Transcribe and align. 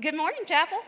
Good 0.00 0.14
morning, 0.14 0.42
Chapel. 0.46 0.78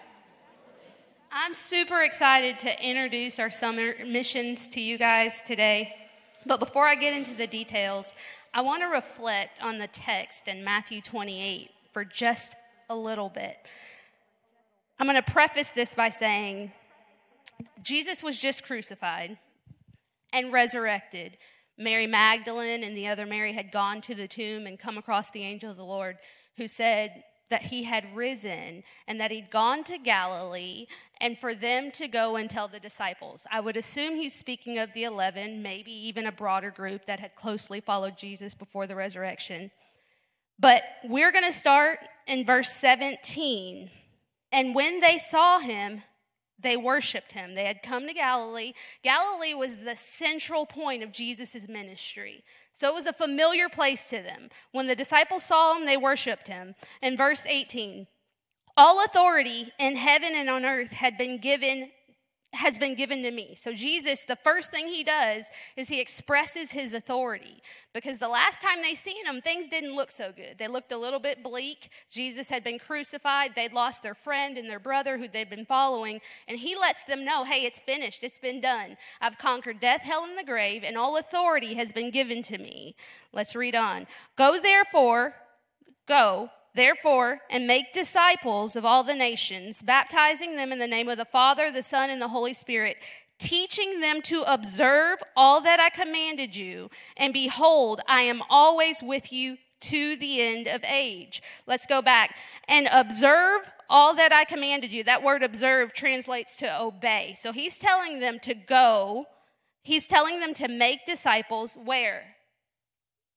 I'm 1.33 1.53
super 1.55 2.03
excited 2.03 2.60
to 2.60 2.88
introduce 2.88 3.40
our 3.40 3.50
summer 3.50 3.94
missions 4.06 4.68
to 4.68 4.80
you 4.80 4.98
guys 4.98 5.42
today. 5.42 5.94
But 6.46 6.60
before 6.60 6.86
I 6.86 6.94
get 6.94 7.15
into 7.15 7.34
the 7.34 7.49
details, 7.49 8.14
I 8.54 8.61
want 8.61 8.82
to 8.82 8.86
reflect 8.86 9.61
on 9.61 9.79
the 9.79 9.88
text 9.88 10.46
in 10.46 10.62
Matthew 10.62 11.00
28 11.00 11.70
for 11.91 12.04
just 12.04 12.54
a 12.88 12.95
little 12.95 13.29
bit. 13.29 13.57
I'm 15.01 15.09
going 15.09 15.21
to 15.21 15.33
preface 15.33 15.71
this 15.71 15.93
by 15.93 16.11
saying 16.11 16.71
Jesus 17.83 18.23
was 18.23 18.39
just 18.39 18.65
crucified 18.65 19.39
and 20.33 20.53
resurrected. 20.53 21.37
Mary 21.77 22.07
Magdalene 22.07 22.85
and 22.85 22.97
the 22.97 23.09
other 23.09 23.27
Mary 23.27 23.55
had 23.55 23.73
gone 23.73 24.03
to 24.03 24.15
the 24.15 24.29
tomb 24.29 24.69
and 24.69 24.79
come 24.79 24.97
across 24.97 25.31
the 25.31 25.43
angel 25.43 25.71
of 25.71 25.77
the 25.77 25.85
Lord 25.85 26.19
who 26.59 26.69
said, 26.69 27.25
that 27.51 27.62
he 27.64 27.82
had 27.82 28.17
risen 28.17 28.82
and 29.07 29.21
that 29.21 29.30
he'd 29.30 29.50
gone 29.50 29.85
to 29.85 29.99
Galilee 29.99 30.86
and 31.21 31.39
for 31.39 31.54
them 31.54 31.90
to 31.93 32.09
go 32.09 32.36
and 32.36 32.48
tell 32.48 32.68
the 32.68 32.80
disciples. 32.80 33.46
I 33.50 33.60
would 33.60 33.76
assume 33.76 34.16
he's 34.16 34.34
speaking 34.34 34.78
of 34.78 34.92
the 34.92 35.04
11, 35.04 35.62
maybe 35.62 35.92
even 35.92 36.26
a 36.26 36.32
broader 36.32 36.70
group 36.70 37.06
that 37.06 37.20
had 37.20 37.34
closely 37.34 37.80
followed 37.80 38.16
Jesus 38.16 38.54
before 38.54 38.86
the 38.86 38.96
resurrection. 38.96 39.70
But 40.59 40.82
we're 41.04 41.32
going 41.32 41.45
to 41.45 41.52
start 41.52 41.98
in 42.26 42.45
verse 42.45 42.70
17. 42.73 43.90
And 44.52 44.74
when 44.74 45.01
they 45.01 45.18
saw 45.18 45.59
him, 45.59 46.02
they 46.59 46.76
worshiped 46.76 47.32
him. 47.32 47.54
They 47.54 47.64
had 47.64 47.82
come 47.82 48.06
to 48.06 48.12
Galilee. 48.12 48.74
Galilee 49.02 49.54
was 49.54 49.78
the 49.78 49.96
central 49.96 50.66
point 50.66 51.02
of 51.02 51.12
Jesus' 51.12 51.68
ministry. 51.68 52.45
So 52.80 52.88
it 52.88 52.94
was 52.94 53.06
a 53.06 53.12
familiar 53.12 53.68
place 53.68 54.08
to 54.08 54.22
them. 54.22 54.48
When 54.72 54.86
the 54.86 54.96
disciples 54.96 55.44
saw 55.44 55.76
him, 55.76 55.84
they 55.84 55.98
worshiped 55.98 56.48
him. 56.48 56.74
In 57.02 57.14
verse 57.14 57.44
18, 57.44 58.06
all 58.74 59.04
authority 59.04 59.70
in 59.78 59.96
heaven 59.96 60.30
and 60.34 60.48
on 60.48 60.64
earth 60.64 60.92
had 60.92 61.18
been 61.18 61.36
given 61.36 61.90
has 62.52 62.79
been 62.79 62.95
given 62.95 63.23
to 63.23 63.30
me. 63.30 63.54
So, 63.54 63.73
Jesus, 63.73 64.25
the 64.25 64.37
first 64.37 64.73
thing 64.73 64.89
he 64.89 65.05
does 65.05 65.51
is 65.77 65.89
he 65.89 66.01
expresses 66.01 66.73
his 66.73 66.95
authority 66.95 67.62
because 67.93 68.19
the 68.19 68.29
last 68.29 68.61
time 68.61 68.83
they 68.83 68.95
seen 68.95 69.25
him, 69.25 69.41
things 69.41 69.69
didn't 69.69 69.95
look 69.95 70.11
so 70.11 70.33
good. 70.33 70.56
They 70.59 70.67
looked 70.67 70.91
a 70.91 70.98
little 70.98 71.21
bit 71.21 71.45
bleak. 71.45 71.91
Jesus 72.11 72.51
had 72.51 72.65
been 72.65 72.78
crucified, 72.78 73.55
they'd 73.55 73.73
lost 73.73 74.03
their 74.03 74.15
friend 74.15 74.59
and 74.59 74.69
their 74.69 74.81
brother 74.81 75.19
who 75.19 75.28
they'd 75.28 75.48
been 75.51 75.65
following, 75.65 76.21
and 76.48 76.59
he 76.59 76.77
lets 76.77 77.05
them 77.05 77.25
know 77.25 77.45
hey, 77.45 77.65
it's 77.65 77.81
finished, 77.81 78.25
it's 78.25 78.39
been 78.39 78.61
done. 78.61 78.97
I've 79.21 79.39
conquered 79.39 79.78
death, 79.78 80.03
hell, 80.03 80.25
and 80.25 80.37
the 80.37 80.45
grave, 80.45 80.83
and 80.84 80.97
all 80.97 81.17
authority 81.17 81.75
has 81.75 81.93
been 81.93 82.11
given 82.11 82.43
to 82.45 82.59
me. 82.59 82.97
Let's 83.33 83.55
read 83.55 83.77
on. 83.77 84.09
Go 84.37 84.59
therefore, 84.61 85.34
go 86.06 86.51
Therefore, 86.75 87.41
and 87.51 87.67
make 87.67 87.93
disciples 87.93 88.77
of 88.77 88.85
all 88.85 89.03
the 89.03 89.15
nations, 89.15 89.83
baptizing 89.83 90.57
them 90.57 90.73
in 90.73 90.79
the 90.79 90.87
name 90.87 91.09
of 91.09 91.19
the 91.19 91.25
Father, 91.25 91.71
the 91.71 91.83
Son, 91.83 92.11
and 92.11 92.23
the 92.23 92.29
Holy 92.29 92.55
Spirit, 92.55 92.97
teaching 93.39 94.01
them 94.01 94.23
to 94.23 94.43
observe 94.47 95.19
all 95.35 95.61
that 95.62 95.81
I 95.81 95.91
commanded 95.91 96.55
you. 96.55 96.91
And 97.17 97.33
behold, 97.33 98.01
I 98.07 98.23
am 98.23 98.43
always 98.49 99.03
with 99.03 99.33
you 99.33 99.57
to 99.81 100.17
the 100.17 100.43
end 100.43 100.69
of 100.69 100.85
age. 100.85 101.43
Let's 101.67 101.87
go 101.87 102.03
back 102.03 102.37
and 102.69 102.89
observe 102.93 103.71
all 103.89 104.15
that 104.15 104.33
I 104.33 104.45
commanded 104.45 104.93
you. 104.93 105.03
That 105.03 105.23
word 105.23 105.43
observe 105.43 105.95
translates 105.95 106.55
to 106.57 106.81
obey. 106.81 107.34
So 107.41 107.51
he's 107.51 107.79
telling 107.79 108.21
them 108.21 108.39
to 108.41 108.55
go, 108.55 109.25
he's 109.83 110.07
telling 110.07 110.39
them 110.39 110.55
to 110.55 110.69
make 110.69 111.07
disciples 111.07 111.77
where? 111.83 112.37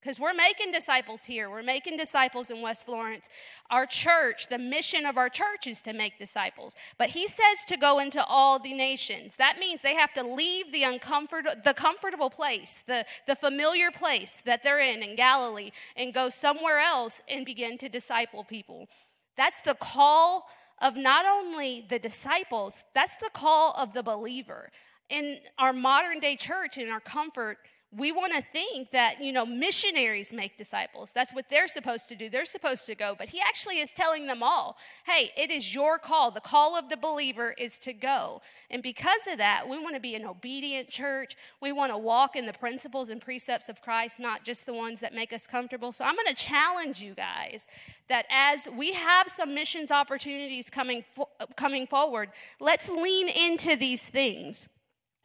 Because 0.04 0.20
we're 0.20 0.34
making 0.34 0.74
disciples 0.74 1.24
here. 1.24 1.50
We're 1.50 1.64
making 1.64 1.96
disciples 1.96 2.52
in 2.52 2.62
West 2.62 2.86
Florence. 2.86 3.30
Our 3.70 3.86
church, 3.86 4.50
the 4.50 4.58
mission 4.58 5.06
of 5.06 5.16
our 5.18 5.30
church 5.30 5.66
is 5.66 5.80
to 5.82 5.94
make 5.94 6.18
disciples. 6.18 6.76
But 6.98 7.12
he 7.12 7.26
says 7.26 7.64
to 7.68 7.78
go 7.78 8.00
into 8.00 8.22
all 8.26 8.60
the 8.60 8.74
nations. 8.74 9.38
That 9.38 9.60
means 9.60 9.82
they 9.82 9.96
have 9.96 10.12
to 10.14 10.24
leave 10.24 10.74
the 10.74 10.82
uncomfort, 10.84 11.64
the 11.64 11.74
comfortable 11.74 12.30
place, 12.30 12.84
the, 12.86 13.06
the 13.28 13.36
familiar 13.36 13.92
place 13.92 14.42
that 14.46 14.62
they're 14.62 14.82
in 14.82 15.02
in 15.02 15.16
Galilee, 15.16 15.72
and 15.96 16.14
go 16.14 16.28
somewhere 16.28 16.80
else 16.80 17.22
and 17.30 17.46
begin 17.46 17.78
to 17.78 17.88
disciple 17.88 18.44
people. 18.44 18.90
That's 19.38 19.62
the 19.62 19.76
call 19.76 20.50
of 20.82 20.98
not 20.98 21.26
only 21.26 21.86
the 21.88 22.00
disciples, 22.00 22.84
that's 22.94 23.16
the 23.16 23.30
call 23.32 23.74
of 23.78 23.94
the 23.94 24.04
believer. 24.04 24.70
In 25.10 25.38
our 25.58 25.72
modern 25.72 26.20
day 26.20 26.36
church, 26.36 26.78
in 26.78 26.90
our 26.90 27.00
comfort, 27.00 27.58
we 27.96 28.12
want 28.12 28.34
to 28.34 28.42
think 28.42 28.92
that, 28.92 29.22
you 29.22 29.32
know, 29.32 29.46
missionaries 29.46 30.34
make 30.34 30.58
disciples. 30.58 31.12
That's 31.12 31.34
what 31.34 31.50
they're 31.50 31.68
supposed 31.68 32.10
to 32.10 32.16
do. 32.16 32.30
They're 32.30 32.46
supposed 32.46 32.86
to 32.88 32.96
go. 32.96 33.16
But 33.18 33.30
he 33.30 33.40
actually 33.40 33.80
is 33.80 33.92
telling 33.92 34.28
them 34.28 34.42
all 34.42 34.78
hey, 35.06 35.32
it 35.38 35.52
is 35.52 35.74
your 35.74 35.98
call. 35.98 36.32
The 36.32 36.42
call 36.42 36.78
of 36.78 36.90
the 36.90 36.98
believer 36.98 37.54
is 37.58 37.78
to 37.80 37.94
go. 37.94 38.42
And 38.70 38.82
because 38.82 39.28
of 39.30 39.38
that, 39.38 39.68
we 39.70 39.80
want 39.80 39.96
to 39.96 40.02
be 40.02 40.16
an 40.16 40.26
obedient 40.26 40.90
church. 40.90 41.36
We 41.62 41.72
want 41.72 41.92
to 41.92 41.98
walk 41.98 42.36
in 42.36 42.46
the 42.46 42.54
principles 42.54 43.10
and 43.10 43.22
precepts 43.22 43.70
of 43.70 43.82
Christ, 43.82 44.20
not 44.20 44.44
just 44.44 44.66
the 44.66 44.74
ones 44.74 45.00
that 45.02 45.14
make 45.14 45.34
us 45.34 45.46
comfortable. 45.46 45.92
So 45.92 46.06
I'm 46.06 46.16
going 46.16 46.28
to 46.28 46.36
challenge 46.36 47.02
you 47.02 47.14
guys 47.14 47.68
that 48.10 48.26
as 48.30 48.68
we 48.76 48.94
have 48.94 49.30
some 49.30 49.54
missions 49.54 49.92
opportunities 49.92 50.70
coming, 50.70 51.04
fo- 51.04 51.30
coming 51.56 51.86
forward, 51.88 52.30
let's 52.60 52.90
lean 52.90 53.28
into 53.30 53.76
these 53.76 54.06
things. 54.06 54.70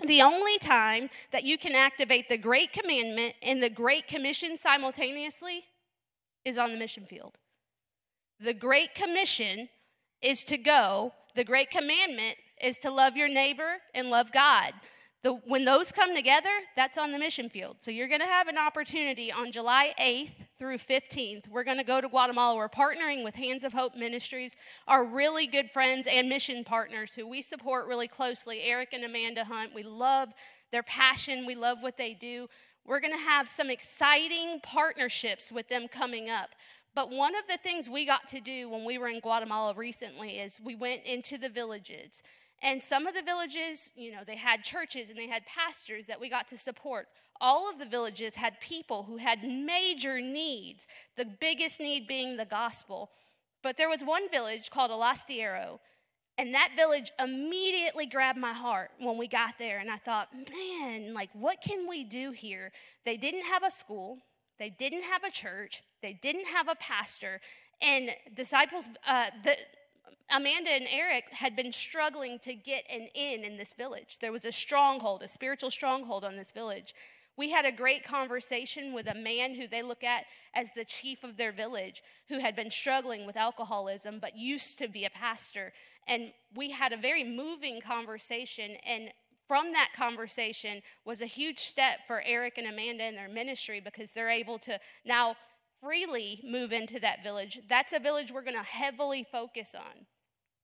The 0.01 0.23
only 0.23 0.59
time 0.59 1.11
that 1.33 1.45
you 1.45 1.59
can 1.59 1.75
activate 1.75 2.29
the 2.29 2.39
Great 2.39 2.73
Commandment 2.73 3.35
and 3.43 3.63
the 3.63 3.71
Great 3.71 4.07
Commission 4.07 4.57
simultaneously 4.57 5.65
is 6.45 6.57
on 6.57 6.73
the 6.73 6.79
mission 6.79 7.05
field. 7.05 7.37
The 8.39 8.55
Great 8.55 8.95
Commission 8.95 9.69
is 10.23 10.45
to 10.45 10.57
go, 10.57 11.13
the 11.35 11.45
Great 11.45 11.71
Commandment 11.71 12.37
is 12.63 12.79
to 12.79 12.91
love 12.91 13.17
your 13.17 13.29
neighbor 13.29 13.79
and 13.95 14.09
love 14.09 14.31
God. 14.31 14.73
The, 15.25 15.33
when 15.33 15.65
those 15.65 15.91
come 15.91 16.15
together, 16.15 16.49
that's 16.77 16.97
on 16.97 17.11
the 17.11 17.19
mission 17.19 17.49
field. 17.49 17.79
So 17.81 17.91
you're 17.91 18.07
going 18.07 18.21
to 18.21 18.27
have 18.27 18.47
an 18.47 18.57
opportunity 18.57 19.33
on 19.33 19.51
July 19.51 19.93
8th 19.99 20.35
through 20.61 20.79
15th. 20.79 21.49
We're 21.49 21.65
going 21.65 21.79
to 21.79 21.85
go 21.85 22.01
to 22.01 22.09
Guatemala. 22.09 22.57
We're 22.57 22.69
partnering 22.69 23.25
with 23.25 23.35
Hands 23.35 23.65
of 23.65 23.73
Hope 23.73 23.97
Ministries, 23.97 24.55
our 24.87 25.05
really 25.05 25.49
good 25.49 25.73
friends 25.73 26.07
and 26.09 26.29
mission 26.29 26.63
partners 26.63 27.17
who 27.17 27.27
we 27.27 27.43
support 27.43 27.89
really 27.89 28.07
closely, 28.07 28.63
Eric 28.63 28.91
and 28.93 29.05
Amanda 29.05 29.43
Hunt. 29.43 29.75
We 29.75 29.83
love 29.83 30.33
their 30.71 30.85
passion, 30.85 31.47
we 31.47 31.55
love 31.57 31.83
what 31.83 31.97
they 31.97 32.15
do. 32.15 32.47
We're 32.85 33.01
going 33.01 33.13
to 33.13 33.19
have 33.19 33.49
some 33.49 33.71
exciting 33.71 34.61
partnerships 34.63 35.51
with 35.51 35.69
them 35.69 35.89
coming 35.89 36.31
up. 36.31 36.51
But 36.95 37.11
one 37.11 37.35
of 37.35 37.47
the 37.49 37.59
things 37.59 37.89
we 37.89 38.07
got 38.07 38.29
to 38.29 38.41
do 38.41 38.69
when 38.69 38.85
we 38.85 38.99
were 38.99 39.09
in 39.09 39.21
Guatemala 39.21 39.75
recently 39.75 40.39
is 40.39 40.61
we 40.61 40.75
went 40.75 41.05
into 41.05 41.39
the 41.39 41.49
villages 41.49 42.23
and 42.63 42.83
some 42.83 43.07
of 43.07 43.15
the 43.15 43.23
villages, 43.23 43.91
you 43.95 44.11
know, 44.11 44.23
they 44.27 44.37
had 44.37 44.65
churches 44.65 45.11
and 45.11 45.19
they 45.19 45.29
had 45.29 45.47
pastors 45.47 46.07
that 46.07 46.21
we 46.21 46.29
got 46.29 46.49
to 46.49 46.59
support. 46.59 47.07
All 47.41 47.71
of 47.71 47.79
the 47.79 47.87
villages 47.87 48.35
had 48.35 48.61
people 48.61 49.05
who 49.05 49.17
had 49.17 49.45
major 49.45 50.21
needs, 50.21 50.89
the 51.17 51.25
biggest 51.25 51.79
need 51.79 52.09
being 52.09 52.37
the 52.37 52.45
gospel. 52.45 53.11
But 53.63 53.77
there 53.77 53.89
was 53.89 54.03
one 54.03 54.29
village 54.31 54.71
called 54.71 54.91
Alastiero, 54.91 55.79
and 56.37 56.55
that 56.55 56.71
village 56.77 57.11
immediately 57.19 58.07
grabbed 58.07 58.39
my 58.39 58.53
heart 58.53 58.91
when 59.01 59.19
we 59.19 59.27
got 59.27 59.59
there. 59.59 59.79
And 59.79 59.91
I 59.91 59.97
thought, 59.97 60.29
man, 60.33 61.13
like, 61.13 61.31
what 61.33 61.61
can 61.61 61.89
we 61.89 62.05
do 62.05 62.31
here? 62.31 62.73
They 63.05 63.17
didn't 63.17 63.45
have 63.47 63.65
a 63.65 63.71
school, 63.71 64.19
they 64.59 64.71
didn't 64.71 65.03
have 65.03 65.25
a 65.25 65.31
church, 65.31 65.83
they 66.03 66.13
didn't 66.13 66.47
have 66.47 66.69
a 66.69 66.77
pastor. 66.77 67.41
And 67.81 68.11
disciples, 68.35 68.89
uh, 69.07 69.27
the, 69.45 69.57
Amanda 70.31 70.71
and 70.71 70.87
Eric 70.91 71.25
had 71.33 71.57
been 71.57 71.73
struggling 71.73 72.39
to 72.41 72.55
get 72.55 72.85
an 72.91 73.09
in 73.15 73.45
in 73.45 73.57
this 73.57 73.75
village. 73.75 74.19
There 74.21 74.33
was 74.33 74.45
a 74.45 74.53
stronghold, 74.53 75.23
a 75.23 75.29
spiritual 75.29 75.71
stronghold 75.71 76.25
on 76.25 76.37
this 76.37 76.53
village. 76.53 76.95
We 77.37 77.51
had 77.51 77.65
a 77.65 77.73
great 77.73 78.03
conversation 78.03 78.93
with 78.93 79.07
a 79.07 79.15
man 79.15 79.55
who 79.55 79.69
they 79.69 79.83
look 79.83 80.03
at 80.03 80.25
as 80.55 80.73
the 80.73 80.85
chief 80.85 81.23
of 81.23 81.37
their 81.37 81.53
village, 81.53 82.03
who 82.29 82.41
had 82.41 82.57
been 82.57 82.71
struggling 82.71 83.27
with 83.27 83.37
alcoholism 83.37 84.19
but 84.19 84.37
used 84.37 84.79
to 84.79 84.89
be 84.89 85.05
a 85.05 85.11
pastor. 85.11 85.73
And 86.09 86.33
we 86.55 86.71
had 86.71 86.93
a 86.93 86.97
very 86.97 87.23
moving 87.23 87.81
conversation. 87.81 88.77
And 88.85 89.13
from 89.47 89.73
that 89.73 89.91
conversation 89.95 90.83
was 91.05 91.23
a 91.23 91.27
huge 91.27 91.59
step 91.59 92.01
for 92.07 92.23
Eric 92.27 92.59
and 92.59 92.67
Amanda 92.67 93.07
in 93.07 93.15
their 93.15 93.29
ministry 93.29 93.81
because 93.81 94.11
they're 94.11 94.31
able 94.31 94.59
to 94.59 94.81
now 95.05 95.37
freely 95.83 96.41
move 96.45 96.73
into 96.73 97.01
that 97.01 97.23
village. 97.23 97.61
That's 97.69 97.93
a 97.93 97.99
village 97.99 98.33
we're 98.33 98.43
going 98.43 98.57
to 98.57 98.63
heavily 98.63 99.25
focus 99.31 99.75
on. 99.75 100.07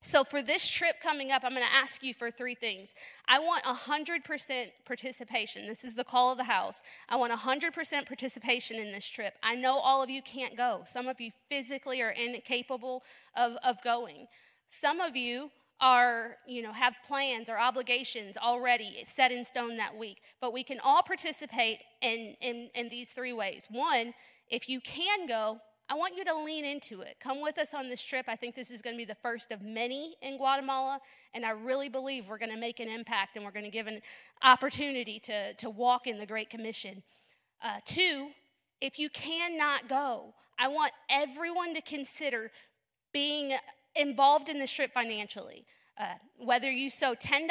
So, 0.07 0.23
for 0.23 0.43
this 0.43 0.69
trip 0.69 0.97
coming 1.03 1.33
up, 1.33 1.45
I'm 1.45 1.53
going 1.55 1.67
to 1.67 1.75
ask 1.75 2.03
you 2.03 2.13
for 2.13 2.31
three 2.31 2.55
things. 2.55 2.95
I 3.27 3.39
want 3.39 3.65
100% 3.65 4.67
participation. 4.85 5.67
This 5.67 5.83
is 5.83 5.95
the 5.95 6.05
call 6.05 6.31
of 6.31 6.37
the 6.37 6.45
house. 6.45 6.83
I 7.09 7.17
want 7.17 7.33
100% 7.33 8.07
participation 8.07 8.77
in 8.79 8.93
this 8.93 9.07
trip. 9.07 9.33
I 9.43 9.55
know 9.55 9.77
all 9.77 10.03
of 10.03 10.11
you 10.11 10.21
can't 10.21 10.59
go. 10.59 10.83
Some 10.85 11.09
of 11.09 11.23
you 11.23 11.31
physically 11.49 12.03
are 12.03 12.11
incapable 12.11 13.03
of, 13.35 13.57
of 13.65 13.83
going. 13.83 14.27
Some 14.69 15.01
of 15.01 15.17
you 15.17 15.51
are, 15.81 16.37
you 16.47 16.63
know, 16.63 16.73
have 16.73 16.97
plans 17.07 17.49
or 17.49 17.59
obligations 17.59 18.37
already 18.37 19.03
set 19.07 19.33
in 19.33 19.43
stone 19.43 19.79
that 19.79 19.97
week. 19.97 20.21
But 20.39 20.53
we 20.53 20.65
can 20.65 20.81
all 20.81 21.03
participate 21.03 21.79
in, 22.03 22.37
in, 22.43 22.69
in 22.75 22.91
these 22.91 23.11
three 23.13 23.33
ways. 23.33 23.65
One, 23.71 24.13
if 24.49 24.69
you 24.69 24.81
can 24.81 25.27
go, 25.27 25.61
I 25.89 25.95
want 25.95 26.17
you 26.17 26.25
to 26.25 26.35
lean 26.35 26.65
into 26.65 27.03
it. 27.03 27.17
Come 27.21 27.43
with 27.43 27.59
us 27.59 27.75
on 27.75 27.91
this 27.91 28.03
trip. 28.03 28.25
I 28.27 28.37
think 28.37 28.55
this 28.55 28.71
is 28.71 28.81
going 28.81 28.95
to 28.95 28.99
be 28.99 29.05
the 29.05 29.15
first 29.15 29.53
of 29.53 29.61
many 29.61 30.17
in 30.23 30.39
Guatemala, 30.39 30.99
and 31.35 31.45
I 31.45 31.51
really 31.51 31.91
believe 31.91 32.29
we're 32.29 32.39
going 32.39 32.53
to 32.53 32.59
make 32.59 32.81
an 32.81 32.89
impact 32.89 33.37
and 33.37 33.45
we're 33.45 33.51
going 33.51 33.67
to 33.67 33.71
give 33.71 33.87
an 33.87 34.01
opportunity 34.43 35.19
to, 35.21 35.53
to 35.55 35.69
walk 35.69 36.07
in 36.07 36.19
the 36.19 36.27
Great 36.27 36.49
Commission. 36.49 37.03
Uh, 37.63 37.81
two, 37.85 38.29
if 38.81 38.99
you 38.99 39.11
cannot 39.11 39.89
go, 39.89 40.35
I 40.59 40.69
want 40.69 40.93
everyone 41.11 41.75
to 41.75 41.83
consider 41.83 42.51
being 43.13 43.53
involved 43.95 44.49
in 44.49 44.59
this 44.59 44.71
trip 44.71 44.93
financially. 44.93 45.67
Uh, 45.99 46.15
whether 46.39 46.71
you 46.71 46.91
sow 46.91 47.15
$10 47.15 47.49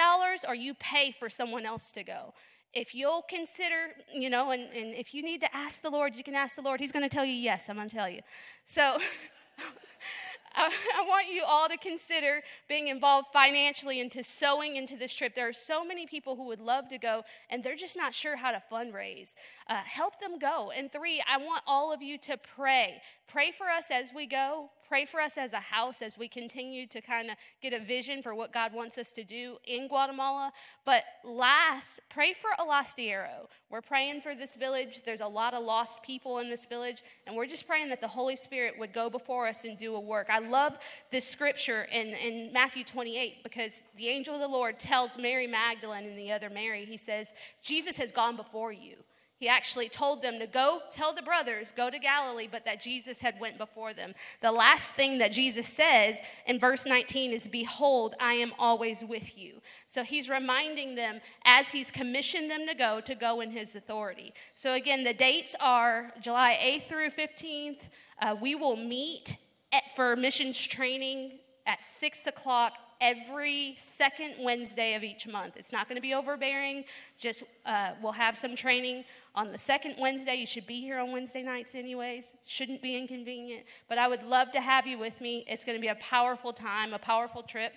or 0.47 0.55
you 0.55 0.73
pay 0.73 1.11
for 1.17 1.29
someone 1.29 1.65
else 1.65 1.91
to 1.93 2.03
go 2.03 2.33
if 2.73 2.95
you'll 2.95 3.23
consider, 3.29 3.93
you 4.11 4.29
know, 4.29 4.51
and, 4.51 4.63
and 4.73 4.95
if 4.95 5.13
you 5.13 5.21
need 5.21 5.41
to 5.41 5.55
ask 5.55 5.81
the 5.81 5.89
Lord, 5.89 6.15
you 6.15 6.23
can 6.23 6.35
ask 6.35 6.55
the 6.55 6.61
Lord. 6.61 6.79
He's 6.79 6.91
going 6.91 7.07
to 7.07 7.13
tell 7.13 7.25
you 7.25 7.33
yes, 7.33 7.69
I'm 7.69 7.75
going 7.75 7.89
to 7.89 7.95
tell 7.95 8.09
you. 8.09 8.21
So 8.65 8.81
I, 10.55 10.71
I 10.97 11.05
want 11.07 11.27
you 11.31 11.43
all 11.45 11.67
to 11.67 11.77
consider 11.77 12.41
being 12.67 12.87
involved 12.87 13.27
financially 13.33 13.99
into 13.99 14.23
sowing 14.23 14.75
into 14.75 14.95
this 14.95 15.13
trip. 15.13 15.35
There 15.35 15.47
are 15.47 15.53
so 15.53 15.83
many 15.83 16.05
people 16.05 16.35
who 16.35 16.45
would 16.47 16.59
love 16.59 16.89
to 16.89 16.97
go, 16.97 17.23
and 17.49 17.63
they're 17.63 17.75
just 17.75 17.97
not 17.97 18.13
sure 18.13 18.35
how 18.35 18.51
to 18.51 18.61
fundraise. 18.71 19.35
Uh, 19.67 19.75
help 19.75 20.19
them 20.19 20.39
go. 20.39 20.71
And 20.75 20.91
three, 20.91 21.23
I 21.27 21.37
want 21.37 21.63
all 21.67 21.93
of 21.93 22.01
you 22.01 22.17
to 22.19 22.37
pray. 22.37 23.01
Pray 23.27 23.51
for 23.51 23.67
us 23.69 23.89
as 23.91 24.13
we 24.13 24.25
go. 24.25 24.69
Pray 24.93 25.05
for 25.05 25.19
us 25.19 25.39
as 25.39 25.53
a 25.53 25.59
house 25.59 26.03
as 26.03 26.19
we 26.19 26.27
continue 26.27 26.85
to 26.85 27.01
kind 27.01 27.31
of 27.31 27.35
get 27.63 27.73
a 27.73 27.79
vision 27.79 28.21
for 28.21 28.35
what 28.35 28.53
God 28.53 28.73
wants 28.73 28.99
us 28.99 29.09
to 29.13 29.23
do 29.23 29.57
in 29.65 29.87
Guatemala. 29.87 30.51
But 30.85 31.03
last, 31.23 31.99
pray 32.09 32.33
for 32.33 32.51
Alastiero. 32.59 33.47
We're 33.71 33.81
praying 33.81 34.21
for 34.21 34.35
this 34.35 34.55
village. 34.55 35.01
There's 35.01 35.19
a 35.19 35.27
lot 35.27 35.55
of 35.55 35.63
lost 35.63 36.03
people 36.03 36.37
in 36.37 36.47
this 36.51 36.67
village, 36.67 37.01
and 37.25 37.35
we're 37.35 37.47
just 37.47 37.67
praying 37.67 37.89
that 37.89 38.01
the 38.01 38.07
Holy 38.07 38.35
Spirit 38.35 38.77
would 38.77 38.93
go 38.93 39.09
before 39.09 39.47
us 39.47 39.65
and 39.65 39.79
do 39.79 39.95
a 39.95 39.99
work. 39.99 40.27
I 40.29 40.37
love 40.37 40.77
this 41.09 41.27
scripture 41.27 41.87
in, 41.91 42.09
in 42.09 42.53
Matthew 42.53 42.83
28 42.83 43.41
because 43.41 43.81
the 43.97 44.09
angel 44.09 44.35
of 44.35 44.41
the 44.41 44.47
Lord 44.47 44.77
tells 44.77 45.17
Mary 45.17 45.47
Magdalene 45.47 46.05
and 46.05 46.19
the 46.19 46.31
other 46.31 46.51
Mary, 46.51 46.85
he 46.85 46.97
says, 46.97 47.33
Jesus 47.63 47.97
has 47.97 48.11
gone 48.11 48.35
before 48.35 48.71
you. 48.71 48.97
He 49.37 49.49
actually 49.49 49.89
told 49.89 50.21
them 50.21 50.39
to 50.39 50.47
go 50.47 50.79
tell 50.91 51.13
the 51.13 51.21
brothers, 51.21 51.71
go 51.71 51.89
to 51.89 51.99
Galilee, 51.99 52.47
but 52.49 52.65
that 52.65 52.79
Jesus 52.79 53.19
had 53.19 53.39
went 53.39 53.57
before 53.57 53.93
them. 53.93 54.13
The 54.41 54.51
last 54.51 54.93
thing 54.93 55.17
that 55.17 55.31
Jesus 55.31 55.67
says 55.67 56.19
in 56.45 56.59
verse 56.59 56.85
19 56.85 57.31
is, 57.31 57.47
Behold, 57.47 58.15
I 58.19 58.33
am 58.35 58.53
always 58.57 59.03
with 59.03 59.37
you. 59.37 59.61
So 59.87 60.03
he's 60.03 60.29
reminding 60.29 60.95
them 60.95 61.19
as 61.45 61.71
he's 61.71 61.91
commissioned 61.91 62.49
them 62.49 62.65
to 62.67 62.75
go, 62.75 63.01
to 63.01 63.15
go 63.15 63.41
in 63.41 63.51
his 63.51 63.75
authority. 63.75 64.33
So 64.53 64.73
again, 64.73 65.03
the 65.03 65.13
dates 65.13 65.55
are 65.59 66.11
July 66.21 66.57
8th 66.61 66.83
through 66.83 67.09
15th. 67.09 67.89
Uh, 68.21 68.35
we 68.39 68.55
will 68.55 68.77
meet 68.77 69.35
at, 69.73 69.83
for 69.95 70.15
missions 70.15 70.65
training 70.65 71.39
at 71.65 71.83
6 71.83 72.27
o'clock 72.27 72.73
every 73.03 73.75
second 73.77 74.35
Wednesday 74.39 74.95
of 74.95 75.03
each 75.03 75.27
month. 75.27 75.57
It's 75.57 75.73
not 75.73 75.89
going 75.89 75.97
to 75.97 76.01
be 76.01 76.13
overbearing. 76.13 76.85
Just 77.19 77.43
uh, 77.65 77.91
we'll 78.01 78.13
have 78.13 78.37
some 78.37 78.55
training 78.55 79.03
on 79.35 79.51
the 79.51 79.57
second 79.57 79.95
Wednesday. 79.99 80.35
You 80.35 80.45
should 80.45 80.65
be 80.65 80.79
here 80.79 80.97
on 80.97 81.11
Wednesday 81.11 81.43
nights, 81.43 81.75
anyways. 81.75 82.33
Shouldn't 82.45 82.81
be 82.81 82.95
inconvenient. 82.95 83.65
But 83.89 83.97
I 83.97 84.07
would 84.07 84.23
love 84.23 84.53
to 84.53 84.61
have 84.61 84.87
you 84.87 84.97
with 84.97 85.19
me. 85.19 85.43
It's 85.49 85.65
going 85.65 85.77
to 85.77 85.81
be 85.81 85.89
a 85.89 85.95
powerful 85.95 86.53
time, 86.53 86.93
a 86.93 86.99
powerful 86.99 87.43
trip. 87.43 87.73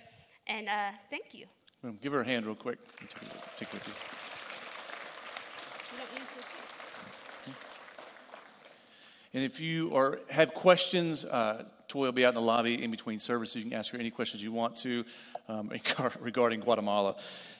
And 0.47 0.69
uh, 0.69 0.91
thank 1.09 1.33
you. 1.33 1.45
Give 2.01 2.13
her 2.13 2.21
a 2.21 2.25
hand 2.25 2.45
real 2.45 2.55
quick. 2.55 2.79
Take 3.57 3.73
with 3.73 3.85
you. 3.85 3.93
And 9.33 9.43
if 9.43 9.59
you 9.59 9.93
are, 9.93 10.19
have 10.31 10.53
questions, 10.53 11.25
uh, 11.25 11.65
Toy 11.97 12.03
will 12.03 12.11
be 12.11 12.25
out 12.25 12.29
in 12.29 12.35
the 12.35 12.41
lobby 12.41 12.83
in 12.83 12.91
between 12.91 13.17
services. 13.17 13.55
You 13.55 13.71
can 13.71 13.73
ask 13.73 13.91
her 13.91 13.97
any 13.97 14.11
questions 14.11 14.43
you 14.43 14.51
want 14.51 14.75
to 14.77 15.03
um, 15.49 15.71
regarding 16.19 16.59
Guatemala. 16.59 17.15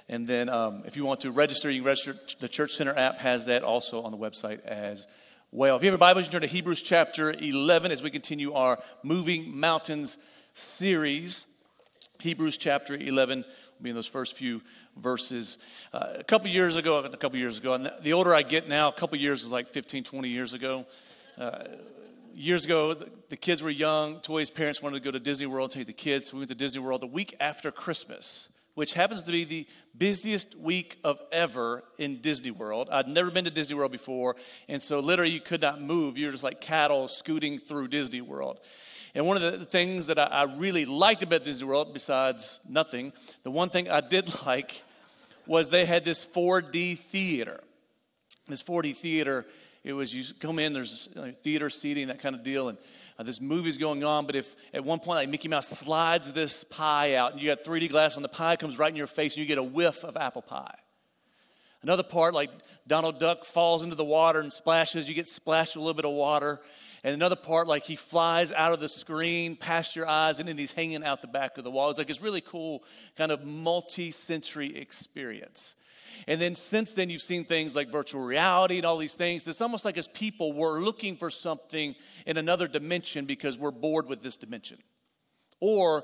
And 0.10 0.28
then 0.28 0.48
um, 0.48 0.84
if 0.86 0.96
you 0.96 1.06
want 1.06 1.22
to 1.22 1.32
register, 1.32 1.72
you 1.72 1.80
can 1.82 1.88
register. 1.88 2.16
The 2.40 2.48
Church 2.48 2.74
Center 2.74 2.96
app 2.96 3.18
has 3.18 3.48
that 3.48 3.64
also 3.64 4.04
on 4.04 4.12
the 4.12 4.18
website 4.18 4.64
as 4.64 5.08
well. 5.52 5.76
If 5.76 5.82
you 5.82 5.90
have 5.90 5.96
a 5.96 5.98
Bible, 5.98 6.22
you 6.22 6.26
can 6.26 6.34
turn 6.34 6.42
to 6.42 6.48
Hebrews 6.48 6.84
chapter 6.84 7.32
11 7.32 7.92
as 7.92 8.04
we 8.04 8.12
continue 8.12 8.54
our 8.54 8.78
Moving 9.02 9.60
Mountains 9.60 10.20
series. 10.54 11.48
Hebrews 12.20 12.58
chapter 12.58 12.94
11 12.94 13.40
will 13.40 13.46
be 13.82 13.90
in 13.90 13.96
those 13.96 14.06
first 14.06 14.38
few 14.38 14.62
verses. 14.98 15.58
Uh, 15.92 16.10
a 16.20 16.24
couple 16.24 16.48
years 16.50 16.76
ago, 16.76 17.00
a 17.00 17.18
couple 17.18 17.40
years 17.40 17.58
ago, 17.58 17.74
and 17.74 17.92
the 18.02 18.14
older 18.14 18.36
I 18.36 18.44
get 18.44 18.70
now, 18.70 18.90
a 18.90 18.94
couple 18.94 19.18
years 19.18 19.44
is 19.44 19.52
like 19.52 19.70
15, 19.70 20.04
20 20.04 20.30
years 20.30 20.54
ago. 20.54 20.86
Uh, 21.40 21.64
years 22.38 22.66
ago, 22.66 22.94
the, 22.94 23.36
kids 23.36 23.64
were 23.64 23.70
young. 23.70 24.20
Toy's 24.20 24.52
parents 24.52 24.82
wanted 24.82 25.00
to 25.00 25.04
go 25.04 25.12
to 25.12 25.20
Disney 25.20 25.48
World, 25.48 25.72
take 25.72 25.88
the 25.88 25.94
kids. 25.94 26.32
We 26.32 26.40
went 26.40 26.50
to 26.50 26.56
Disney 26.56 26.82
World 26.82 27.02
the 27.02 27.08
week 27.08 27.36
after 27.40 27.72
Christmas, 27.72 28.50
which 28.76 28.94
happens 28.94 29.24
to 29.24 29.32
be 29.32 29.44
the 29.44 29.68
busiest 29.98 30.56
week 30.56 31.00
of 31.04 31.20
ever 31.32 31.84
in 31.98 32.22
Disney 32.22 32.52
World. 32.52 32.90
I'd 32.92 33.08
never 33.08 33.32
been 33.32 33.46
to 33.46 33.52
Disney 33.52 33.76
World 33.76 33.92
before, 33.92 34.36
and 34.70 34.82
so 34.82 35.00
literally 35.00 35.32
you 35.32 35.42
could 35.42 35.62
not 35.62 35.82
move. 35.82 36.18
You're 36.18 36.32
just 36.32 36.44
like 36.44 36.62
cattle 36.62 37.08
scooting 37.08 37.58
through 37.58 37.88
Disney 37.88 38.22
World. 38.22 38.60
And 39.16 39.26
one 39.26 39.42
of 39.42 39.60
the 39.60 39.66
things 39.66 40.08
that 40.08 40.20
I, 40.20 40.26
I 40.26 40.44
really 40.44 40.86
liked 40.86 41.24
about 41.24 41.44
Disney 41.44 41.68
World, 41.68 41.92
besides 41.92 42.62
nothing, 42.70 43.14
the 43.42 43.52
one 43.52 43.70
thing 43.70 43.90
I 43.90 44.02
did 44.02 44.32
like 44.46 44.84
was 45.48 45.72
they 45.72 45.86
had 45.86 46.06
this 46.06 46.24
4D 46.24 47.00
theater. 47.00 47.60
This 48.48 48.62
4D 48.62 48.96
theater 48.96 49.46
it 49.88 49.94
was 49.94 50.14
you 50.14 50.34
come 50.42 50.60
in, 50.60 50.74
there's 50.74 51.08
theater 51.44 51.70
seating, 51.70 52.10
that 52.10 52.20
kind 52.20 52.36
of 52.36 52.44
deal, 52.44 52.68
and 52.68 52.78
uh, 53.18 53.24
this 53.24 53.40
movie's 53.40 53.78
going 53.78 54.04
on. 54.04 54.26
But 54.26 54.36
if 54.36 54.54
at 54.74 54.84
one 54.84 55.00
point, 55.00 55.20
like 55.20 55.30
Mickey 55.30 55.48
Mouse 55.48 55.70
slides 55.70 56.34
this 56.34 56.66
pie 56.66 57.16
out, 57.16 57.32
and 57.32 57.42
you 57.42 57.48
got 57.48 57.64
3D 57.64 57.90
glass, 57.90 58.18
and 58.18 58.26
the 58.26 58.30
pie 58.30 58.58
comes 58.58 58.78
right 58.78 58.90
in 58.90 58.98
your 58.98 59.08
face, 59.08 59.36
and 59.36 59.42
you 59.42 59.48
get 59.48 59.58
a 59.58 59.64
whiff 59.64 60.04
of 60.04 60.18
apple 60.18 60.42
pie. 60.42 60.76
Another 61.82 62.04
part, 62.04 62.34
like 62.34 62.50
Donald 62.86 63.18
Duck 63.18 63.46
falls 63.46 63.82
into 63.82 63.96
the 63.96 64.04
water 64.04 64.42
and 64.42 64.52
splashes, 64.52 65.08
you 65.08 65.16
get 65.16 65.26
splashed 65.26 65.78
with 65.78 65.82
a 65.82 65.86
little 65.86 65.96
bit 65.96 66.06
of 66.06 66.12
water. 66.12 66.60
And 67.06 67.14
another 67.14 67.38
part, 67.38 67.68
like 67.68 67.86
he 67.86 67.96
flies 67.96 68.52
out 68.52 68.74
of 68.74 68.82
the 68.82 68.90
screen 68.90 69.56
past 69.56 69.96
your 69.96 70.06
eyes, 70.06 70.40
and 70.40 70.50
then 70.50 70.58
he's 70.58 70.74
hanging 70.74 71.06
out 71.06 71.22
the 71.22 71.28
back 71.28 71.58
of 71.58 71.64
the 71.64 71.72
wall. 71.72 71.90
It's 71.90 71.98
like 71.98 72.10
it's 72.10 72.22
really 72.22 72.42
cool, 72.42 72.84
kind 73.16 73.32
of 73.32 73.46
multi-sensory 73.46 74.76
experience. 74.76 75.76
And 76.28 76.42
then 76.42 76.56
since 76.56 76.94
then, 76.94 77.10
you've 77.10 77.22
seen 77.22 77.46
things 77.46 77.76
like 77.76 77.90
virtual 77.90 78.22
reality 78.22 78.78
and 78.78 78.86
all 78.86 78.98
these 78.98 79.14
things. 79.14 79.48
It's 79.48 79.62
almost 79.62 79.86
like 79.86 79.98
as 79.98 80.08
people, 80.08 80.54
we're 80.54 80.82
looking 80.82 81.16
for 81.16 81.30
something 81.30 81.96
in 82.26 82.38
another 82.38 82.68
dimension 82.68 83.26
because 83.26 83.58
we're 83.58 83.72
bored 83.72 84.08
with 84.08 84.24
this 84.24 84.38
dimension. 84.38 84.78
Or 85.60 86.04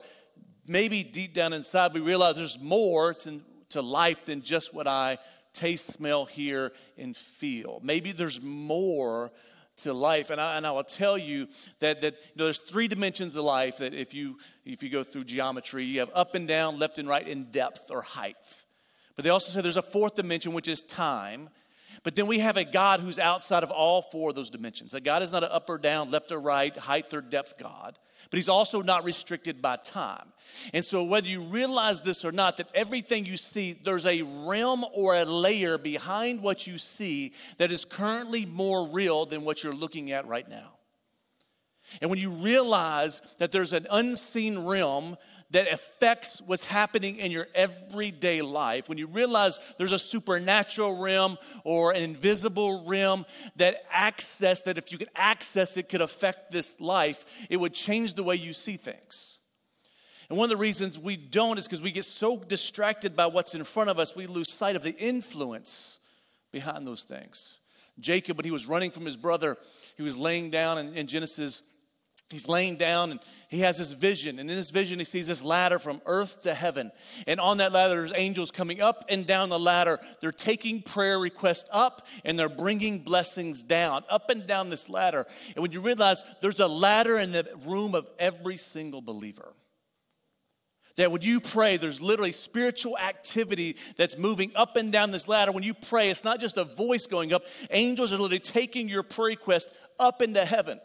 maybe 0.68 1.04
deep 1.04 1.34
down 1.34 1.54
inside, 1.54 1.94
we 1.94 2.00
realize 2.00 2.36
there's 2.36 2.60
more 2.60 3.14
to, 3.14 3.42
to 3.70 3.82
life 3.82 4.26
than 4.26 4.42
just 4.42 4.74
what 4.74 4.88
I 4.88 5.18
taste, 5.54 5.88
smell, 5.88 6.26
hear, 6.26 6.72
and 6.98 7.16
feel. 7.16 7.80
Maybe 7.84 8.12
there's 8.12 8.42
more 8.42 9.32
to 9.78 9.94
life. 9.94 10.30
And 10.30 10.40
I, 10.40 10.58
and 10.58 10.68
I 10.68 10.72
will 10.72 10.84
tell 10.84 11.18
you 11.18 11.48
that, 11.80 12.02
that 12.02 12.14
you 12.14 12.32
know, 12.36 12.44
there's 12.46 12.58
three 12.58 12.88
dimensions 12.88 13.36
of 13.36 13.46
life 13.46 13.78
that 13.78 13.94
if 13.94 14.14
you, 14.14 14.38
if 14.66 14.84
you 14.84 14.90
go 14.90 15.04
through 15.04 15.26
geometry, 15.26 15.86
you 15.86 16.00
have 16.00 16.12
up 16.14 16.36
and 16.36 16.48
down, 16.48 16.80
left 16.80 17.00
and 17.00 17.08
right, 17.08 17.28
and 17.28 17.52
depth 17.52 17.90
or 17.92 18.02
height. 18.02 18.36
But 19.16 19.26
they 19.26 19.30
also 19.30 19.52
say 19.52 19.62
there's 19.62 19.78
a 19.78 19.82
fourth 19.82 20.16
dimension, 20.16 20.54
which 20.54 20.68
is 20.68 20.82
time. 20.82 21.50
But 22.04 22.18
then 22.18 22.28
we 22.28 22.40
have 22.40 22.58
a 22.58 22.66
God 22.66 23.00
who's 23.00 23.18
outside 23.18 23.64
of 23.64 23.72
all 23.72 24.02
four 24.02 24.30
of 24.30 24.36
those 24.36 24.50
dimensions. 24.50 24.92
That 24.92 25.06
God 25.06 25.24
is 25.24 25.32
not 25.32 25.44
an 25.44 25.50
up 25.52 25.70
or 25.70 25.78
down, 25.78 26.12
left 26.12 26.32
or 26.32 26.40
right, 26.40 26.76
height 26.76 27.14
or 27.14 27.22
depth 27.22 27.58
God, 27.58 27.98
but 28.30 28.38
He's 28.38 28.50
also 28.50 28.82
not 28.82 29.06
restricted 29.06 29.62
by 29.62 29.78
time. 29.78 30.34
And 30.74 30.84
so, 30.84 31.04
whether 31.04 31.28
you 31.28 31.44
realize 31.44 32.02
this 32.02 32.26
or 32.26 32.34
not, 32.34 32.58
that 32.58 32.68
everything 32.74 33.26
you 33.26 33.38
see, 33.38 33.74
there's 33.74 34.06
a 34.06 34.22
realm 34.22 34.84
or 34.94 35.16
a 35.16 35.24
layer 35.24 35.78
behind 35.78 36.42
what 36.42 36.68
you 36.68 36.78
see 36.78 37.32
that 37.58 37.72
is 37.72 37.86
currently 37.86 38.46
more 38.46 38.88
real 38.88 39.26
than 39.26 39.46
what 39.46 39.64
you're 39.64 39.76
looking 39.76 40.12
at 40.12 40.28
right 40.28 40.50
now. 40.50 40.72
And 42.02 42.10
when 42.10 42.20
you 42.20 42.32
realize 42.32 43.22
that 43.40 43.52
there's 43.52 43.74
an 43.74 43.88
unseen 43.90 44.60
realm 44.60 45.18
that 45.54 45.72
affects 45.72 46.42
what's 46.42 46.66
happening 46.66 47.18
in 47.18 47.32
your 47.32 47.48
everyday 47.54 48.42
life, 48.42 48.90
when 48.90 48.98
you 48.98 49.08
realize 49.08 49.60
there's 49.78 49.92
a 49.92 50.00
supernatural 50.00 50.98
realm 50.98 51.38
or 51.64 51.92
an 51.92 52.02
invisible 52.02 52.84
realm 52.86 53.24
that 53.56 53.86
access, 53.92 54.64
that 54.64 54.80
if 54.80 54.92
you 54.92 54.98
could 54.98 55.10
access 55.16 55.78
it, 55.78 55.90
could 55.90 56.02
affect 56.02 56.52
this 56.52 56.82
life, 56.82 57.48
it 57.52 57.58
would 57.58 57.74
change 57.74 58.16
the 58.16 58.24
way 58.24 58.36
you 58.36 58.52
see 58.52 58.78
things. 58.78 59.38
And 60.28 60.40
one 60.40 60.46
of 60.46 60.50
the 60.50 60.58
reasons 60.58 60.98
we 60.98 61.16
don't 61.16 61.60
is 61.60 61.68
because 61.68 61.84
we 61.84 61.92
get 61.92 62.06
so 62.06 62.38
distracted 62.38 63.16
by 63.16 63.28
what's 63.28 63.54
in 63.54 63.64
front 63.64 63.92
of 63.92 64.00
us, 64.00 64.16
we 64.16 64.26
lose 64.26 64.52
sight 64.52 64.76
of 64.76 64.82
the 64.82 64.96
influence 64.96 66.00
behind 66.52 66.88
those 66.88 67.04
things. 67.04 67.60
Jacob, 68.00 68.38
when 68.38 68.46
he 68.46 68.52
was 68.52 68.66
running 68.66 68.90
from 68.90 69.06
his 69.06 69.18
brother, 69.18 69.58
he 69.98 70.02
was 70.02 70.18
laying 70.18 70.50
down 70.50 70.80
in, 70.80 70.96
in 70.96 71.06
Genesis 71.06 71.62
he's 72.34 72.48
laying 72.48 72.76
down 72.76 73.12
and 73.12 73.20
he 73.48 73.60
has 73.60 73.78
this 73.78 73.92
vision. 73.92 74.40
And 74.40 74.50
in 74.50 74.56
this 74.56 74.72
vision, 74.72 75.00
he 75.00 75.06
sees 75.06 75.28
this 75.28 75.44
ladder 75.44 75.80
from 75.80 76.02
earth 76.06 76.42
to 76.42 76.54
heaven. 76.54 76.92
And 77.28 77.40
on 77.40 77.58
that 77.58 77.72
ladder, 77.72 77.96
there's 77.96 78.14
angels 78.16 78.52
coming 78.52 78.82
up 78.82 79.06
and 79.08 79.26
down 79.26 79.50
the 79.50 79.60
ladder. 79.60 80.00
They're 80.20 80.32
taking 80.32 80.82
prayer 80.82 81.20
requests 81.20 81.70
up 81.72 82.06
and 82.26 82.38
they're 82.38 82.50
bringing 82.50 83.04
blessings 83.04 83.64
down, 83.64 84.04
up 84.10 84.30
and 84.30 84.46
down 84.46 84.70
this 84.70 84.90
ladder. 84.90 85.26
And 85.56 85.62
when 85.62 85.72
you 85.72 85.82
realize 85.82 86.24
there's 86.42 86.60
a 86.60 86.68
ladder 86.68 87.18
in 87.18 87.32
the 87.32 87.48
room 87.66 87.96
of 87.96 88.08
every 88.20 88.58
single 88.58 89.02
believer. 89.02 89.54
That 90.96 91.12
when 91.12 91.22
you 91.22 91.40
pray, 91.40 91.78
there's 91.78 92.02
literally 92.02 92.32
spiritual 92.32 92.98
activity 93.00 93.78
that's 93.98 94.18
moving 94.18 94.52
up 94.56 94.76
and 94.76 94.92
down 94.92 95.10
this 95.10 95.28
ladder. 95.28 95.52
When 95.52 95.64
you 95.64 95.74
pray, 95.74 96.10
it's 96.10 96.24
not 96.24 96.40
just 96.40 96.58
a 96.58 96.64
voice 96.64 97.08
going 97.08 97.34
up, 97.34 97.46
angels 97.72 98.14
are 98.14 98.18
literally 98.18 98.40
taking 98.40 98.90
your 98.90 99.02
prayer 99.02 99.30
request 99.30 99.74
up 100.00 100.22
into 100.22 100.46
heaven. 100.46 100.80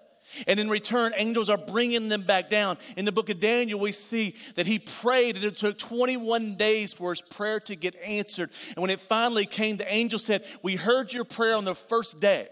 And 0.46 0.60
in 0.60 0.68
return, 0.68 1.12
angels 1.16 1.50
are 1.50 1.58
bringing 1.58 2.08
them 2.08 2.22
back 2.22 2.50
down. 2.50 2.78
In 2.96 3.04
the 3.04 3.12
book 3.12 3.30
of 3.30 3.40
Daniel, 3.40 3.80
we 3.80 3.92
see 3.92 4.34
that 4.54 4.66
he 4.66 4.78
prayed, 4.78 5.36
and 5.36 5.44
it 5.44 5.56
took 5.56 5.78
21 5.78 6.56
days 6.56 6.92
for 6.92 7.10
his 7.10 7.20
prayer 7.20 7.60
to 7.60 7.76
get 7.76 7.96
answered. 8.04 8.50
And 8.76 8.82
when 8.82 8.90
it 8.90 9.00
finally 9.00 9.46
came, 9.46 9.76
the 9.76 9.92
angel 9.92 10.18
said, 10.18 10.44
We 10.62 10.76
heard 10.76 11.12
your 11.12 11.24
prayer 11.24 11.56
on 11.56 11.64
the 11.64 11.74
first 11.74 12.20
day. 12.20 12.48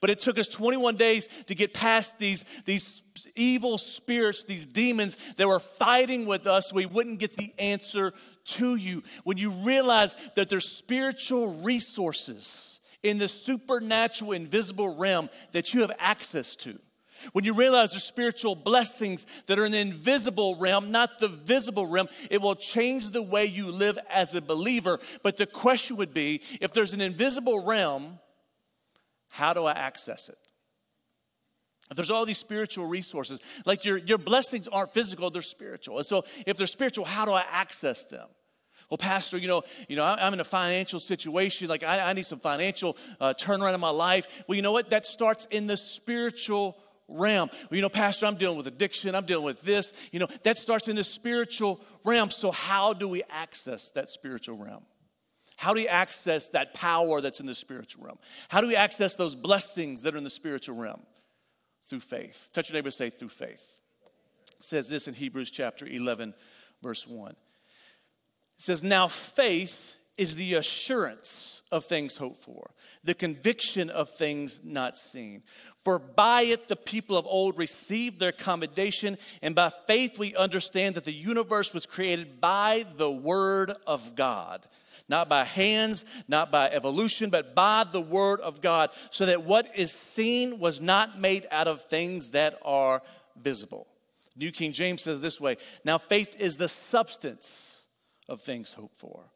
But 0.00 0.10
it 0.10 0.18
took 0.18 0.38
us 0.38 0.48
21 0.48 0.96
days 0.96 1.28
to 1.46 1.54
get 1.54 1.72
past 1.72 2.18
these, 2.18 2.44
these 2.64 3.02
evil 3.36 3.78
spirits, 3.78 4.44
these 4.44 4.66
demons 4.66 5.16
that 5.36 5.46
were 5.46 5.60
fighting 5.60 6.26
with 6.26 6.46
us 6.46 6.68
so 6.68 6.76
we 6.76 6.86
wouldn't 6.86 7.20
get 7.20 7.36
the 7.36 7.52
answer 7.58 8.12
to 8.44 8.74
you. 8.74 9.02
When 9.24 9.38
you 9.38 9.52
realize 9.52 10.16
that 10.34 10.48
there's 10.48 10.68
spiritual 10.68 11.54
resources 11.62 12.80
in 13.02 13.18
the 13.18 13.28
supernatural, 13.28 14.32
invisible 14.32 14.96
realm 14.96 15.30
that 15.52 15.72
you 15.72 15.82
have 15.82 15.92
access 15.98 16.56
to. 16.56 16.78
When 17.32 17.44
you 17.44 17.54
realize 17.54 17.90
there's 17.90 18.04
spiritual 18.04 18.54
blessings 18.54 19.26
that 19.46 19.58
are 19.58 19.66
in 19.66 19.72
the 19.72 19.80
invisible 19.80 20.56
realm, 20.56 20.90
not 20.90 21.18
the 21.18 21.28
visible 21.28 21.86
realm, 21.86 22.08
it 22.30 22.40
will 22.40 22.54
change 22.54 23.10
the 23.10 23.22
way 23.22 23.44
you 23.44 23.72
live 23.72 23.98
as 24.10 24.34
a 24.34 24.40
believer. 24.40 24.98
But 25.22 25.36
the 25.36 25.46
question 25.46 25.96
would 25.96 26.14
be 26.14 26.42
if 26.60 26.72
there's 26.72 26.94
an 26.94 27.00
invisible 27.00 27.64
realm, 27.64 28.18
how 29.32 29.52
do 29.52 29.64
I 29.64 29.72
access 29.72 30.28
it? 30.28 30.38
If 31.90 31.96
there's 31.96 32.10
all 32.10 32.26
these 32.26 32.38
spiritual 32.38 32.86
resources, 32.86 33.40
like 33.64 33.84
your, 33.84 33.96
your 33.98 34.18
blessings 34.18 34.68
aren't 34.68 34.92
physical, 34.92 35.30
they're 35.30 35.42
spiritual. 35.42 35.96
And 35.98 36.06
so 36.06 36.24
if 36.46 36.56
they're 36.56 36.66
spiritual, 36.66 37.06
how 37.06 37.24
do 37.24 37.32
I 37.32 37.44
access 37.50 38.04
them? 38.04 38.28
Well, 38.90 38.98
Pastor, 38.98 39.36
you 39.36 39.48
know, 39.48 39.62
you 39.86 39.96
know, 39.96 40.04
I'm 40.04 40.32
in 40.32 40.40
a 40.40 40.44
financial 40.44 40.98
situation. 40.98 41.68
Like 41.68 41.82
I, 41.82 42.08
I 42.08 42.12
need 42.14 42.24
some 42.24 42.40
financial 42.40 42.96
uh, 43.20 43.34
turnaround 43.38 43.74
in 43.74 43.80
my 43.80 43.90
life. 43.90 44.44
Well, 44.46 44.56
you 44.56 44.62
know 44.62 44.72
what? 44.72 44.90
That 44.90 45.04
starts 45.04 45.46
in 45.50 45.66
the 45.66 45.76
spiritual 45.76 46.78
realm. 47.08 47.50
You 47.70 47.82
know, 47.82 47.88
Pastor, 47.88 48.26
I'm 48.26 48.36
dealing 48.36 48.58
with 48.58 48.66
addiction. 48.66 49.14
I'm 49.14 49.24
dealing 49.24 49.44
with 49.44 49.62
this. 49.62 49.92
You 50.12 50.20
know, 50.20 50.28
that 50.44 50.58
starts 50.58 50.88
in 50.88 50.96
the 50.96 51.04
spiritual 51.04 51.80
realm. 52.04 52.30
So 52.30 52.50
how 52.50 52.92
do 52.92 53.08
we 53.08 53.22
access 53.30 53.90
that 53.90 54.10
spiritual 54.10 54.56
realm? 54.56 54.84
How 55.56 55.74
do 55.74 55.80
we 55.80 55.88
access 55.88 56.48
that 56.50 56.72
power 56.72 57.20
that's 57.20 57.40
in 57.40 57.46
the 57.46 57.54
spiritual 57.54 58.04
realm? 58.04 58.18
How 58.48 58.60
do 58.60 58.68
we 58.68 58.76
access 58.76 59.16
those 59.16 59.34
blessings 59.34 60.02
that 60.02 60.14
are 60.14 60.18
in 60.18 60.24
the 60.24 60.30
spiritual 60.30 60.76
realm? 60.76 61.00
Through 61.86 62.00
faith. 62.00 62.50
Touch 62.52 62.68
your 62.68 62.74
neighbor 62.74 62.90
say, 62.90 63.10
through 63.10 63.30
faith. 63.30 63.80
It 64.58 64.62
says 64.62 64.88
this 64.88 65.08
in 65.08 65.14
Hebrews 65.14 65.50
chapter 65.50 65.86
11, 65.86 66.34
verse 66.82 67.06
1. 67.06 67.30
It 67.30 67.36
says, 68.58 68.82
Now 68.82 69.08
faith 69.08 69.96
is 70.16 70.36
the 70.36 70.54
assurance 70.54 71.57
of 71.70 71.84
things 71.84 72.16
hoped 72.16 72.42
for, 72.42 72.70
the 73.04 73.14
conviction 73.14 73.90
of 73.90 74.08
things 74.08 74.62
not 74.64 74.96
seen. 74.96 75.42
For 75.76 75.98
by 75.98 76.42
it 76.42 76.68
the 76.68 76.76
people 76.76 77.16
of 77.16 77.26
old 77.26 77.58
received 77.58 78.20
their 78.20 78.32
commendation, 78.32 79.18
and 79.42 79.54
by 79.54 79.70
faith 79.86 80.18
we 80.18 80.34
understand 80.36 80.94
that 80.94 81.04
the 81.04 81.12
universe 81.12 81.74
was 81.74 81.86
created 81.86 82.40
by 82.40 82.84
the 82.96 83.10
Word 83.10 83.72
of 83.86 84.14
God 84.16 84.66
not 85.08 85.28
by 85.28 85.44
hands, 85.44 86.04
not 86.28 86.52
by 86.52 86.68
evolution, 86.68 87.30
but 87.30 87.54
by 87.54 87.84
the 87.90 88.00
word 88.00 88.40
of 88.40 88.60
God, 88.60 88.90
so 89.10 89.24
that 89.24 89.42
what 89.42 89.66
is 89.74 89.90
seen 89.90 90.58
was 90.58 90.80
not 90.80 91.18
made 91.18 91.46
out 91.50 91.66
of 91.66 91.82
things 91.82 92.30
that 92.30 92.58
are 92.62 93.02
visible. 93.40 93.86
New 94.36 94.52
King 94.52 94.72
James 94.72 95.02
says 95.02 95.20
this 95.20 95.40
way 95.40 95.56
Now 95.84 95.98
faith 95.98 96.40
is 96.40 96.56
the 96.56 96.68
substance 96.68 97.82
of 98.28 98.40
things 98.40 98.72
hoped 98.72 98.96
for 98.96 99.30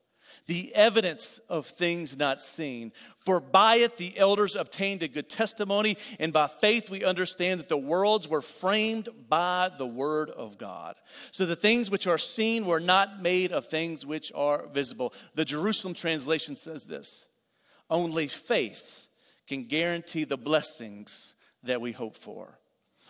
the 0.46 0.74
evidence 0.74 1.40
of 1.48 1.66
things 1.66 2.18
not 2.18 2.42
seen. 2.42 2.92
For 3.16 3.40
by 3.40 3.76
it 3.76 3.96
the 3.96 4.16
elders 4.18 4.56
obtained 4.56 5.02
a 5.02 5.08
good 5.08 5.28
testimony, 5.28 5.96
and 6.18 6.32
by 6.32 6.46
faith 6.46 6.90
we 6.90 7.04
understand 7.04 7.60
that 7.60 7.68
the 7.68 7.76
worlds 7.76 8.28
were 8.28 8.42
framed 8.42 9.08
by 9.28 9.70
the 9.76 9.86
word 9.86 10.30
of 10.30 10.58
God. 10.58 10.96
So 11.30 11.46
the 11.46 11.56
things 11.56 11.90
which 11.90 12.06
are 12.06 12.18
seen 12.18 12.66
were 12.66 12.80
not 12.80 13.22
made 13.22 13.52
of 13.52 13.66
things 13.66 14.04
which 14.04 14.32
are 14.34 14.66
visible. 14.66 15.12
The 15.34 15.44
Jerusalem 15.44 15.94
translation 15.94 16.56
says 16.56 16.84
this 16.84 17.26
only 17.90 18.26
faith 18.26 19.08
can 19.46 19.64
guarantee 19.64 20.24
the 20.24 20.38
blessings 20.38 21.34
that 21.62 21.80
we 21.80 21.92
hope 21.92 22.16
for, 22.16 22.58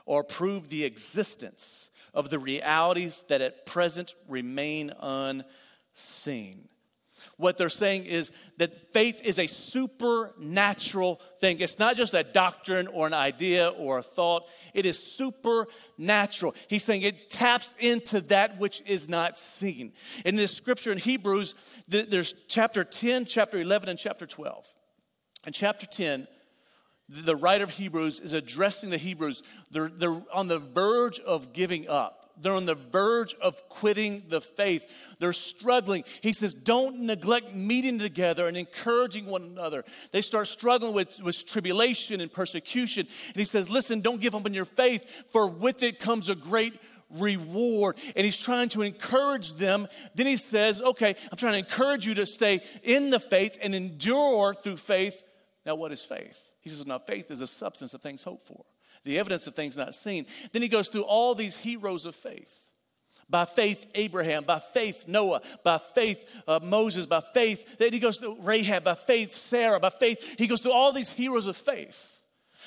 or 0.04 0.24
prove 0.24 0.68
the 0.68 0.84
existence 0.84 1.90
of 2.12 2.30
the 2.30 2.38
realities 2.38 3.24
that 3.28 3.40
at 3.40 3.64
present 3.64 4.14
remain 4.28 4.92
unseen 5.00 6.68
what 7.42 7.58
they're 7.58 7.68
saying 7.68 8.06
is 8.06 8.32
that 8.58 8.92
faith 8.92 9.20
is 9.24 9.38
a 9.38 9.46
supernatural 9.46 11.20
thing. 11.40 11.58
It's 11.60 11.78
not 11.78 11.96
just 11.96 12.14
a 12.14 12.22
doctrine 12.22 12.86
or 12.86 13.06
an 13.06 13.12
idea 13.12 13.68
or 13.68 13.98
a 13.98 14.02
thought, 14.02 14.44
it 14.72 14.86
is 14.86 15.02
supernatural. 15.02 16.54
He's 16.68 16.84
saying 16.84 17.02
it 17.02 17.28
taps 17.28 17.74
into 17.78 18.20
that 18.22 18.58
which 18.58 18.82
is 18.86 19.08
not 19.08 19.38
seen. 19.38 19.92
In 20.24 20.36
this 20.36 20.56
scripture 20.56 20.92
in 20.92 20.98
Hebrews, 20.98 21.54
there's 21.88 22.32
chapter 22.46 22.84
10, 22.84 23.24
chapter 23.26 23.60
11, 23.60 23.88
and 23.88 23.98
chapter 23.98 24.26
12. 24.26 24.64
In 25.46 25.52
chapter 25.52 25.86
10, 25.86 26.28
the 27.08 27.36
writer 27.36 27.64
of 27.64 27.70
Hebrews 27.70 28.20
is 28.20 28.32
addressing 28.32 28.90
the 28.90 28.96
Hebrews. 28.96 29.42
They're, 29.70 29.88
they're 29.88 30.22
on 30.32 30.46
the 30.46 30.60
verge 30.60 31.18
of 31.20 31.52
giving 31.52 31.88
up 31.88 32.21
they're 32.42 32.54
on 32.54 32.66
the 32.66 32.74
verge 32.74 33.34
of 33.34 33.68
quitting 33.68 34.24
the 34.28 34.40
faith. 34.40 35.14
They're 35.18 35.32
struggling. 35.32 36.04
He 36.20 36.32
says, 36.32 36.54
Don't 36.54 37.06
neglect 37.06 37.54
meeting 37.54 37.98
together 37.98 38.48
and 38.48 38.56
encouraging 38.56 39.26
one 39.26 39.42
another. 39.42 39.84
They 40.10 40.20
start 40.20 40.48
struggling 40.48 40.92
with, 40.92 41.22
with 41.22 41.46
tribulation 41.46 42.20
and 42.20 42.32
persecution. 42.32 43.06
And 43.28 43.36
he 43.36 43.44
says, 43.44 43.70
Listen, 43.70 44.00
don't 44.00 44.20
give 44.20 44.34
up 44.34 44.44
on 44.44 44.54
your 44.54 44.64
faith, 44.64 45.24
for 45.30 45.48
with 45.48 45.82
it 45.82 46.00
comes 46.00 46.28
a 46.28 46.34
great 46.34 46.74
reward. 47.10 47.96
And 48.16 48.24
he's 48.24 48.38
trying 48.38 48.68
to 48.70 48.82
encourage 48.82 49.54
them. 49.54 49.86
Then 50.14 50.26
he 50.26 50.36
says, 50.36 50.82
Okay, 50.82 51.14
I'm 51.30 51.36
trying 51.36 51.52
to 51.52 51.58
encourage 51.58 52.06
you 52.06 52.14
to 52.14 52.26
stay 52.26 52.60
in 52.82 53.10
the 53.10 53.20
faith 53.20 53.58
and 53.62 53.74
endure 53.74 54.54
through 54.54 54.78
faith. 54.78 55.22
Now, 55.64 55.76
what 55.76 55.92
is 55.92 56.02
faith? 56.02 56.54
He 56.60 56.70
says, 56.70 56.84
Now, 56.86 56.98
faith 56.98 57.30
is 57.30 57.40
a 57.40 57.46
substance 57.46 57.94
of 57.94 58.02
things 58.02 58.24
hoped 58.24 58.46
for 58.46 58.64
the 59.04 59.18
evidence 59.18 59.46
of 59.46 59.54
things 59.54 59.76
not 59.76 59.94
seen. 59.94 60.26
Then 60.52 60.62
he 60.62 60.68
goes 60.68 60.88
through 60.88 61.02
all 61.02 61.34
these 61.34 61.56
heroes 61.56 62.06
of 62.06 62.14
faith. 62.14 62.70
By 63.28 63.44
faith, 63.46 63.86
Abraham, 63.94 64.44
by 64.44 64.58
faith, 64.58 65.06
Noah, 65.08 65.40
by 65.64 65.78
faith, 65.78 66.42
uh, 66.46 66.60
Moses, 66.62 67.06
by 67.06 67.20
faith. 67.20 67.78
Then 67.78 67.92
he 67.92 67.98
goes 67.98 68.18
through 68.18 68.42
Rahab, 68.42 68.84
by 68.84 68.94
faith, 68.94 69.32
Sarah, 69.32 69.80
by 69.80 69.90
faith. 69.90 70.34
He 70.38 70.46
goes 70.46 70.60
through 70.60 70.72
all 70.72 70.92
these 70.92 71.08
heroes 71.08 71.46
of 71.46 71.56
faith. 71.56 72.20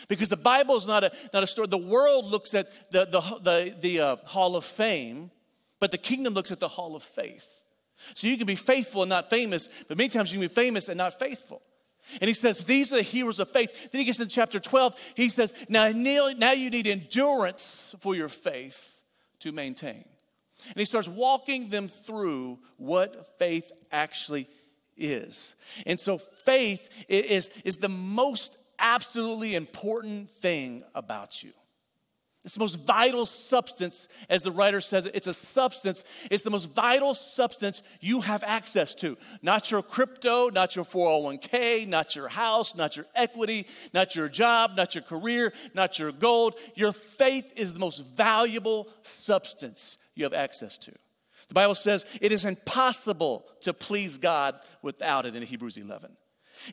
Because 0.08 0.30
the 0.30 0.38
Bible 0.38 0.76
is 0.76 0.88
not 0.88 1.04
a, 1.04 1.12
not 1.34 1.44
a 1.44 1.48
story. 1.48 1.68
The 1.68 1.78
world 1.78 2.26
looks 2.26 2.54
at 2.54 2.92
the, 2.92 3.06
the, 3.06 3.22
the, 3.42 3.76
the 3.80 4.00
uh, 4.00 4.16
hall 4.26 4.56
of 4.56 4.66
fame, 4.66 5.32
but 5.80 5.92
the 5.92 5.98
kingdom 5.98 6.34
looks 6.34 6.52
at 6.52 6.60
the 6.60 6.68
hall 6.68 6.96
of 6.96 7.04
faith. 7.04 7.48
So 8.14 8.28
you 8.28 8.38
can 8.38 8.48
be 8.48 8.56
faithful 8.56 9.04
and 9.04 9.10
not 9.10 9.30
famous, 9.30 9.70
but 9.88 9.98
many 9.98 10.10
times 10.10 10.34
you 10.34 10.40
can 10.40 10.48
be 10.48 10.54
famous 10.54 10.90
and 10.90 10.98
not 10.98 11.18
faithful. 11.18 11.62
And 12.22 12.28
he 12.28 12.34
says, 12.34 12.60
These 12.60 12.94
are 12.94 12.98
the 12.98 13.04
heroes 13.04 13.40
of 13.40 13.50
faith. 13.52 13.92
Then 13.92 14.00
he 14.00 14.06
gets 14.06 14.20
into 14.20 14.34
chapter 14.34 14.60
12. 14.60 15.14
He 15.16 15.30
says, 15.30 15.54
Now, 15.70 15.90
now 15.90 16.52
you 16.52 16.70
need 16.70 16.88
endurance 16.88 17.96
for 18.00 18.16
your 18.16 18.30
faith 18.30 19.04
to 19.40 19.52
maintain. 19.52 20.06
And 20.68 20.78
he 20.78 20.86
starts 20.86 21.08
walking 21.08 21.70
them 21.70 21.88
through 21.88 22.60
what 22.78 23.38
faith 23.38 23.72
actually 23.92 24.48
is. 24.96 25.56
And 25.86 26.00
so, 26.00 26.18
faith 26.18 27.06
is, 27.08 27.50
is 27.64 27.78
the 27.78 27.90
most 27.90 28.58
absolutely 28.80 29.56
important 29.56 30.30
thing 30.30 30.84
about 30.94 31.44
you. 31.44 31.52
It's 32.46 32.54
the 32.54 32.60
most 32.60 32.76
vital 32.76 33.26
substance, 33.26 34.08
as 34.30 34.44
the 34.44 34.52
writer 34.52 34.80
says 34.80 35.08
it. 35.08 35.16
It's 35.16 35.26
a 35.26 35.34
substance. 35.34 36.04
It's 36.30 36.44
the 36.44 36.52
most 36.52 36.72
vital 36.72 37.16
substance 37.16 37.82
you 38.02 38.22
have 38.22 38.44
access 38.44 38.94
to. 38.96 39.18
Not 39.42 39.72
your 39.72 39.82
crypto, 39.82 40.50
not 40.50 40.76
your 40.76 40.86
401k, 40.86 41.88
not 41.88 42.16
your 42.16 42.28
house, 42.28 42.76
not 42.76 42.98
your 42.98 43.08
equity, 43.16 43.66
not 43.96 44.16
your 44.16 44.30
job, 44.30 44.74
not 44.78 44.94
your 44.94 45.02
career, 45.02 45.54
not 45.74 45.98
your 45.98 46.12
gold. 46.12 46.54
Your 46.76 46.92
faith 46.92 47.52
is 47.56 47.74
the 47.74 47.80
most 47.80 47.98
valuable 48.16 48.90
substance 49.02 49.98
you 50.14 50.24
have 50.24 50.34
access 50.34 50.78
to. 50.78 50.92
The 51.48 51.56
Bible 51.56 51.74
says 51.74 52.06
it 52.22 52.32
is 52.32 52.46
impossible 52.46 53.48
to 53.62 53.74
please 53.74 54.20
God 54.20 54.54
without 54.84 55.26
it 55.26 55.36
in 55.36 55.42
Hebrews 55.42 55.78
11. 55.78 56.16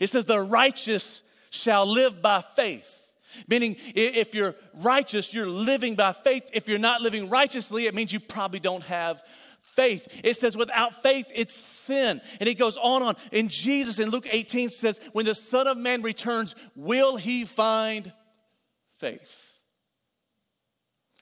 It 0.02 0.08
says, 0.08 0.26
The 0.26 0.38
righteous 0.38 1.22
shall 1.48 1.86
live 1.86 2.20
by 2.20 2.42
faith. 2.42 3.01
Meaning, 3.48 3.76
if 3.94 4.34
you're 4.34 4.54
righteous, 4.74 5.32
you're 5.32 5.46
living 5.46 5.94
by 5.94 6.12
faith. 6.12 6.50
If 6.52 6.68
you're 6.68 6.78
not 6.78 7.00
living 7.00 7.28
righteously, 7.28 7.86
it 7.86 7.94
means 7.94 8.12
you 8.12 8.20
probably 8.20 8.60
don't 8.60 8.84
have 8.84 9.22
faith. 9.60 10.20
It 10.24 10.34
says, 10.34 10.56
without 10.56 11.02
faith, 11.02 11.30
it's 11.34 11.54
sin. 11.54 12.20
And 12.40 12.48
it 12.48 12.58
goes 12.58 12.76
on 12.76 13.02
on. 13.02 13.16
In 13.30 13.48
Jesus, 13.48 13.98
in 13.98 14.10
Luke 14.10 14.28
18, 14.30 14.70
says, 14.70 15.00
when 15.12 15.24
the 15.24 15.34
Son 15.34 15.66
of 15.66 15.76
Man 15.76 16.02
returns, 16.02 16.54
will 16.74 17.16
he 17.16 17.44
find 17.44 18.12
faith? 18.98 19.60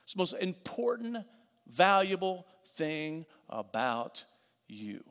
It's 0.03 0.13
the 0.13 0.19
most 0.19 0.33
important, 0.33 1.25
valuable 1.67 2.45
thing 2.75 3.25
about 3.49 4.25
you. 4.67 5.03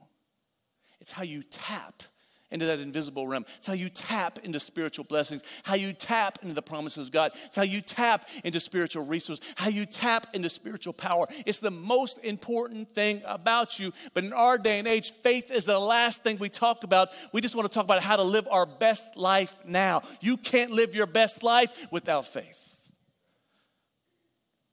It's 1.00 1.12
how 1.12 1.22
you 1.22 1.42
tap 1.42 2.02
into 2.50 2.66
that 2.66 2.78
invisible 2.80 3.26
realm. 3.26 3.44
It's 3.58 3.66
how 3.66 3.74
you 3.74 3.88
tap 3.88 4.38
into 4.42 4.58
spiritual 4.60 5.04
blessings, 5.04 5.42
how 5.62 5.74
you 5.74 5.92
tap 5.92 6.38
into 6.42 6.54
the 6.54 6.62
promises 6.62 7.06
of 7.06 7.12
God. 7.12 7.32
It's 7.46 7.56
how 7.56 7.62
you 7.62 7.80
tap 7.80 8.28
into 8.44 8.60
spiritual 8.60 9.06
resources, 9.06 9.44
how 9.56 9.68
you 9.68 9.86
tap 9.86 10.26
into 10.34 10.48
spiritual 10.48 10.92
power. 10.92 11.26
It's 11.46 11.58
the 11.58 11.70
most 11.70 12.18
important 12.24 12.90
thing 12.90 13.22
about 13.26 13.78
you. 13.78 13.92
But 14.14 14.24
in 14.24 14.32
our 14.32 14.58
day 14.58 14.78
and 14.78 14.88
age, 14.88 15.12
faith 15.12 15.50
is 15.50 15.64
the 15.64 15.78
last 15.78 16.22
thing 16.22 16.38
we 16.38 16.48
talk 16.48 16.84
about. 16.84 17.10
We 17.32 17.40
just 17.40 17.54
want 17.54 17.70
to 17.70 17.74
talk 17.74 17.84
about 17.84 18.02
how 18.02 18.16
to 18.16 18.22
live 18.22 18.48
our 18.50 18.66
best 18.66 19.16
life 19.16 19.54
now. 19.64 20.02
You 20.20 20.36
can't 20.36 20.72
live 20.72 20.94
your 20.94 21.06
best 21.06 21.42
life 21.42 21.86
without 21.90 22.26
faith. 22.26 22.66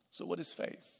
So, 0.10 0.26
what 0.26 0.40
is 0.40 0.52
faith? 0.52 0.97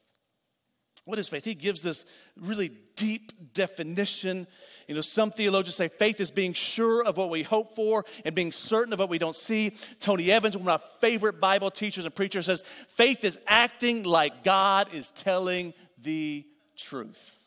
What 1.08 1.20
is 1.20 1.30
faith? 1.30 1.46
He 1.46 1.56
gives 1.56 1.82
this 1.82 2.04
really 2.38 2.70
deep 2.98 3.54
definition. 3.54 4.46
You 4.90 4.96
know, 4.96 5.02
some 5.02 5.32
theologians 5.32 5.76
say 5.76 5.88
faith 5.88 6.20
is 6.20 6.32
being 6.32 6.52
sure 6.52 7.06
of 7.06 7.16
what 7.16 7.30
we 7.30 7.44
hope 7.44 7.74
for 7.74 8.04
and 8.26 8.36
being 8.36 8.52
certain 8.52 8.92
of 8.92 9.00
what 9.00 9.08
we 9.08 9.18
don't 9.18 9.36
see. 9.36 9.72
Tony 10.02 10.30
Evans, 10.30 10.58
one 10.58 10.68
of 10.68 10.82
my 10.82 10.88
favorite 11.00 11.40
Bible 11.40 11.72
teachers 11.72 12.04
and 12.04 12.14
preachers, 12.14 12.48
says 12.48 12.62
faith 12.90 13.24
is 13.24 13.40
acting 13.48 14.04
like 14.04 14.44
God 14.44 14.94
is 14.94 15.12
telling 15.12 15.74
the 15.98 16.46
truth. 16.76 17.40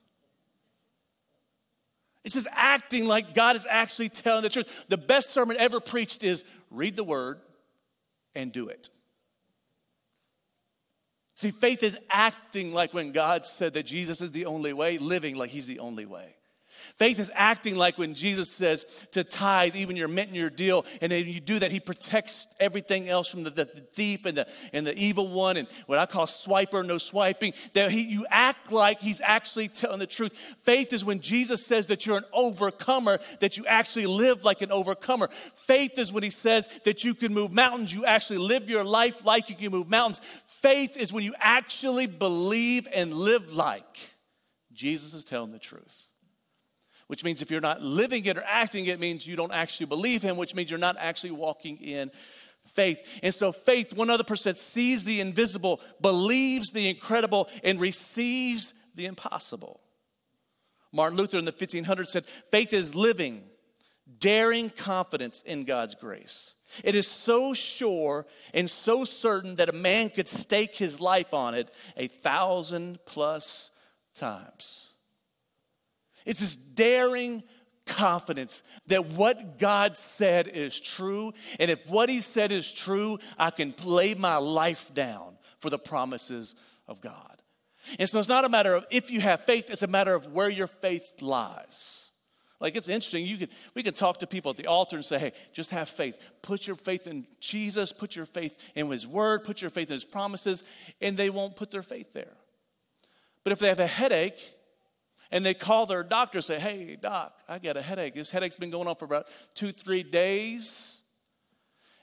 It's 2.24 2.32
just 2.32 2.48
acting 2.52 3.06
like 3.06 3.34
God 3.34 3.56
is 3.56 3.66
actually 3.68 4.08
telling 4.08 4.42
the 4.42 4.48
truth. 4.48 4.86
The 4.88 4.96
best 4.96 5.30
sermon 5.30 5.58
ever 5.58 5.80
preached 5.80 6.24
is 6.24 6.46
read 6.70 6.96
the 6.96 7.04
word 7.04 7.40
and 8.34 8.52
do 8.52 8.68
it. 8.68 8.88
See, 11.40 11.52
faith 11.52 11.82
is 11.82 11.98
acting 12.10 12.74
like 12.74 12.92
when 12.92 13.12
God 13.12 13.46
said 13.46 13.72
that 13.72 13.86
Jesus 13.86 14.20
is 14.20 14.30
the 14.30 14.44
only 14.44 14.74
way, 14.74 14.98
living 14.98 15.36
like 15.36 15.48
he's 15.48 15.66
the 15.66 15.78
only 15.78 16.04
way. 16.04 16.34
Faith 16.96 17.18
is 17.18 17.30
acting 17.34 17.76
like 17.76 17.96
when 17.96 18.14
Jesus 18.14 18.50
says 18.50 18.84
to 19.12 19.24
tithe 19.24 19.74
even 19.74 19.96
your 19.96 20.08
mint 20.08 20.28
and 20.28 20.36
your 20.36 20.50
deal, 20.50 20.84
and 21.00 21.10
then 21.10 21.26
you 21.26 21.40
do 21.40 21.58
that, 21.58 21.70
He 21.70 21.80
protects 21.80 22.46
everything 22.58 23.08
else 23.08 23.28
from 23.28 23.42
the, 23.42 23.50
the, 23.50 23.64
the, 23.64 23.80
thief 23.80 24.26
and 24.26 24.36
the, 24.36 24.46
and 24.74 24.86
the 24.86 24.94
evil 24.98 25.28
one, 25.28 25.56
and 25.56 25.66
what 25.86 25.98
I 25.98 26.06
call 26.06 26.26
swiper, 26.26 26.84
no 26.84 26.98
swiping. 26.98 27.54
That 27.72 27.90
he, 27.90 28.02
you 28.02 28.26
act 28.28 28.70
like 28.70 29.00
He's 29.00 29.20
actually 29.22 29.68
telling 29.68 29.98
the 29.98 30.06
truth. 30.06 30.36
Faith 30.58 30.92
is 30.92 31.04
when 31.04 31.20
Jesus 31.20 31.64
says 31.64 31.86
that 31.86 32.04
you're 32.04 32.18
an 32.18 32.24
overcomer, 32.34 33.18
that 33.40 33.56
you 33.56 33.66
actually 33.66 34.06
live 34.06 34.44
like 34.44 34.60
an 34.60 34.72
overcomer. 34.72 35.28
Faith 35.28 35.98
is 35.98 36.12
when 36.12 36.22
He 36.22 36.30
says 36.30 36.68
that 36.84 37.04
you 37.04 37.14
can 37.14 37.32
move 37.32 37.52
mountains, 37.52 37.94
you 37.94 38.04
actually 38.04 38.38
live 38.38 38.68
your 38.68 38.84
life 38.84 39.24
like 39.24 39.48
you 39.48 39.56
can 39.56 39.70
move 39.70 39.88
mountains. 39.88 40.20
Faith 40.62 40.96
is 40.96 41.12
when 41.12 41.24
you 41.24 41.34
actually 41.38 42.06
believe 42.06 42.86
and 42.92 43.14
live 43.14 43.52
like 43.52 44.14
Jesus 44.72 45.14
is 45.14 45.24
telling 45.24 45.52
the 45.52 45.58
truth 45.58 46.10
which 47.10 47.24
means 47.24 47.42
if 47.42 47.50
you're 47.50 47.60
not 47.60 47.82
living 47.82 48.24
it 48.26 48.38
or 48.38 48.44
acting 48.46 48.86
it, 48.86 49.00
means 49.00 49.26
you 49.26 49.34
don't 49.34 49.50
actually 49.50 49.86
believe 49.86 50.22
him, 50.22 50.36
which 50.36 50.54
means 50.54 50.70
you're 50.70 50.78
not 50.78 50.94
actually 50.96 51.32
walking 51.32 51.76
in 51.78 52.08
faith. 52.60 52.98
And 53.24 53.34
so, 53.34 53.50
faith, 53.50 53.96
one 53.96 54.10
other 54.10 54.22
person 54.22 54.54
sees 54.54 55.02
the 55.02 55.20
invisible, 55.20 55.80
believes 56.00 56.70
the 56.70 56.88
incredible, 56.88 57.48
and 57.64 57.80
receives 57.80 58.74
the 58.94 59.06
impossible. 59.06 59.80
Martin 60.92 61.18
Luther 61.18 61.38
in 61.38 61.46
the 61.46 61.52
1500s 61.52 62.06
said, 62.06 62.26
Faith 62.52 62.72
is 62.72 62.94
living, 62.94 63.42
daring 64.20 64.70
confidence 64.70 65.42
in 65.42 65.64
God's 65.64 65.96
grace. 65.96 66.54
It 66.84 66.94
is 66.94 67.06
so 67.06 67.54
sure 67.54 68.26
and 68.54 68.68
so 68.68 69.04
certain 69.04 69.56
that 69.56 69.68
a 69.68 69.72
man 69.72 70.10
could 70.10 70.28
stake 70.28 70.76
his 70.76 71.00
life 71.00 71.34
on 71.34 71.54
it 71.54 71.70
a 71.96 72.06
thousand 72.06 72.98
plus 73.06 73.70
times. 74.14 74.90
It's 76.26 76.40
this 76.40 76.56
daring 76.56 77.42
confidence 77.86 78.62
that 78.86 79.06
what 79.06 79.58
God 79.58 79.96
said 79.96 80.48
is 80.48 80.78
true. 80.78 81.32
And 81.58 81.70
if 81.70 81.88
what 81.88 82.08
He 82.08 82.20
said 82.20 82.52
is 82.52 82.72
true, 82.72 83.18
I 83.38 83.50
can 83.50 83.74
lay 83.84 84.14
my 84.14 84.36
life 84.36 84.94
down 84.94 85.36
for 85.58 85.70
the 85.70 85.78
promises 85.78 86.54
of 86.86 87.00
God. 87.00 87.42
And 87.98 88.08
so 88.08 88.18
it's 88.18 88.28
not 88.28 88.44
a 88.44 88.48
matter 88.48 88.74
of 88.74 88.86
if 88.90 89.10
you 89.10 89.20
have 89.20 89.44
faith, 89.44 89.70
it's 89.70 89.82
a 89.82 89.86
matter 89.86 90.14
of 90.14 90.32
where 90.32 90.48
your 90.48 90.66
faith 90.66 91.20
lies. 91.20 92.09
Like 92.60 92.76
it's 92.76 92.88
interesting. 92.88 93.24
You 93.24 93.38
can 93.38 93.48
we 93.74 93.82
can 93.82 93.94
talk 93.94 94.18
to 94.18 94.26
people 94.26 94.50
at 94.50 94.56
the 94.56 94.66
altar 94.66 94.96
and 94.96 95.04
say, 95.04 95.18
"Hey, 95.18 95.32
just 95.52 95.70
have 95.70 95.88
faith. 95.88 96.30
Put 96.42 96.66
your 96.66 96.76
faith 96.76 97.06
in 97.06 97.26
Jesus. 97.40 97.90
Put 97.92 98.14
your 98.14 98.26
faith 98.26 98.70
in 98.74 98.90
His 98.90 99.06
Word. 99.06 99.44
Put 99.44 99.62
your 99.62 99.70
faith 99.70 99.88
in 99.88 99.94
His 99.94 100.04
promises," 100.04 100.62
and 101.00 101.16
they 101.16 101.30
won't 101.30 101.56
put 101.56 101.70
their 101.70 101.82
faith 101.82 102.12
there. 102.12 102.36
But 103.44 103.52
if 103.52 103.58
they 103.58 103.68
have 103.68 103.80
a 103.80 103.86
headache 103.86 104.54
and 105.30 105.44
they 105.44 105.54
call 105.54 105.86
their 105.86 106.02
doctor 106.02 106.38
and 106.38 106.44
say, 106.44 106.58
Hey, 106.58 106.96
doc, 107.00 107.32
I 107.48 107.58
got 107.58 107.76
a 107.76 107.82
headache. 107.82 108.14
This 108.14 108.30
headache's 108.30 108.56
been 108.56 108.70
going 108.70 108.88
on 108.88 108.96
for 108.96 109.04
about 109.04 109.26
two, 109.54 109.72
three 109.72 110.02
days. 110.02 110.98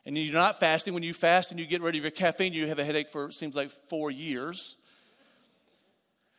And 0.05 0.17
you're 0.17 0.33
not 0.33 0.59
fasting. 0.59 0.93
When 0.93 1.03
you 1.03 1.13
fast 1.13 1.51
and 1.51 1.59
you 1.59 1.65
get 1.65 1.81
rid 1.81 1.95
of 1.95 2.01
your 2.01 2.11
caffeine, 2.11 2.53
you 2.53 2.67
have 2.67 2.79
a 2.79 2.85
headache 2.85 3.09
for, 3.09 3.25
it 3.25 3.33
seems 3.33 3.55
like, 3.55 3.69
four 3.69 4.09
years. 4.09 4.77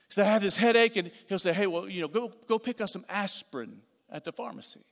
So 0.08 0.22
I 0.22 0.26
have 0.26 0.40
this 0.40 0.56
headache, 0.56 0.96
and 0.96 1.10
he'll 1.28 1.38
say, 1.38 1.52
Hey, 1.52 1.66
well, 1.66 1.86
you 1.86 2.00
know, 2.00 2.08
go, 2.08 2.32
go 2.48 2.58
pick 2.58 2.80
up 2.80 2.88
some 2.88 3.04
aspirin 3.10 3.82
at 4.10 4.24
the 4.24 4.32
pharmacy. 4.32 4.84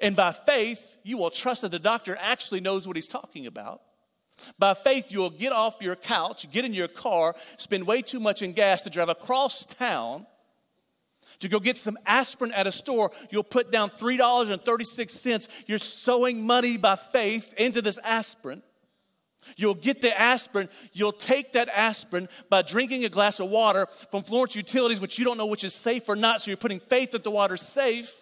And 0.00 0.14
by 0.14 0.32
faith, 0.32 0.98
you 1.02 1.18
will 1.18 1.30
trust 1.30 1.62
that 1.62 1.70
the 1.70 1.78
doctor 1.78 2.16
actually 2.20 2.60
knows 2.60 2.86
what 2.86 2.96
he's 2.96 3.08
talking 3.08 3.46
about. 3.46 3.82
By 4.58 4.74
faith, 4.74 5.10
you'll 5.10 5.30
get 5.30 5.52
off 5.52 5.76
your 5.80 5.96
couch, 5.96 6.48
get 6.52 6.64
in 6.64 6.72
your 6.72 6.86
car, 6.86 7.34
spend 7.56 7.86
way 7.86 8.02
too 8.02 8.20
much 8.20 8.40
in 8.40 8.52
gas 8.52 8.82
to 8.82 8.90
drive 8.90 9.08
across 9.08 9.66
town 9.66 10.26
to 11.40 11.48
go 11.48 11.60
get 11.60 11.78
some 11.78 11.98
aspirin 12.06 12.52
at 12.52 12.66
a 12.66 12.72
store, 12.72 13.10
you'll 13.30 13.44
put 13.44 13.70
down 13.70 13.90
$3.36. 13.90 15.48
You're 15.66 15.78
sowing 15.78 16.46
money 16.46 16.76
by 16.76 16.96
faith 16.96 17.54
into 17.56 17.82
this 17.82 17.98
aspirin. 18.02 18.62
You'll 19.56 19.74
get 19.74 20.00
the 20.00 20.18
aspirin. 20.18 20.68
You'll 20.92 21.12
take 21.12 21.52
that 21.52 21.68
aspirin 21.68 22.28
by 22.50 22.62
drinking 22.62 23.04
a 23.04 23.08
glass 23.08 23.40
of 23.40 23.48
water 23.48 23.86
from 24.10 24.22
Florence 24.22 24.54
Utilities, 24.54 25.00
which 25.00 25.18
you 25.18 25.24
don't 25.24 25.38
know 25.38 25.46
which 25.46 25.64
is 25.64 25.74
safe 25.74 26.08
or 26.08 26.16
not, 26.16 26.42
so 26.42 26.50
you're 26.50 26.58
putting 26.58 26.80
faith 26.80 27.12
that 27.12 27.24
the 27.24 27.30
water's 27.30 27.62
safe. 27.62 28.14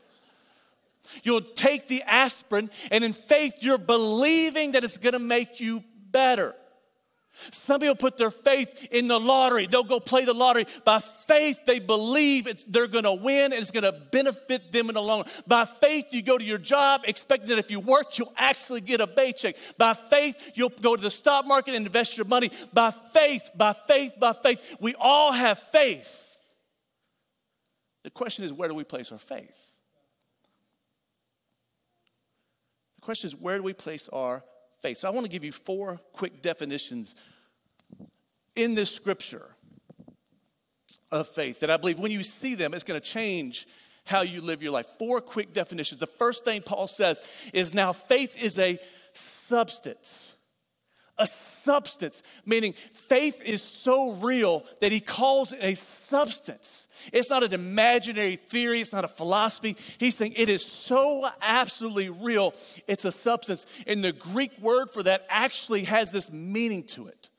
You'll 1.22 1.40
take 1.40 1.88
the 1.88 2.02
aspirin, 2.02 2.70
and 2.90 3.04
in 3.04 3.12
faith, 3.12 3.54
you're 3.60 3.78
believing 3.78 4.72
that 4.72 4.84
it's 4.84 4.98
gonna 4.98 5.18
make 5.18 5.60
you 5.60 5.82
better. 6.10 6.54
Some 7.52 7.80
people 7.80 7.96
put 7.96 8.16
their 8.16 8.30
faith 8.30 8.88
in 8.90 9.08
the 9.08 9.20
lottery. 9.20 9.66
They'll 9.66 9.84
go 9.84 10.00
play 10.00 10.24
the 10.24 10.34
lottery. 10.34 10.66
By 10.84 11.00
faith, 11.00 11.60
they 11.66 11.78
believe 11.78 12.48
they're 12.68 12.86
going 12.86 13.04
to 13.04 13.14
win 13.14 13.52
and 13.52 13.54
it's 13.54 13.70
going 13.70 13.84
to 13.84 13.92
benefit 13.92 14.72
them 14.72 14.88
in 14.88 14.94
the 14.94 15.02
long 15.02 15.20
run. 15.20 15.30
By 15.46 15.64
faith, 15.64 16.06
you 16.10 16.22
go 16.22 16.38
to 16.38 16.44
your 16.44 16.58
job 16.58 17.02
expecting 17.04 17.50
that 17.50 17.58
if 17.58 17.70
you 17.70 17.80
work, 17.80 18.18
you'll 18.18 18.32
actually 18.36 18.80
get 18.80 19.00
a 19.00 19.06
paycheck. 19.06 19.56
By 19.76 19.94
faith, 19.94 20.52
you'll 20.54 20.70
go 20.70 20.96
to 20.96 21.02
the 21.02 21.10
stock 21.10 21.46
market 21.46 21.74
and 21.74 21.86
invest 21.86 22.16
your 22.16 22.26
money. 22.26 22.50
By 22.72 22.90
faith, 22.90 23.50
by 23.54 23.74
faith, 23.74 24.14
by 24.18 24.32
faith. 24.32 24.76
We 24.80 24.94
all 24.98 25.32
have 25.32 25.58
faith. 25.58 26.22
The 28.04 28.10
question 28.10 28.44
is, 28.44 28.52
where 28.52 28.68
do 28.68 28.74
we 28.74 28.84
place 28.84 29.12
our 29.12 29.18
faith? 29.18 29.66
The 32.96 33.02
question 33.02 33.28
is, 33.28 33.36
where 33.36 33.56
do 33.56 33.62
we 33.62 33.72
place 33.72 34.08
our 34.08 34.44
faith. 34.86 34.98
So 34.98 35.08
I 35.08 35.10
want 35.10 35.26
to 35.26 35.32
give 35.32 35.42
you 35.42 35.50
four 35.50 35.98
quick 36.12 36.42
definitions 36.42 37.16
in 38.54 38.76
this 38.76 38.88
scripture 38.94 39.56
of 41.10 41.26
faith 41.26 41.58
that 41.58 41.70
I 41.70 41.76
believe 41.76 41.98
when 41.98 42.12
you 42.12 42.22
see 42.22 42.54
them, 42.54 42.72
it's 42.72 42.84
going 42.84 43.00
to 43.00 43.04
change 43.04 43.66
how 44.04 44.20
you 44.20 44.40
live 44.40 44.62
your 44.62 44.70
life. 44.70 44.86
Four 44.96 45.20
quick 45.20 45.52
definitions. 45.52 45.98
The 45.98 46.06
first 46.06 46.44
thing 46.44 46.62
Paul 46.62 46.86
says 46.86 47.20
is 47.52 47.74
now 47.74 47.92
faith 47.92 48.40
is 48.40 48.60
a 48.60 48.78
substance. 49.12 50.35
A 51.18 51.26
substance, 51.26 52.22
meaning 52.44 52.74
faith 52.92 53.40
is 53.42 53.62
so 53.62 54.12
real 54.12 54.64
that 54.80 54.92
he 54.92 55.00
calls 55.00 55.52
it 55.52 55.60
a 55.62 55.74
substance. 55.74 56.88
It's 57.12 57.30
not 57.30 57.42
an 57.42 57.54
imaginary 57.54 58.36
theory, 58.36 58.80
it's 58.80 58.92
not 58.92 59.04
a 59.04 59.08
philosophy. 59.08 59.76
He's 59.98 60.16
saying 60.16 60.34
it 60.36 60.50
is 60.50 60.64
so 60.64 61.28
absolutely 61.40 62.10
real, 62.10 62.54
it's 62.86 63.04
a 63.04 63.12
substance. 63.12 63.66
And 63.86 64.04
the 64.04 64.12
Greek 64.12 64.58
word 64.60 64.90
for 64.90 65.02
that 65.04 65.26
actually 65.28 65.84
has 65.84 66.12
this 66.12 66.30
meaning 66.30 66.84
to 66.84 67.08
it. 67.08 67.30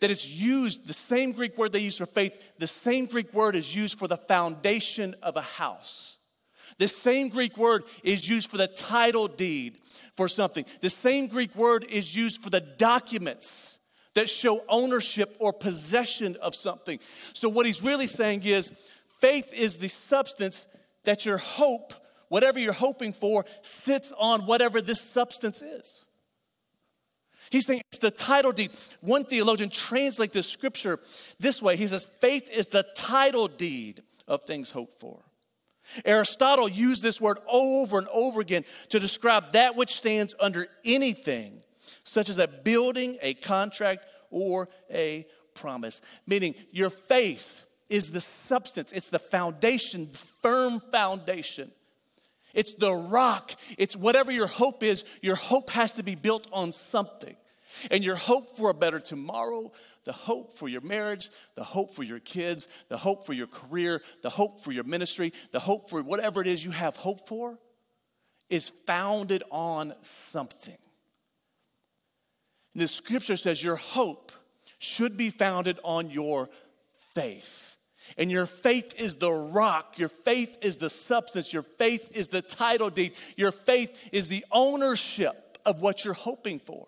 That 0.00 0.10
it's 0.10 0.28
used, 0.28 0.86
the 0.86 0.92
same 0.92 1.32
Greek 1.32 1.58
word 1.58 1.72
they 1.72 1.80
use 1.80 1.98
for 1.98 2.06
faith, 2.06 2.52
the 2.58 2.66
same 2.66 3.06
Greek 3.06 3.34
word 3.34 3.56
is 3.56 3.74
used 3.74 3.98
for 3.98 4.06
the 4.06 4.16
foundation 4.16 5.14
of 5.22 5.36
a 5.36 5.42
house. 5.42 6.17
The 6.78 6.88
same 6.88 7.28
Greek 7.28 7.56
word 7.56 7.84
is 8.02 8.28
used 8.28 8.50
for 8.50 8.56
the 8.56 8.68
title 8.68 9.28
deed 9.28 9.78
for 10.14 10.28
something. 10.28 10.64
The 10.80 10.90
same 10.90 11.26
Greek 11.26 11.54
word 11.56 11.84
is 11.84 12.14
used 12.14 12.42
for 12.42 12.50
the 12.50 12.60
documents 12.60 13.78
that 14.14 14.28
show 14.28 14.64
ownership 14.68 15.36
or 15.38 15.52
possession 15.52 16.36
of 16.40 16.54
something. 16.54 16.98
So, 17.32 17.48
what 17.48 17.66
he's 17.66 17.82
really 17.82 18.06
saying 18.06 18.42
is 18.44 18.70
faith 19.20 19.52
is 19.52 19.76
the 19.76 19.88
substance 19.88 20.66
that 21.04 21.24
your 21.24 21.38
hope, 21.38 21.92
whatever 22.28 22.58
you're 22.58 22.72
hoping 22.72 23.12
for, 23.12 23.44
sits 23.62 24.12
on 24.18 24.42
whatever 24.42 24.80
this 24.80 25.00
substance 25.00 25.62
is. 25.62 26.04
He's 27.50 27.66
saying 27.66 27.82
it's 27.90 27.98
the 27.98 28.10
title 28.10 28.52
deed. 28.52 28.72
One 29.00 29.24
theologian 29.24 29.70
translates 29.70 30.34
this 30.34 30.48
scripture 30.48 30.98
this 31.38 31.62
way. 31.62 31.76
He 31.76 31.86
says, 31.86 32.06
faith 32.20 32.50
is 32.52 32.66
the 32.66 32.84
title 32.94 33.48
deed 33.48 34.02
of 34.26 34.42
things 34.42 34.70
hoped 34.70 35.00
for. 35.00 35.22
Aristotle 36.04 36.68
used 36.68 37.02
this 37.02 37.20
word 37.20 37.38
over 37.50 37.98
and 37.98 38.08
over 38.08 38.40
again 38.40 38.64
to 38.90 38.98
describe 38.98 39.52
that 39.52 39.76
which 39.76 39.96
stands 39.96 40.34
under 40.40 40.66
anything, 40.84 41.62
such 42.04 42.28
as 42.28 42.38
a 42.38 42.48
building, 42.48 43.18
a 43.22 43.34
contract, 43.34 44.04
or 44.30 44.68
a 44.90 45.26
promise. 45.54 46.00
Meaning, 46.26 46.54
your 46.70 46.90
faith 46.90 47.64
is 47.88 48.10
the 48.10 48.20
substance, 48.20 48.92
it's 48.92 49.10
the 49.10 49.18
foundation, 49.18 50.10
firm 50.42 50.80
foundation. 50.80 51.72
It's 52.54 52.74
the 52.74 52.92
rock. 52.92 53.52
It's 53.76 53.94
whatever 53.94 54.32
your 54.32 54.46
hope 54.46 54.82
is, 54.82 55.04
your 55.20 55.36
hope 55.36 55.70
has 55.70 55.92
to 55.94 56.02
be 56.02 56.14
built 56.14 56.48
on 56.52 56.72
something. 56.72 57.36
And 57.90 58.02
your 58.02 58.16
hope 58.16 58.48
for 58.56 58.70
a 58.70 58.74
better 58.74 58.98
tomorrow, 58.98 59.70
the 60.04 60.12
hope 60.12 60.54
for 60.54 60.68
your 60.68 60.80
marriage, 60.80 61.30
the 61.54 61.64
hope 61.64 61.94
for 61.94 62.02
your 62.02 62.20
kids, 62.20 62.68
the 62.88 62.96
hope 62.96 63.26
for 63.26 63.32
your 63.32 63.46
career, 63.46 64.00
the 64.22 64.30
hope 64.30 64.60
for 64.60 64.72
your 64.72 64.84
ministry, 64.84 65.32
the 65.52 65.60
hope 65.60 65.88
for 65.90 66.02
whatever 66.02 66.40
it 66.40 66.46
is 66.46 66.64
you 66.64 66.70
have 66.70 66.96
hope 66.96 67.26
for 67.28 67.58
is 68.48 68.68
founded 68.86 69.42
on 69.50 69.92
something. 70.02 70.78
And 72.74 72.82
the 72.82 72.88
scripture 72.88 73.36
says 73.36 73.62
your 73.62 73.76
hope 73.76 74.32
should 74.78 75.16
be 75.16 75.30
founded 75.30 75.78
on 75.82 76.10
your 76.10 76.48
faith. 77.14 77.76
And 78.16 78.30
your 78.30 78.46
faith 78.46 78.94
is 78.98 79.16
the 79.16 79.30
rock. 79.30 79.98
Your 79.98 80.08
faith 80.08 80.58
is 80.62 80.76
the 80.76 80.88
substance. 80.88 81.52
Your 81.52 81.62
faith 81.62 82.10
is 82.14 82.28
the 82.28 82.40
title 82.40 82.88
deed. 82.88 83.12
Your 83.36 83.52
faith 83.52 84.08
is 84.12 84.28
the 84.28 84.44
ownership 84.50 85.58
of 85.66 85.80
what 85.80 86.04
you're 86.04 86.14
hoping 86.14 86.58
for. 86.58 86.86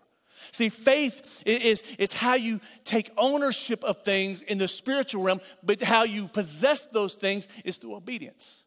See, 0.53 0.69
faith 0.69 1.43
is, 1.47 1.83
is 1.99 2.13
how 2.13 2.35
you 2.35 2.61
take 2.85 3.11
ownership 3.17 3.85
of 3.85 4.03
things 4.03 4.43
in 4.43 4.59
the 4.59 4.69
spiritual 4.69 5.23
realm, 5.23 5.41
but 5.63 5.83
how 5.83 6.05
you 6.05 6.29
possess 6.29 6.87
those 6.87 7.15
things 7.15 7.49
is 7.65 7.77
through 7.77 7.97
obedience. 7.97 8.65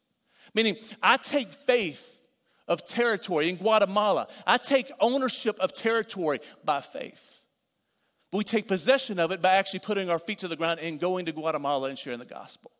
Meaning, 0.54 0.76
I 1.02 1.16
take 1.16 1.50
faith 1.50 2.22
of 2.66 2.84
territory 2.84 3.50
in 3.50 3.56
Guatemala, 3.56 4.28
I 4.46 4.56
take 4.56 4.90
ownership 5.00 5.58
of 5.60 5.72
territory 5.72 6.40
by 6.64 6.80
faith. 6.80 7.42
We 8.32 8.42
take 8.42 8.66
possession 8.66 9.20
of 9.20 9.30
it 9.30 9.40
by 9.40 9.54
actually 9.54 9.80
putting 9.80 10.10
our 10.10 10.18
feet 10.18 10.40
to 10.40 10.48
the 10.48 10.56
ground 10.56 10.80
and 10.80 10.98
going 10.98 11.26
to 11.26 11.32
Guatemala 11.32 11.88
and 11.88 11.96
sharing 11.96 12.18
the 12.18 12.24
gospel. 12.24 12.72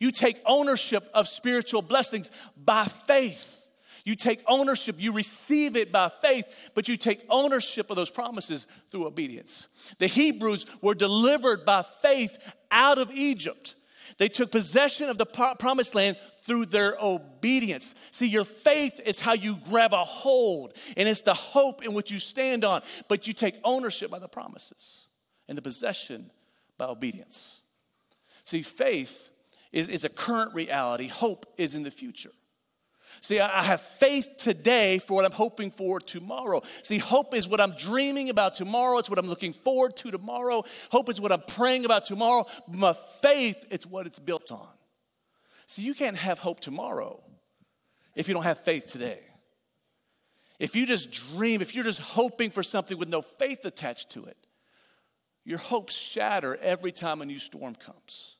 You 0.00 0.10
take 0.10 0.40
ownership 0.44 1.08
of 1.14 1.28
spiritual 1.28 1.80
blessings 1.82 2.30
by 2.56 2.84
faith. 2.84 3.51
You 4.04 4.14
take 4.16 4.42
ownership, 4.48 4.96
you 4.98 5.12
receive 5.12 5.76
it 5.76 5.92
by 5.92 6.08
faith, 6.08 6.70
but 6.74 6.88
you 6.88 6.96
take 6.96 7.24
ownership 7.28 7.90
of 7.90 7.96
those 7.96 8.10
promises 8.10 8.66
through 8.90 9.06
obedience. 9.06 9.68
The 9.98 10.08
Hebrews 10.08 10.66
were 10.80 10.94
delivered 10.94 11.64
by 11.64 11.82
faith 12.02 12.36
out 12.70 12.98
of 12.98 13.10
Egypt. 13.12 13.76
They 14.18 14.28
took 14.28 14.50
possession 14.50 15.08
of 15.08 15.18
the 15.18 15.26
promised 15.26 15.94
land 15.94 16.16
through 16.42 16.66
their 16.66 16.96
obedience. 17.00 17.94
See, 18.10 18.26
your 18.26 18.44
faith 18.44 19.00
is 19.04 19.20
how 19.20 19.34
you 19.34 19.58
grab 19.68 19.92
a 19.92 20.04
hold, 20.04 20.72
and 20.96 21.08
it's 21.08 21.22
the 21.22 21.34
hope 21.34 21.84
in 21.84 21.94
which 21.94 22.10
you 22.10 22.18
stand 22.18 22.64
on, 22.64 22.82
but 23.08 23.26
you 23.26 23.32
take 23.32 23.54
ownership 23.64 24.10
by 24.10 24.18
the 24.18 24.28
promises 24.28 25.06
and 25.48 25.56
the 25.56 25.62
possession 25.62 26.30
by 26.78 26.86
obedience. 26.86 27.60
See, 28.44 28.62
faith 28.62 29.30
is, 29.70 29.88
is 29.88 30.04
a 30.04 30.08
current 30.08 30.52
reality, 30.54 31.06
hope 31.06 31.46
is 31.56 31.74
in 31.74 31.84
the 31.84 31.90
future. 31.90 32.32
See, 33.22 33.38
I 33.38 33.62
have 33.62 33.80
faith 33.80 34.34
today 34.36 34.98
for 34.98 35.14
what 35.14 35.24
I'm 35.24 35.30
hoping 35.30 35.70
for 35.70 36.00
tomorrow. 36.00 36.60
See, 36.82 36.98
hope 36.98 37.34
is 37.36 37.46
what 37.46 37.60
I'm 37.60 37.72
dreaming 37.76 38.30
about 38.30 38.56
tomorrow. 38.56 38.98
It's 38.98 39.08
what 39.08 39.18
I'm 39.18 39.28
looking 39.28 39.52
forward 39.52 39.94
to 39.98 40.10
tomorrow. 40.10 40.64
Hope 40.90 41.08
is 41.08 41.20
what 41.20 41.30
I'm 41.30 41.42
praying 41.46 41.84
about 41.84 42.04
tomorrow. 42.04 42.46
My 42.66 42.94
faith, 43.22 43.64
it's 43.70 43.86
what 43.86 44.08
it's 44.08 44.18
built 44.18 44.50
on. 44.50 44.66
See, 45.66 45.82
you 45.82 45.94
can't 45.94 46.16
have 46.16 46.40
hope 46.40 46.58
tomorrow 46.58 47.22
if 48.16 48.26
you 48.26 48.34
don't 48.34 48.42
have 48.42 48.58
faith 48.58 48.86
today. 48.86 49.20
If 50.58 50.74
you 50.74 50.84
just 50.84 51.12
dream, 51.12 51.62
if 51.62 51.76
you're 51.76 51.84
just 51.84 52.00
hoping 52.00 52.50
for 52.50 52.64
something 52.64 52.98
with 52.98 53.08
no 53.08 53.22
faith 53.22 53.64
attached 53.64 54.10
to 54.10 54.24
it, 54.24 54.36
your 55.44 55.58
hopes 55.58 55.94
shatter 55.94 56.56
every 56.56 56.90
time 56.90 57.22
a 57.22 57.24
new 57.24 57.38
storm 57.38 57.76
comes. 57.76 58.38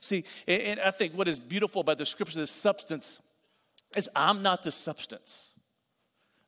See, 0.00 0.22
and 0.46 0.78
I 0.78 0.92
think 0.92 1.14
what 1.14 1.26
is 1.26 1.40
beautiful 1.40 1.80
about 1.80 1.98
the 1.98 2.06
scripture, 2.06 2.38
this 2.38 2.52
substance, 2.52 3.18
is 3.96 4.08
I'm 4.14 4.42
not 4.42 4.62
the 4.62 4.72
substance. 4.72 5.52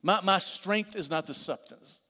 My, 0.03 0.21
my 0.23 0.39
strength 0.39 0.97
is 0.97 1.11
not 1.11 1.27
the 1.27 1.35
substance. 1.35 2.01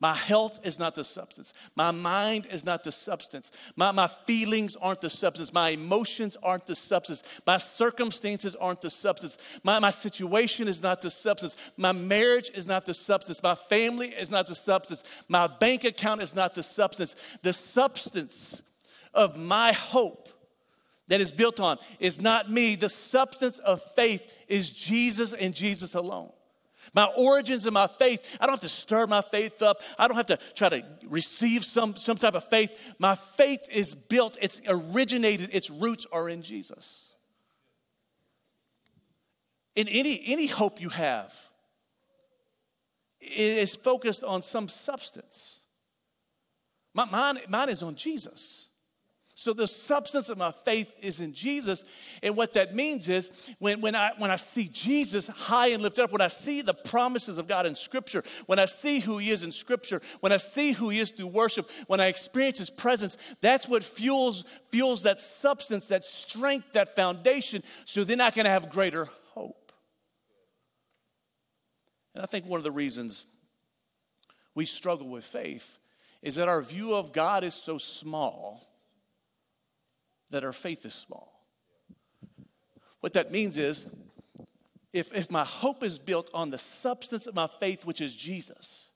My 0.00 0.12
health 0.12 0.60
is 0.66 0.78
not 0.78 0.94
the 0.94 1.02
substance. 1.02 1.54
My 1.76 1.90
mind 1.90 2.46
is 2.46 2.66
not 2.66 2.84
the 2.84 2.92
substance. 2.92 3.50
My, 3.74 3.90
my 3.90 4.06
feelings 4.06 4.76
aren't 4.76 5.00
the 5.00 5.08
substance. 5.08 5.52
My 5.52 5.70
emotions 5.70 6.36
aren't 6.42 6.66
the 6.66 6.74
substance. 6.74 7.22
My 7.46 7.56
circumstances 7.56 8.54
aren't 8.56 8.82
the 8.82 8.90
substance. 8.90 9.38
My, 9.62 9.78
my 9.78 9.90
situation 9.90 10.68
is 10.68 10.82
not 10.82 11.00
the 11.00 11.10
substance. 11.10 11.56
My 11.78 11.92
marriage 11.92 12.50
is 12.54 12.66
not 12.66 12.84
the 12.84 12.92
substance. 12.92 13.42
My 13.42 13.54
family 13.54 14.08
is 14.08 14.30
not 14.30 14.46
the 14.46 14.54
substance. 14.54 15.04
My 15.28 15.46
bank 15.46 15.84
account 15.84 16.20
is 16.20 16.34
not 16.34 16.54
the 16.54 16.62
substance. 16.62 17.16
The 17.42 17.54
substance 17.54 18.60
of 19.14 19.38
my 19.38 19.72
hope 19.72 20.28
that 21.08 21.20
is 21.20 21.32
built 21.32 21.60
on 21.60 21.78
is 22.00 22.20
not 22.20 22.50
me. 22.50 22.76
The 22.76 22.88
substance 22.88 23.58
of 23.58 23.82
faith 23.94 24.32
is 24.48 24.70
Jesus 24.70 25.32
and 25.32 25.54
Jesus 25.54 25.94
alone. 25.94 26.30
My 26.92 27.10
origins 27.16 27.64
and 27.64 27.74
my 27.74 27.86
faith, 27.86 28.36
I 28.38 28.46
don't 28.46 28.52
have 28.52 28.60
to 28.60 28.68
stir 28.68 29.06
my 29.06 29.22
faith 29.22 29.62
up. 29.62 29.80
I 29.98 30.06
don't 30.06 30.16
have 30.16 30.26
to 30.26 30.38
try 30.54 30.68
to 30.68 30.84
receive 31.06 31.64
some, 31.64 31.96
some 31.96 32.16
type 32.16 32.34
of 32.34 32.44
faith. 32.48 32.94
My 32.98 33.14
faith 33.14 33.66
is 33.72 33.94
built, 33.94 34.36
it's 34.40 34.60
originated, 34.66 35.50
its 35.52 35.70
roots 35.70 36.06
are 36.12 36.28
in 36.28 36.42
Jesus. 36.42 37.12
In 39.74 39.88
any, 39.88 40.22
any 40.26 40.46
hope 40.46 40.80
you 40.80 40.90
have, 40.90 41.34
it 43.20 43.58
is 43.58 43.74
focused 43.74 44.22
on 44.22 44.42
some 44.42 44.68
substance. 44.68 45.60
My, 46.92 47.06
mine, 47.06 47.38
mine 47.48 47.70
is 47.70 47.82
on 47.82 47.96
Jesus. 47.96 48.63
So 49.36 49.52
the 49.52 49.66
substance 49.66 50.28
of 50.28 50.38
my 50.38 50.52
faith 50.52 50.94
is 51.02 51.18
in 51.18 51.32
Jesus. 51.32 51.84
And 52.22 52.36
what 52.36 52.52
that 52.52 52.72
means 52.72 53.08
is 53.08 53.52
when, 53.58 53.80
when, 53.80 53.96
I, 53.96 54.12
when 54.16 54.30
I 54.30 54.36
see 54.36 54.68
Jesus 54.68 55.26
high 55.26 55.68
and 55.68 55.82
lifted 55.82 56.04
up, 56.04 56.12
when 56.12 56.20
I 56.20 56.28
see 56.28 56.62
the 56.62 56.72
promises 56.72 57.36
of 57.36 57.48
God 57.48 57.66
in 57.66 57.74
Scripture, 57.74 58.22
when 58.46 58.60
I 58.60 58.66
see 58.66 59.00
who 59.00 59.18
He 59.18 59.30
is 59.30 59.42
in 59.42 59.50
Scripture, 59.50 60.00
when 60.20 60.30
I 60.30 60.36
see 60.36 60.70
who 60.70 60.88
He 60.88 61.00
is 61.00 61.10
through 61.10 61.26
worship, 61.26 61.68
when 61.88 61.98
I 61.98 62.06
experience 62.06 62.58
His 62.58 62.70
presence, 62.70 63.16
that's 63.40 63.68
what 63.68 63.82
fuels, 63.82 64.44
fuels 64.70 65.02
that 65.02 65.20
substance, 65.20 65.88
that 65.88 66.04
strength, 66.04 66.72
that 66.74 66.94
foundation. 66.94 67.64
So 67.86 68.04
then 68.04 68.20
I 68.20 68.30
can 68.30 68.46
have 68.46 68.70
greater 68.70 69.08
hope. 69.32 69.72
And 72.14 72.22
I 72.22 72.26
think 72.26 72.46
one 72.46 72.58
of 72.58 72.64
the 72.64 72.70
reasons 72.70 73.26
we 74.54 74.64
struggle 74.64 75.08
with 75.08 75.24
faith 75.24 75.80
is 76.22 76.36
that 76.36 76.46
our 76.46 76.62
view 76.62 76.94
of 76.94 77.12
God 77.12 77.42
is 77.42 77.54
so 77.54 77.78
small 77.78 78.62
that 80.34 80.42
our 80.42 80.52
faith 80.52 80.84
is 80.84 80.92
small. 80.94 81.28
What 82.98 83.12
that 83.12 83.30
means 83.30 83.56
is, 83.56 83.86
if, 84.92 85.14
if 85.14 85.30
my 85.30 85.44
hope 85.44 85.84
is 85.84 85.96
built 85.96 86.28
on 86.34 86.50
the 86.50 86.58
substance 86.58 87.28
of 87.28 87.36
my 87.36 87.46
faith, 87.46 87.86
which 87.86 88.00
is 88.00 88.16
Jesus, 88.16 88.90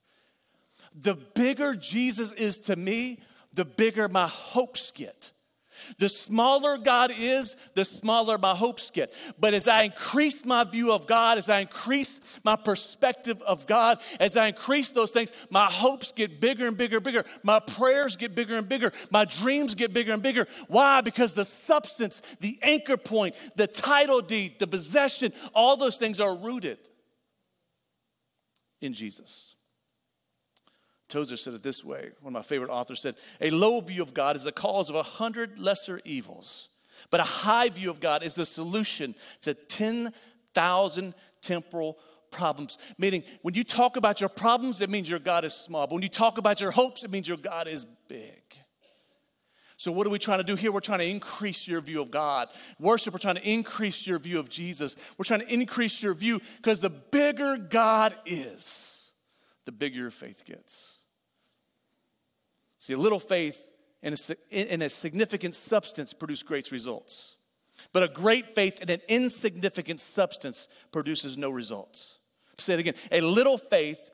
the 0.93 1.15
bigger 1.15 1.77
Jesus 1.77 2.33
is 2.33 2.59
to 2.61 2.75
me, 2.75 3.21
the 3.55 3.65
bigger 3.65 4.09
my 4.09 4.27
hopes 4.27 4.91
get. 4.91 5.31
The 5.99 6.09
smaller 6.09 6.79
God 6.79 7.11
is, 7.17 7.57
the 7.75 7.85
smaller 7.85 8.39
my 8.39 8.55
hopes 8.55 8.91
get. 8.91 9.13
But 9.39 9.55
as 9.55 9.69
I 9.69 9.83
increase 9.83 10.45
my 10.45 10.65
view 10.65 10.93
of 10.93 11.07
God, 11.07 11.39
as 11.39 11.49
I 11.49 11.61
increase 11.61 12.21
my 12.45 12.57
perspective 12.57 13.43
of 13.43 13.67
God, 13.67 14.01
as 14.21 14.37
I 14.37 14.47
increase 14.47 14.91
those 14.91 15.11
things, 15.11 15.33
my 15.51 15.67
hopes 15.67 16.13
get 16.13 16.41
bigger 16.41 16.67
and 16.67 16.77
bigger 16.77 16.97
and 16.97 17.05
bigger. 17.05 17.25
My 17.43 17.61
prayers 17.61 18.17
get 18.17 18.35
bigger 18.35 18.57
and 18.57 18.69
bigger. 18.69 18.93
My 19.11 19.25
dreams 19.25 19.75
get 19.75 19.93
bigger 19.93 20.13
and 20.13 20.23
bigger. 20.23 20.47
Why? 20.69 21.01
Because 21.01 21.35
the 21.35 21.45
substance, 21.45 22.23
the 22.41 22.59
anchor 22.63 22.97
point, 22.97 23.35
the 23.57 23.67
title 23.67 24.21
deed, 24.21 24.59
the 24.59 24.67
possession, 24.67 25.33
all 25.55 25.77
those 25.77 25.97
things 25.97 26.21
are 26.21 26.37
rooted 26.37 26.79
in 28.81 28.93
Jesus. 28.93 29.57
Tozer 31.09 31.37
said 31.37 31.55
it 31.55 31.63
this 31.63 31.83
way 31.85 32.11
one 32.21 32.31
of 32.31 32.33
my 32.33 32.43
favorite 32.43 32.71
authors 32.71 33.01
said, 33.01 33.17
A 33.41 33.51
low 33.51 33.81
view 33.81 34.03
of 34.03 34.15
God 34.15 34.37
is 34.37 34.45
the 34.45 34.53
cause 34.53 34.91
of 34.91 34.97
a 34.97 35.03
hundred 35.03 35.59
lesser 35.59 36.01
evils, 36.05 36.69
but 37.11 37.21
a 37.21 37.25
high 37.25 37.69
view 37.69 37.91
of 37.91 38.01
God 38.01 38.23
is 38.23 38.35
the 38.35 38.47
solution 38.47 39.15
to 39.43 39.55
10 39.55 40.13
thousand 40.55 41.15
temporal 41.41 41.99
problems. 42.31 42.79
Meaning, 42.99 43.23
when 43.43 43.55
you 43.55 43.65
talk 43.65 43.97
about 43.97 44.21
your 44.21 44.29
problems, 44.29 44.83
it 44.83 44.91
means 44.91 45.09
your 45.09 45.19
God 45.19 45.45
is 45.45 45.55
small. 45.55 45.87
But 45.87 45.95
when 45.95 46.03
you 46.03 46.09
talk 46.09 46.39
about 46.39 46.61
your 46.61 46.71
hopes, 46.71 47.05
it 47.05 47.11
means 47.11 47.29
your 47.29 47.37
God 47.37 47.69
is 47.69 47.87
big. 48.09 48.43
So, 49.77 49.93
what 49.93 50.07
are 50.07 50.11
we 50.11 50.19
trying 50.19 50.39
to 50.39 50.45
do 50.45 50.57
here? 50.57 50.73
We're 50.73 50.81
trying 50.81 50.99
to 50.99 51.07
increase 51.07 51.69
your 51.69 51.81
view 51.81 52.03
of 52.03 52.11
God. 52.11 52.49
Worship, 52.81 53.15
we're 53.15 53.19
trying 53.19 53.37
to 53.37 53.49
increase 53.49 54.05
your 54.07 54.19
view 54.19 54.41
of 54.41 54.49
Jesus. 54.49 54.97
We're 55.17 55.25
trying 55.25 55.41
to 55.41 55.55
increase 55.55 56.03
your 56.03 56.15
view 56.15 56.41
because 56.57 56.81
the 56.81 56.91
bigger 56.91 57.57
God 57.57 58.17
is, 58.27 59.13
the 59.65 59.73
bigger 59.73 59.99
your 59.99 60.11
faith 60.11 60.45
gets. 60.45 60.98
See, 62.89 62.95
a 62.95 62.99
little 62.99 63.21
faith 63.21 63.71
and 64.03 64.19
a, 64.51 64.85
a 64.85 64.89
significant 64.89 65.55
substance 65.55 66.15
produce 66.15 66.43
great 66.43 66.73
results. 66.73 67.37
But 67.93 68.03
a 68.03 68.09
great 68.09 68.47
faith 68.47 68.81
in 68.81 68.89
an 68.89 69.01
insignificant 69.09 70.01
substance 70.01 70.69
produces 70.91 71.37
no 71.37 71.51
results. 71.51 72.19
Say 72.57 72.73
it 72.73 72.81
again. 72.81 72.95
A 73.13 73.21
little 73.21 73.59
faith 73.59 74.11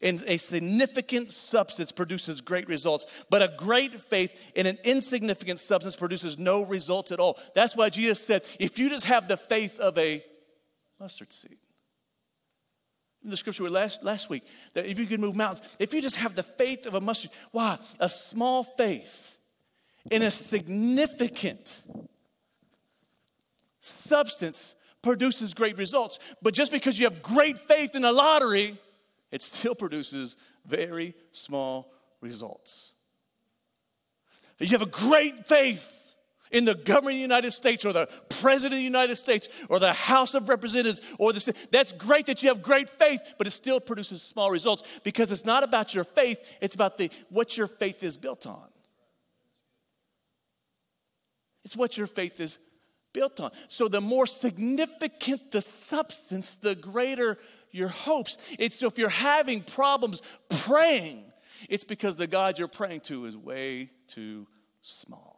in 0.00 0.18
a 0.26 0.36
significant 0.36 1.30
substance 1.30 1.92
produces 1.92 2.40
great 2.40 2.66
results, 2.66 3.06
but 3.30 3.40
a 3.40 3.54
great 3.56 3.94
faith 3.94 4.50
in 4.56 4.66
an 4.66 4.78
insignificant 4.82 5.60
substance 5.60 5.94
produces 5.94 6.36
no 6.40 6.66
results 6.66 7.12
at 7.12 7.20
all. 7.20 7.38
That's 7.54 7.76
why 7.76 7.88
Jesus 7.88 8.20
said, 8.20 8.42
if 8.58 8.80
you 8.80 8.88
just 8.88 9.04
have 9.04 9.28
the 9.28 9.36
faith 9.36 9.78
of 9.78 9.96
a 9.96 10.24
mustard 10.98 11.32
seed. 11.32 11.58
The 13.28 13.36
scripture 13.36 13.68
last, 13.68 14.02
last 14.02 14.30
week, 14.30 14.44
that 14.74 14.86
if 14.86 14.98
you 14.98 15.06
could 15.06 15.20
move 15.20 15.36
mountains, 15.36 15.76
if 15.78 15.92
you 15.92 16.00
just 16.00 16.16
have 16.16 16.34
the 16.34 16.42
faith 16.42 16.86
of 16.86 16.94
a 16.94 17.00
mustard, 17.00 17.30
why? 17.52 17.78
A 18.00 18.08
small 18.08 18.64
faith 18.64 19.38
in 20.10 20.22
a 20.22 20.30
significant 20.30 21.82
substance 23.80 24.74
produces 25.02 25.54
great 25.54 25.76
results. 25.76 26.18
But 26.42 26.54
just 26.54 26.72
because 26.72 26.98
you 26.98 27.08
have 27.08 27.22
great 27.22 27.58
faith 27.58 27.94
in 27.94 28.04
a 28.04 28.12
lottery, 28.12 28.78
it 29.30 29.42
still 29.42 29.74
produces 29.74 30.36
very 30.66 31.14
small 31.32 31.92
results. 32.20 32.92
You 34.58 34.68
have 34.68 34.82
a 34.82 34.86
great 34.86 35.46
faith 35.46 35.97
in 36.50 36.64
the 36.64 36.74
government 36.74 37.14
of 37.14 37.18
the 37.18 37.22
United 37.22 37.50
States 37.50 37.84
or 37.84 37.92
the 37.92 38.08
president 38.28 38.74
of 38.74 38.78
the 38.78 38.84
United 38.84 39.16
States 39.16 39.48
or 39.68 39.78
the 39.78 39.92
House 39.92 40.34
of 40.34 40.48
Representatives 40.48 41.00
or 41.18 41.32
the 41.32 41.54
that's 41.70 41.92
great 41.92 42.26
that 42.26 42.42
you 42.42 42.48
have 42.48 42.62
great 42.62 42.88
faith, 42.90 43.20
but 43.38 43.46
it 43.46 43.50
still 43.50 43.80
produces 43.80 44.22
small 44.22 44.50
results 44.50 44.82
because 45.04 45.32
it's 45.32 45.44
not 45.44 45.62
about 45.62 45.94
your 45.94 46.04
faith, 46.04 46.58
it's 46.60 46.74
about 46.74 46.98
the 46.98 47.10
what 47.28 47.56
your 47.56 47.66
faith 47.66 48.02
is 48.02 48.16
built 48.16 48.46
on. 48.46 48.68
It's 51.64 51.76
what 51.76 51.96
your 51.96 52.06
faith 52.06 52.40
is 52.40 52.58
built 53.12 53.40
on. 53.40 53.50
So 53.68 53.88
the 53.88 54.00
more 54.00 54.26
significant 54.26 55.50
the 55.50 55.60
substance, 55.60 56.56
the 56.56 56.74
greater 56.74 57.36
your 57.70 57.88
hopes. 57.88 58.38
It's 58.58 58.76
so 58.76 58.86
if 58.86 58.98
you're 58.98 59.08
having 59.08 59.62
problems 59.62 60.22
praying, 60.48 61.24
it's 61.68 61.84
because 61.84 62.16
the 62.16 62.26
God 62.26 62.58
you're 62.58 62.68
praying 62.68 63.00
to 63.02 63.26
is 63.26 63.36
way 63.36 63.90
too 64.06 64.46
small. 64.82 65.37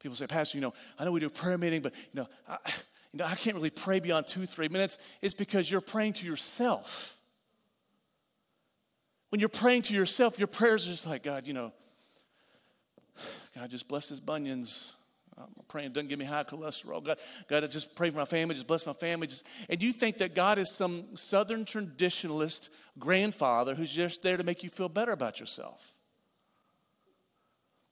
People 0.00 0.16
say, 0.16 0.26
Pastor, 0.26 0.56
you 0.56 0.62
know, 0.62 0.72
I 0.98 1.04
know 1.04 1.12
we 1.12 1.20
do 1.20 1.26
a 1.26 1.30
prayer 1.30 1.58
meeting, 1.58 1.82
but 1.82 1.94
you 1.94 2.22
know, 2.22 2.28
I, 2.48 2.56
you 3.12 3.18
know, 3.18 3.26
I 3.26 3.34
can't 3.34 3.54
really 3.54 3.70
pray 3.70 4.00
beyond 4.00 4.26
two, 4.26 4.46
three 4.46 4.68
minutes. 4.68 4.98
It's 5.20 5.34
because 5.34 5.70
you're 5.70 5.80
praying 5.80 6.14
to 6.14 6.26
yourself. 6.26 7.18
When 9.28 9.40
you're 9.40 9.48
praying 9.48 9.82
to 9.82 9.94
yourself, 9.94 10.38
your 10.38 10.48
prayers 10.48 10.86
are 10.86 10.90
just 10.90 11.06
like, 11.06 11.22
God, 11.22 11.46
you 11.46 11.54
know, 11.54 11.72
God, 13.54 13.70
just 13.70 13.88
bless 13.88 14.08
his 14.08 14.20
bunions. 14.20 14.94
I'm 15.36 15.48
praying, 15.68 15.92
doesn't 15.92 16.08
give 16.08 16.18
me 16.18 16.24
high 16.24 16.44
cholesterol. 16.44 17.02
God, 17.02 17.18
God, 17.48 17.70
just 17.70 17.94
pray 17.94 18.10
for 18.10 18.18
my 18.18 18.24
family, 18.24 18.54
just 18.54 18.66
bless 18.66 18.86
my 18.86 18.92
family. 18.92 19.26
Just, 19.26 19.46
and 19.68 19.82
you 19.82 19.92
think 19.92 20.18
that 20.18 20.34
God 20.34 20.58
is 20.58 20.70
some 20.74 21.16
Southern 21.16 21.64
traditionalist 21.64 22.68
grandfather 22.98 23.74
who's 23.74 23.92
just 23.92 24.22
there 24.22 24.36
to 24.36 24.44
make 24.44 24.62
you 24.62 24.70
feel 24.70 24.88
better 24.88 25.12
about 25.12 25.40
yourself. 25.40 25.92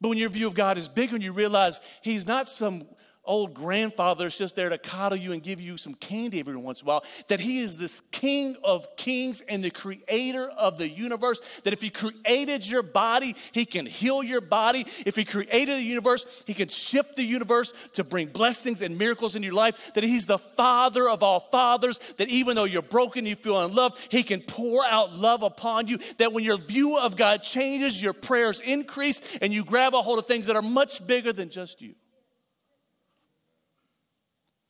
But 0.01 0.11
when 0.11 0.19
your 0.19 0.31
view 0.31 0.47
of 0.47 0.55
God 0.55 0.79
is 0.79 0.89
bigger 0.89 1.17
and 1.17 1.25
you 1.25 1.33
realize 1.33 1.81
He's 2.03 2.27
not 2.27 2.49
some 2.49 2.85
old 3.29 3.55
grandfather 3.55 4.27
is 4.27 4.37
just 4.37 4.57
there 4.57 4.71
to 4.71 4.79
coddle 4.79 5.19
you 5.19 5.33
and 5.33 5.43
give 5.43 5.61
you 5.61 5.77
some 5.77 5.95
candy 5.95 6.41
every 6.41 6.57
once 6.57 6.81
in 6.81 6.87
a 6.87 6.89
while. 6.89 7.05
That 7.29 7.39
he 7.39 7.61
is 7.61 7.79
this 7.79 8.01
king 8.11 8.57
of 8.65 8.97
kings 8.97 9.43
and 9.43 9.63
the 9.63 9.71
creator 9.71 10.49
of 10.49 10.79
the 10.79 10.89
universe. 10.89 11.41
That 11.63 11.73
if 11.73 11.83
he 11.83 11.91
created 11.91 12.67
your 12.67 12.83
body, 12.83 13.37
he 13.53 13.67
can 13.67 13.87
heal 13.87 14.25
your 14.25 14.41
body. 14.41 14.87
If 15.07 15.15
he 15.15 15.25
created 15.25 15.77
the 15.77 15.83
universe, 15.83 16.43
he 16.47 16.55
can 16.55 16.69
shift 16.69 17.17
the 17.17 17.23
universe 17.23 17.73
to 17.93 18.03
bring 18.03 18.29
blessings 18.29 18.81
and 18.81 18.97
miracles 18.97 19.37
in 19.37 19.43
your 19.43 19.55
life. 19.55 19.93
That 19.95 20.05
he's 20.05 20.27
the 20.27 20.39
father 20.39 21.09
of 21.09 21.23
all 21.23 21.41
fathers. 21.41 21.99
That 22.17 22.29
even 22.31 22.57
though 22.57 22.65
you're 22.65 22.83
broken, 22.83 23.27
you 23.27 23.37
feel 23.37 23.63
unloved, 23.63 23.99
he 24.11 24.23
can 24.23 24.41
pour 24.41 24.85
out 24.87 25.15
love 25.15 25.43
upon 25.43 25.87
you. 25.87 25.99
That 26.17 26.33
when 26.33 26.45
your 26.45 26.59
view 26.59 26.99
of 26.99 27.17
God 27.17 27.43
changes, 27.43 28.03
your 28.03 28.15
prayers 28.15 28.61
increase 28.61 29.21
and 29.43 29.53
you 29.53 29.65
grab 29.65 29.95
a 29.95 30.01
hold 30.01 30.19
of 30.19 30.27
things 30.27 30.47
that 30.47 30.57
are 30.57 30.63
much 30.63 31.07
bigger 31.07 31.33
than 31.33 31.51
just 31.51 31.83
you. 31.83 31.95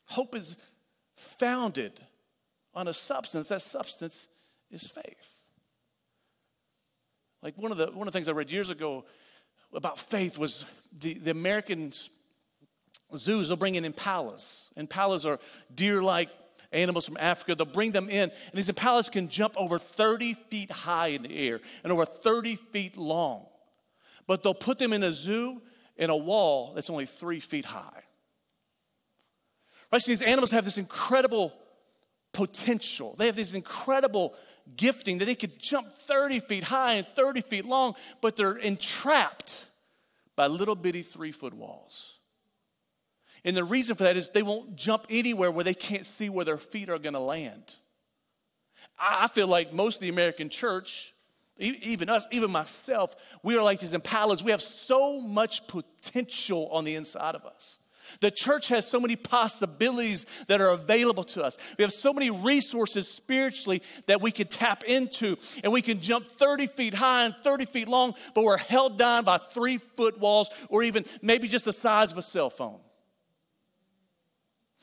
Hope 0.09 0.35
is 0.35 0.57
founded 1.14 1.92
on 2.75 2.88
a 2.88 2.94
substance. 2.94 3.49
That 3.49 3.62
substance 3.62 4.29
is 4.71 4.87
faith. 4.87 5.35
Like 7.42 7.57
one 7.57 7.71
of 7.71 7.79
the 7.79 7.87
one 7.87 8.07
of 8.09 8.12
the 8.12 8.16
things 8.16 8.29
I 8.29 8.33
read 8.33 8.51
years 8.51 8.71
ago 8.71 9.05
about 9.73 9.99
faith 9.99 10.38
was 10.38 10.64
the, 10.99 11.14
the 11.14 11.31
American 11.31 11.92
zoos, 13.16 13.49
they'll 13.49 13.57
bring 13.57 13.75
in 13.75 13.85
impalas. 13.85 14.73
Impalas 14.77 15.27
are 15.27 15.38
deer-like 15.75 16.31
animals 16.73 17.07
from 17.07 17.16
Africa. 17.18 17.55
They'll 17.55 17.66
bring 17.66 17.92
them 17.92 18.09
in, 18.09 18.31
and 18.31 18.53
these 18.55 18.71
impalas 18.71 19.11
can 19.11 19.29
jump 19.29 19.55
over 19.57 19.79
30 19.79 20.35
feet 20.35 20.71
high 20.71 21.09
in 21.09 21.23
the 21.23 21.49
air 21.49 21.61
and 21.85 21.92
over 21.92 22.05
30 22.05 22.57
feet 22.57 22.97
long. 22.97 23.47
But 24.27 24.42
they'll 24.42 24.55
put 24.55 24.79
them 24.79 24.92
in 24.92 25.03
a 25.03 25.12
zoo 25.12 25.62
in 25.97 26.11
a 26.11 26.16
wall 26.16 26.73
that's 26.75 26.90
only 26.90 27.07
three 27.07 27.40
feet 27.40 27.64
high. 27.64 28.03
Right? 29.92 30.01
So 30.03 30.11
these 30.11 30.22
animals 30.22 30.51
have 30.51 30.64
this 30.64 30.79
incredible 30.79 31.55
potential. 32.33 33.14
They 33.18 33.27
have 33.27 33.37
this 33.37 33.55
incredible 33.55 34.35
gifting 34.77 35.18
that 35.18 35.24
they 35.24 35.35
could 35.35 35.59
jump 35.59 35.90
30 35.90 36.40
feet 36.40 36.64
high 36.64 36.94
and 36.94 37.07
30 37.14 37.40
feet 37.40 37.64
long, 37.64 37.94
but 38.20 38.37
they're 38.37 38.57
entrapped 38.57 39.66
by 40.37 40.46
little 40.46 40.77
bitty 40.77 41.03
three 41.03 41.33
foot 41.33 41.55
walls. 41.55 42.18
And 43.44 43.57
the 43.57 43.64
reason 43.64 43.96
for 43.96 44.03
that 44.05 44.16
is 44.16 44.29
they 44.29 44.42
won't 44.42 44.77
jump 44.77 45.07
anywhere 45.09 45.51
where 45.51 45.64
they 45.64 45.74
can't 45.74 46.05
see 46.05 46.29
where 46.29 46.44
their 46.44 46.59
feet 46.59 46.88
are 46.90 46.98
going 46.98 47.14
to 47.14 47.20
land. 47.20 47.77
I 48.98 49.29
feel 49.29 49.46
like 49.46 49.72
most 49.72 49.96
of 49.96 50.03
the 50.03 50.09
American 50.09 50.48
church, 50.48 51.14
even 51.57 52.09
us, 52.09 52.27
even 52.31 52.51
myself, 52.51 53.16
we 53.42 53.57
are 53.57 53.62
like 53.62 53.79
these 53.79 53.94
impalas. 53.94 54.42
We 54.42 54.51
have 54.51 54.62
so 54.62 55.20
much 55.20 55.66
potential 55.68 56.68
on 56.72 56.85
the 56.85 56.94
inside 56.94 57.35
of 57.35 57.44
us. 57.44 57.79
The 58.21 58.31
church 58.31 58.68
has 58.68 58.88
so 58.88 59.01
many 59.01 59.16
possibilities 59.16 60.27
that 60.47 60.61
are 60.61 60.71
available 60.71 61.25
to 61.25 61.44
us. 61.44 61.57
We 61.77 61.83
have 61.83 61.92
so 61.92 62.12
many 62.12 62.31
resources 62.31 63.09
spiritually 63.09 63.83
that 64.07 64.21
we 64.21 64.31
can 64.31 64.47
tap 64.47 64.85
into, 64.85 65.37
and 65.62 65.73
we 65.73 65.83
can 65.83 66.01
jump 66.01 66.27
30 66.27 66.66
feet 66.66 66.94
high 66.94 67.25
and 67.25 67.35
30 67.42 67.64
feet 67.66 67.88
long, 67.88 68.14
but 68.35 68.44
we're 68.44 68.59
held 68.59 68.99
down 68.99 69.25
by 69.25 69.38
three 69.38 69.79
foot 69.79 70.18
walls 70.18 70.51
or 70.68 70.83
even 70.83 71.05
maybe 71.23 71.49
just 71.49 71.64
the 71.64 71.73
size 71.73 72.12
of 72.12 72.18
a 72.18 72.23
cell 72.23 72.51
phone. 72.51 72.81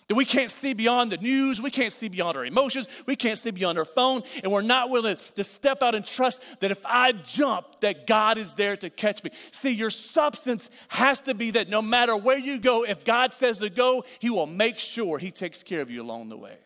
That 0.07 0.15
we 0.15 0.25
can't 0.25 0.51
see 0.51 0.73
beyond 0.73 1.11
the 1.11 1.17
news, 1.17 1.59
we 1.59 1.71
can't 1.71 1.91
see 1.91 2.09
beyond 2.09 2.37
our 2.37 2.45
emotions, 2.45 2.87
we 3.07 3.15
can't 3.15 3.39
see 3.39 3.49
beyond 3.49 3.79
our 3.79 3.85
phone, 3.85 4.21
and 4.43 4.51
we're 4.51 4.61
not 4.61 4.91
willing 4.91 5.17
to 5.35 5.43
step 5.43 5.81
out 5.81 5.95
and 5.95 6.05
trust 6.05 6.43
that 6.59 6.69
if 6.69 6.85
I 6.85 7.11
jump, 7.13 7.79
that 7.79 8.05
God 8.05 8.37
is 8.37 8.53
there 8.53 8.77
to 8.77 8.91
catch 8.91 9.23
me. 9.23 9.31
See, 9.49 9.71
your 9.71 9.89
substance 9.89 10.69
has 10.89 11.21
to 11.21 11.33
be 11.33 11.51
that 11.51 11.69
no 11.69 11.81
matter 11.81 12.15
where 12.15 12.37
you 12.37 12.59
go, 12.59 12.85
if 12.85 13.03
God 13.03 13.33
says 13.33 13.57
to 13.59 13.69
go, 13.71 14.03
He 14.19 14.29
will 14.29 14.45
make 14.45 14.77
sure 14.77 15.17
He 15.17 15.31
takes 15.31 15.63
care 15.63 15.81
of 15.81 15.89
you 15.89 16.03
along 16.03 16.29
the 16.29 16.37
way. 16.37 16.57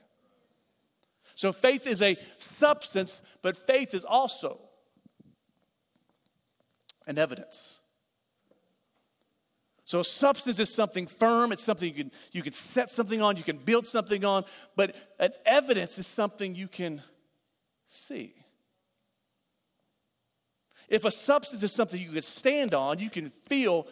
So 1.36 1.54
faith 1.54 1.88
is 1.88 2.02
a 2.02 2.18
substance, 2.38 3.22
but 3.42 3.56
faith 3.56 3.94
is 3.94 4.04
also 4.04 4.60
an 7.08 7.18
evidence. 7.18 7.79
So, 9.90 10.04
substance 10.04 10.60
is 10.60 10.72
something 10.72 11.08
firm, 11.08 11.52
it's 11.52 11.64
something 11.64 11.88
you 11.88 12.04
can, 12.04 12.12
you 12.32 12.44
can 12.44 12.54
set 12.54 12.92
something 12.92 13.24
on, 13.24 13.38
you 13.38 13.44
can 13.44 13.58
build 13.58 13.88
something 13.88 14.24
on, 14.24 14.44
but 14.76 14.96
an 15.18 15.32
evidence 15.48 15.98
is 15.98 16.06
something 16.06 16.54
you 16.54 16.68
can 16.68 17.02
see. 17.88 18.36
If 20.90 21.06
a 21.06 21.10
substance 21.10 21.64
is 21.64 21.72
something 21.72 22.00
you 22.00 22.12
can 22.12 22.22
stand 22.22 22.76
on, 22.76 23.00
you 23.00 23.10
can 23.10 23.32
feel, 23.32 23.88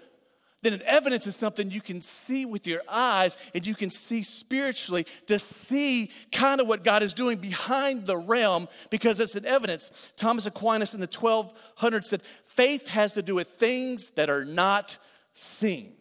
then 0.62 0.74
an 0.74 0.84
evidence 0.86 1.26
is 1.26 1.36
something 1.36 1.72
you 1.72 1.82
can 1.82 2.02
see 2.02 2.46
with 2.46 2.68
your 2.68 2.84
eyes 2.88 3.36
and 3.56 3.66
you 3.66 3.74
can 3.74 3.90
see 3.90 4.22
spiritually 4.22 5.08
to 5.26 5.40
see 5.40 6.12
kind 6.32 6.62
of 6.62 6.68
what 6.68 6.84
God 6.84 7.02
is 7.02 7.16
doing 7.16 7.40
behind 7.40 8.06
the 8.06 8.18
realm 8.18 8.68
because 8.92 9.20
it's 9.20 9.34
an 9.34 9.48
evidence. 9.48 10.12
Thomas 10.16 10.46
Aquinas 10.46 10.94
in 10.94 11.00
the 11.00 11.08
1200s 11.08 12.04
said, 12.04 12.22
faith 12.22 12.90
has 12.90 13.14
to 13.14 13.24
do 13.24 13.34
with 13.34 13.48
things 13.48 14.12
that 14.12 14.30
are 14.30 14.46
not 14.46 15.00
seen, 15.38 15.94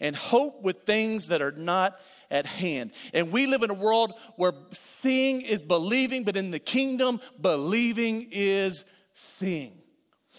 and 0.00 0.16
hope 0.16 0.62
with 0.62 0.82
things 0.82 1.28
that 1.28 1.42
are 1.42 1.52
not 1.52 1.98
at 2.30 2.46
hand. 2.46 2.92
And 3.12 3.30
we 3.30 3.46
live 3.46 3.62
in 3.62 3.70
a 3.70 3.74
world 3.74 4.14
where 4.36 4.52
seeing 4.72 5.42
is 5.42 5.62
believing, 5.62 6.24
but 6.24 6.36
in 6.36 6.50
the 6.50 6.58
kingdom, 6.58 7.20
believing 7.40 8.28
is 8.30 8.84
seeing. 9.12 9.72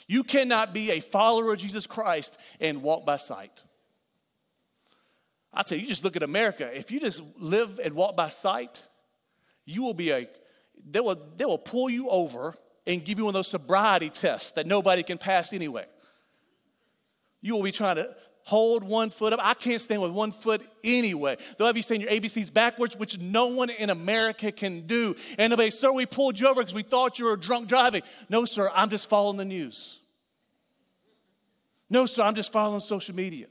You 0.08 0.24
cannot 0.24 0.74
be 0.74 0.92
a 0.92 1.00
follower 1.00 1.54
of 1.54 1.60
Jesus 1.60 1.88
Christ 1.88 2.38
and 2.60 2.82
walk 2.82 3.06
by 3.06 3.18
sight. 3.18 3.64
I 5.54 5.64
tell 5.64 5.78
you, 5.78 5.84
you 5.84 5.90
just 5.90 6.04
look 6.04 6.16
at 6.16 6.24
America. 6.24 6.70
If 6.78 6.92
you 6.92 7.00
just 7.00 7.22
live 7.40 7.80
and 7.84 7.94
walk 7.96 8.16
by 8.16 8.30
sight, 8.30 8.88
you 9.66 9.82
will 9.82 9.94
be 9.94 10.12
a, 10.12 10.28
they 10.90 11.00
will, 11.00 11.20
they 11.36 11.46
will 11.46 11.58
pull 11.58 11.90
you 11.90 12.10
over 12.10 12.56
and 12.86 13.04
give 13.04 13.18
you 13.18 13.26
one 13.26 13.32
of 13.32 13.36
those 13.36 13.50
sobriety 13.50 14.10
tests 14.10 14.54
that 14.54 14.66
nobody 14.66 15.04
can 15.04 15.18
pass 15.18 15.52
anyway. 15.52 15.86
You 17.42 17.56
will 17.56 17.64
be 17.64 17.72
trying 17.72 17.98
to 17.98 18.16
hold 18.48 18.82
one 18.82 19.10
foot 19.10 19.34
up. 19.34 19.42
I 19.44 19.54
can't 19.54 19.82
stand 19.82 20.02
with 20.02 20.12
one 20.12 20.32
foot 20.32 20.62
anyway. 20.82 21.36
They'll 21.58 21.68
have 21.68 21.76
you 21.76 21.84
saying 21.84 22.00
your 22.00 22.10
ABCs 22.10 22.54
backwards, 22.54 22.96
which 22.96 23.20
no 23.20 23.48
one 23.48 23.70
in 23.70 23.90
America 23.90 24.54
can 24.54 24.88
do. 24.88 25.18
And 25.38 25.52
they'll 25.52 25.58
be, 25.58 25.70
sir, 25.70 25.92
we 25.92 26.06
pulled 26.06 26.40
you 26.40 26.48
over 26.48 26.62
because 26.62 26.74
we 26.74 26.82
thought 26.82 27.20
you 27.20 27.26
were 27.26 27.36
drunk 27.36 27.68
driving. 27.68 28.04
No, 28.30 28.46
sir, 28.46 28.72
I'm 28.74 28.90
just 28.90 29.10
following 29.10 29.36
the 29.36 29.44
news. 29.44 30.00
No, 31.90 32.06
sir, 32.06 32.24
I'm 32.24 32.36
just 32.36 32.54
following 32.54 32.80
social 32.80 33.14
media. 33.14 33.48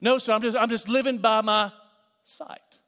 No, 0.00 0.18
sir, 0.18 0.32
I'm 0.32 0.42
just, 0.42 0.56
I'm 0.56 0.70
just 0.70 0.88
living 0.88 1.18
by 1.18 1.40
my 1.42 1.70
sight. 2.24 2.80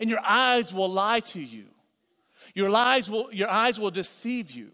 And 0.00 0.08
your 0.08 0.20
eyes 0.26 0.72
will 0.72 0.90
lie 0.90 1.20
to 1.20 1.40
you. 1.40 1.66
Your, 2.54 2.70
lies 2.70 3.10
will, 3.10 3.30
your 3.30 3.50
eyes 3.50 3.78
will 3.78 3.90
deceive 3.90 4.52
you. 4.52 4.70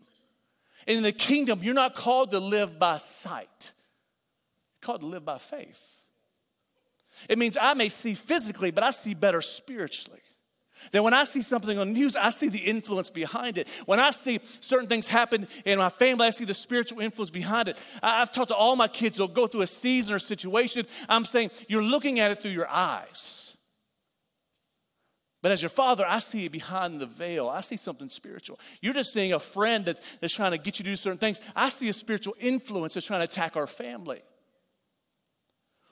And 0.87 0.99
in 0.99 1.03
the 1.03 1.13
kingdom, 1.13 1.59
you're 1.63 1.75
not 1.75 1.97
called 1.97 2.31
to 2.31 2.39
live 2.39 2.79
by 2.79 2.99
sight, 2.99 3.73
called 4.89 5.03
to 5.03 5.07
live 5.07 5.23
by 5.23 5.37
faith. 5.37 6.07
It 7.29 7.39
means 7.39 7.59
I 7.61 7.75
may 7.75 7.91
see 7.91 8.15
physically, 8.15 8.71
but 8.71 8.83
I 8.83 8.91
see 8.91 9.13
better 9.13 9.43
spiritually. 9.43 10.21
That 10.93 11.03
when 11.03 11.13
I 11.13 11.25
see 11.25 11.43
something 11.43 11.79
on 11.79 11.93
news, 11.93 12.17
I 12.17 12.31
see 12.31 12.49
the 12.49 12.61
influence 12.61 13.11
behind 13.11 13.59
it. 13.59 13.69
When 13.85 14.01
I 14.01 14.11
see 14.13 14.41
certain 14.43 14.89
things 14.89 15.07
happen 15.07 15.47
in 15.67 15.79
my 15.79 15.91
family, 15.91 16.27
I 16.27 16.31
see 16.31 16.47
the 16.47 16.55
spiritual 16.55 17.01
influence 17.01 17.31
behind 17.31 17.69
it. 17.69 17.77
I've 18.03 18.33
talked 18.33 18.49
to 18.49 18.55
all 18.55 18.77
my 18.77 18.89
kids, 18.89 19.19
they'll 19.19 19.29
go 19.29 19.47
through 19.47 19.61
a 19.61 19.67
season 19.67 20.15
or 20.15 20.19
situation. 20.19 20.87
I'm 21.07 21.27
saying, 21.27 21.51
you're 21.69 21.83
looking 21.83 22.19
at 22.19 22.31
it 22.31 22.39
through 22.39 22.53
your 22.53 22.69
eyes. 22.69 23.57
But 25.43 25.53
as 25.53 25.61
your 25.61 25.69
father, 25.69 26.07
I 26.09 26.21
see 26.21 26.47
it 26.47 26.53
behind 26.53 26.99
the 26.99 27.07
veil. 27.07 27.51
I 27.51 27.61
see 27.61 27.77
something 27.77 28.09
spiritual. 28.09 28.59
You're 28.81 28.95
just 28.95 29.13
seeing 29.13 29.35
a 29.35 29.39
friend 29.41 29.85
that's, 29.85 30.17
that's 30.17 30.33
trying 30.33 30.53
to 30.53 30.59
get 30.59 30.79
you 30.79 30.85
to 30.85 30.91
do 30.91 30.97
certain 30.97 31.19
things. 31.19 31.43
I 31.55 31.69
see 31.69 31.91
a 31.91 31.93
spiritual 31.93 32.37
influence 32.41 32.95
that's 32.95 33.07
trying 33.07 33.21
to 33.21 33.31
attack 33.31 33.55
our 33.55 33.67
family. 33.67 34.23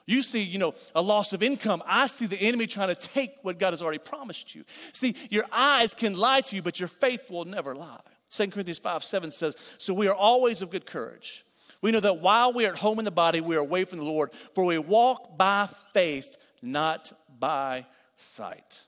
You 0.07 0.21
see, 0.21 0.41
you 0.41 0.57
know, 0.57 0.73
a 0.95 1.01
loss 1.01 1.33
of 1.33 1.43
income. 1.43 1.83
I 1.85 2.07
see 2.07 2.25
the 2.27 2.37
enemy 2.37 2.65
trying 2.65 2.87
to 2.87 2.95
take 2.95 3.35
what 3.41 3.59
God 3.59 3.73
has 3.73 3.81
already 3.81 3.99
promised 3.99 4.55
you. 4.55 4.63
See, 4.93 5.15
your 5.29 5.43
eyes 5.51 5.93
can 5.93 6.17
lie 6.17 6.41
to 6.41 6.55
you, 6.55 6.61
but 6.61 6.79
your 6.79 6.87
faith 6.87 7.29
will 7.29 7.43
never 7.43 7.75
lie. 7.75 7.99
2 8.31 8.47
Corinthians 8.47 8.79
5 8.79 9.03
7 9.03 9.31
says, 9.31 9.75
So 9.77 9.93
we 9.93 10.07
are 10.07 10.15
always 10.15 10.61
of 10.61 10.71
good 10.71 10.85
courage. 10.85 11.45
We 11.81 11.91
know 11.91 11.99
that 11.99 12.21
while 12.21 12.53
we 12.53 12.65
are 12.65 12.71
at 12.71 12.79
home 12.79 12.99
in 12.99 13.05
the 13.05 13.11
body, 13.11 13.41
we 13.41 13.57
are 13.57 13.59
away 13.59 13.83
from 13.83 13.99
the 13.99 14.05
Lord, 14.05 14.31
for 14.55 14.65
we 14.65 14.77
walk 14.77 15.37
by 15.37 15.67
faith, 15.93 16.37
not 16.61 17.11
by 17.37 17.85
sight. 18.15 18.81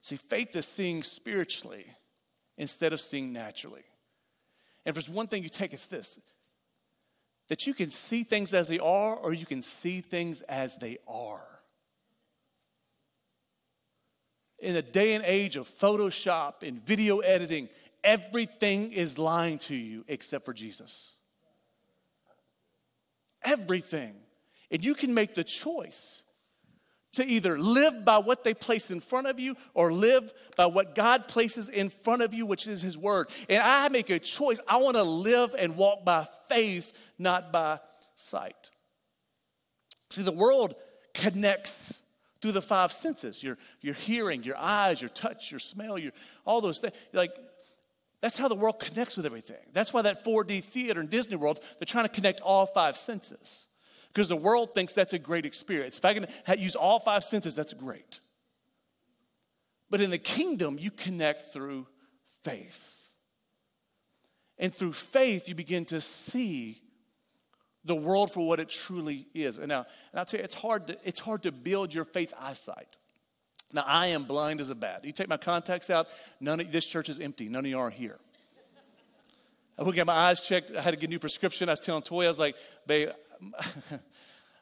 See, 0.00 0.16
faith 0.16 0.54
is 0.54 0.66
seeing 0.66 1.02
spiritually 1.02 1.86
instead 2.56 2.92
of 2.92 3.00
seeing 3.00 3.32
naturally. 3.32 3.82
And 4.84 4.90
if 4.90 4.94
there's 4.94 5.10
one 5.10 5.26
thing 5.26 5.42
you 5.42 5.48
take, 5.48 5.72
it's 5.72 5.86
this 5.86 6.18
that 7.52 7.66
you 7.66 7.74
can 7.74 7.90
see 7.90 8.24
things 8.24 8.54
as 8.54 8.68
they 8.68 8.78
are 8.78 9.14
or 9.14 9.34
you 9.34 9.44
can 9.44 9.60
see 9.60 10.00
things 10.00 10.40
as 10.40 10.76
they 10.76 10.96
are. 11.06 11.44
In 14.58 14.74
a 14.74 14.80
day 14.80 15.12
and 15.12 15.22
age 15.22 15.56
of 15.56 15.68
Photoshop 15.68 16.66
and 16.66 16.80
video 16.80 17.18
editing, 17.18 17.68
everything 18.02 18.90
is 18.92 19.18
lying 19.18 19.58
to 19.58 19.74
you 19.74 20.02
except 20.08 20.46
for 20.46 20.54
Jesus. 20.54 21.12
Everything. 23.44 24.14
And 24.70 24.82
you 24.82 24.94
can 24.94 25.12
make 25.12 25.34
the 25.34 25.44
choice 25.44 26.21
to 27.12 27.26
either 27.26 27.58
live 27.58 28.04
by 28.04 28.18
what 28.18 28.42
they 28.42 28.54
place 28.54 28.90
in 28.90 29.00
front 29.00 29.26
of 29.26 29.38
you 29.38 29.54
or 29.74 29.92
live 29.92 30.32
by 30.56 30.66
what 30.66 30.94
God 30.94 31.28
places 31.28 31.68
in 31.68 31.90
front 31.90 32.22
of 32.22 32.32
you, 32.32 32.46
which 32.46 32.66
is 32.66 32.80
His 32.80 32.96
Word. 32.96 33.28
And 33.48 33.62
I 33.62 33.88
make 33.88 34.10
a 34.10 34.18
choice. 34.18 34.60
I 34.66 34.78
want 34.78 34.96
to 34.96 35.02
live 35.02 35.54
and 35.58 35.76
walk 35.76 36.04
by 36.04 36.26
faith, 36.48 37.10
not 37.18 37.52
by 37.52 37.80
sight. 38.16 38.70
See, 40.10 40.22
the 40.22 40.32
world 40.32 40.74
connects 41.14 42.00
through 42.40 42.52
the 42.52 42.62
five 42.62 42.92
senses 42.92 43.42
your, 43.42 43.58
your 43.82 43.94
hearing, 43.94 44.42
your 44.42 44.56
eyes, 44.56 45.00
your 45.00 45.10
touch, 45.10 45.50
your 45.50 45.60
smell, 45.60 45.98
your, 45.98 46.12
all 46.44 46.60
those 46.60 46.78
things. 46.78 46.94
Like, 47.12 47.36
that's 48.22 48.38
how 48.38 48.48
the 48.48 48.54
world 48.54 48.78
connects 48.78 49.16
with 49.16 49.26
everything. 49.26 49.56
That's 49.72 49.92
why 49.92 50.02
that 50.02 50.24
4D 50.24 50.64
theater 50.64 51.00
in 51.00 51.08
Disney 51.08 51.36
World, 51.36 51.60
they're 51.78 51.86
trying 51.86 52.06
to 52.06 52.12
connect 52.12 52.40
all 52.40 52.66
five 52.66 52.96
senses 52.96 53.66
because 54.12 54.28
the 54.28 54.36
world 54.36 54.74
thinks 54.74 54.92
that's 54.92 55.14
a 55.14 55.18
great 55.18 55.46
experience. 55.46 55.96
If 55.96 56.04
I 56.04 56.14
can 56.14 56.26
use 56.58 56.76
all 56.76 56.98
five 56.98 57.24
senses, 57.24 57.54
that's 57.54 57.72
great. 57.72 58.20
But 59.88 60.00
in 60.00 60.10
the 60.10 60.18
kingdom, 60.18 60.76
you 60.78 60.90
connect 60.90 61.52
through 61.52 61.86
faith. 62.42 62.88
And 64.58 64.74
through 64.74 64.92
faith, 64.92 65.48
you 65.48 65.54
begin 65.54 65.84
to 65.86 66.00
see 66.00 66.82
the 67.84 67.94
world 67.94 68.30
for 68.32 68.46
what 68.46 68.60
it 68.60 68.68
truly 68.68 69.26
is. 69.34 69.58
And 69.58 69.68
now, 69.68 69.86
and 70.12 70.18
I'll 70.18 70.24
tell 70.24 70.38
you, 70.38 70.44
it's 70.44 70.54
hard 70.54 70.86
to, 70.88 70.98
it's 71.04 71.20
hard 71.20 71.42
to 71.44 71.52
build 71.52 71.94
your 71.94 72.04
faith 72.04 72.32
eyesight. 72.38 72.96
Now, 73.72 73.84
I 73.86 74.08
am 74.08 74.24
blind 74.24 74.60
as 74.60 74.68
a 74.68 74.74
bat. 74.74 75.04
You 75.04 75.12
take 75.12 75.28
my 75.28 75.38
contacts 75.38 75.88
out, 75.88 76.08
none 76.38 76.60
of 76.60 76.70
this 76.70 76.86
church 76.86 77.08
is 77.08 77.18
empty. 77.18 77.48
None 77.48 77.64
of 77.64 77.70
you 77.70 77.78
are 77.78 77.90
here. 77.90 78.18
I 79.78 79.82
would 79.82 79.94
get 79.94 80.06
my 80.06 80.12
eyes 80.12 80.42
checked. 80.42 80.70
I 80.76 80.82
had 80.82 80.92
to 80.92 81.00
get 81.00 81.06
a 81.06 81.10
new 81.10 81.18
prescription. 81.18 81.68
I 81.68 81.72
was 81.72 81.80
telling 81.80 82.02
Toy, 82.02 82.26
I 82.26 82.28
was 82.28 82.38
like, 82.38 82.56
babe, 82.86 83.08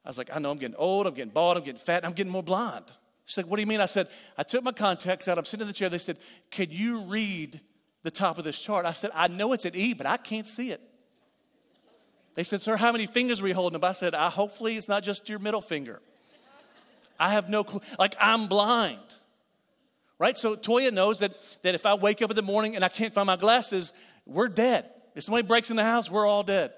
I 0.04 0.08
was 0.08 0.18
like, 0.18 0.30
I 0.34 0.38
know 0.38 0.50
I'm 0.50 0.58
getting 0.58 0.76
old, 0.76 1.06
I'm 1.06 1.14
getting 1.14 1.32
bald, 1.32 1.56
I'm 1.56 1.64
getting 1.64 1.80
fat, 1.80 2.04
I'm 2.04 2.12
getting 2.12 2.32
more 2.32 2.42
blind. 2.42 2.86
She's 3.26 3.36
like, 3.36 3.46
What 3.46 3.56
do 3.56 3.62
you 3.62 3.66
mean? 3.66 3.80
I 3.80 3.86
said, 3.86 4.08
I 4.36 4.42
took 4.42 4.64
my 4.64 4.72
contacts 4.72 5.28
out, 5.28 5.38
I'm 5.38 5.44
sitting 5.44 5.62
in 5.62 5.68
the 5.68 5.74
chair. 5.74 5.88
They 5.88 5.98
said, 5.98 6.18
Can 6.50 6.68
you 6.70 7.04
read 7.04 7.60
the 8.02 8.10
top 8.10 8.38
of 8.38 8.44
this 8.44 8.58
chart? 8.58 8.86
I 8.86 8.92
said, 8.92 9.10
I 9.14 9.28
know 9.28 9.52
it's 9.52 9.64
an 9.64 9.76
E, 9.76 9.92
but 9.94 10.06
I 10.06 10.16
can't 10.16 10.46
see 10.46 10.70
it. 10.70 10.80
They 12.34 12.42
said, 12.42 12.60
Sir, 12.62 12.76
how 12.76 12.92
many 12.92 13.06
fingers 13.06 13.42
are 13.42 13.48
you 13.48 13.54
holding 13.54 13.76
up? 13.76 13.84
I 13.84 13.92
said, 13.92 14.14
I 14.14 14.30
hopefully 14.30 14.76
it's 14.76 14.88
not 14.88 15.02
just 15.02 15.28
your 15.28 15.38
middle 15.38 15.60
finger. 15.60 16.00
I 17.18 17.30
have 17.30 17.50
no 17.50 17.64
clue. 17.64 17.80
Like, 17.98 18.14
I'm 18.18 18.46
blind. 18.46 19.16
Right? 20.18 20.36
So 20.36 20.56
Toya 20.56 20.92
knows 20.92 21.20
that, 21.20 21.32
that 21.62 21.74
if 21.74 21.86
I 21.86 21.94
wake 21.94 22.22
up 22.22 22.30
in 22.30 22.36
the 22.36 22.42
morning 22.42 22.76
and 22.76 22.84
I 22.84 22.88
can't 22.88 23.12
find 23.12 23.26
my 23.26 23.36
glasses, 23.36 23.92
we're 24.26 24.48
dead. 24.48 24.86
If 25.14 25.24
somebody 25.24 25.46
breaks 25.46 25.70
in 25.70 25.76
the 25.76 25.84
house, 25.84 26.10
we're 26.10 26.26
all 26.26 26.42
dead. 26.42 26.72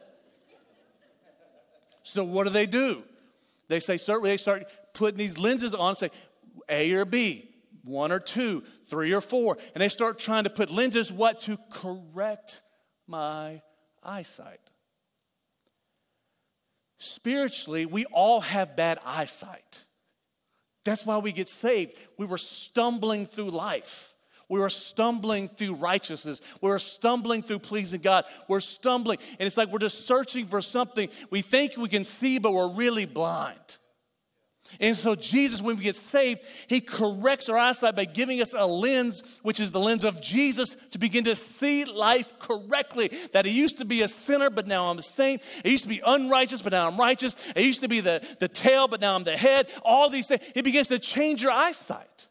So 2.12 2.24
what 2.24 2.44
do 2.44 2.50
they 2.50 2.66
do? 2.66 3.02
They 3.68 3.80
say, 3.80 3.96
certainly 3.96 4.28
they 4.28 4.36
start 4.36 4.64
putting 4.92 5.16
these 5.16 5.38
lenses 5.38 5.74
on, 5.74 5.96
say 5.96 6.10
A 6.68 6.92
or 6.92 7.06
B, 7.06 7.48
one 7.84 8.12
or 8.12 8.18
two, 8.18 8.62
three 8.84 9.14
or 9.14 9.22
four, 9.22 9.56
and 9.74 9.80
they 9.80 9.88
start 9.88 10.18
trying 10.18 10.44
to 10.44 10.50
put 10.50 10.70
lenses, 10.70 11.10
what? 11.10 11.40
To 11.40 11.56
correct 11.70 12.60
my 13.06 13.62
eyesight. 14.02 14.60
Spiritually, 16.98 17.86
we 17.86 18.04
all 18.12 18.42
have 18.42 18.76
bad 18.76 18.98
eyesight. 19.06 19.82
That's 20.84 21.06
why 21.06 21.16
we 21.16 21.32
get 21.32 21.48
saved. 21.48 21.96
We 22.18 22.26
were 22.26 22.36
stumbling 22.36 23.24
through 23.24 23.52
life. 23.52 24.11
We 24.48 24.60
were 24.60 24.70
stumbling 24.70 25.48
through 25.48 25.76
righteousness. 25.76 26.40
We 26.60 26.68
were 26.68 26.78
stumbling 26.78 27.42
through 27.42 27.60
pleasing 27.60 28.00
God. 28.00 28.24
We're 28.48 28.60
stumbling. 28.60 29.18
And 29.38 29.46
it's 29.46 29.56
like 29.56 29.70
we're 29.70 29.78
just 29.78 30.06
searching 30.06 30.46
for 30.46 30.60
something 30.60 31.08
we 31.30 31.42
think 31.42 31.76
we 31.76 31.88
can 31.88 32.04
see, 32.04 32.38
but 32.38 32.52
we're 32.52 32.72
really 32.72 33.06
blind. 33.06 33.78
And 34.80 34.96
so, 34.96 35.14
Jesus, 35.14 35.60
when 35.60 35.76
we 35.76 35.84
get 35.84 35.96
saved, 35.96 36.40
He 36.66 36.80
corrects 36.80 37.48
our 37.48 37.56
eyesight 37.56 37.96
by 37.96 38.04
giving 38.04 38.40
us 38.40 38.54
a 38.56 38.66
lens, 38.66 39.38
which 39.42 39.60
is 39.60 39.70
the 39.70 39.80
lens 39.80 40.04
of 40.04 40.22
Jesus, 40.22 40.76
to 40.92 40.98
begin 40.98 41.24
to 41.24 41.36
see 41.36 41.84
life 41.84 42.38
correctly. 42.38 43.10
That 43.32 43.44
I 43.44 43.50
used 43.50 43.78
to 43.78 43.84
be 43.84 44.02
a 44.02 44.08
sinner, 44.08 44.50
but 44.50 44.66
now 44.66 44.90
I'm 44.90 44.98
a 44.98 45.02
saint. 45.02 45.42
I 45.64 45.68
used 45.68 45.84
to 45.84 45.88
be 45.88 46.00
unrighteous, 46.04 46.62
but 46.62 46.72
now 46.72 46.88
I'm 46.88 46.96
righteous. 46.96 47.36
I 47.54 47.60
used 47.60 47.82
to 47.82 47.88
be 47.88 48.00
the, 48.00 48.26
the 48.40 48.48
tail, 48.48 48.88
but 48.88 49.00
now 49.00 49.14
I'm 49.14 49.24
the 49.24 49.36
head. 49.36 49.68
All 49.84 50.08
these 50.08 50.26
things. 50.26 50.42
He 50.54 50.62
begins 50.62 50.88
to 50.88 50.98
change 50.98 51.42
your 51.42 51.52
eyesight. 51.52 52.28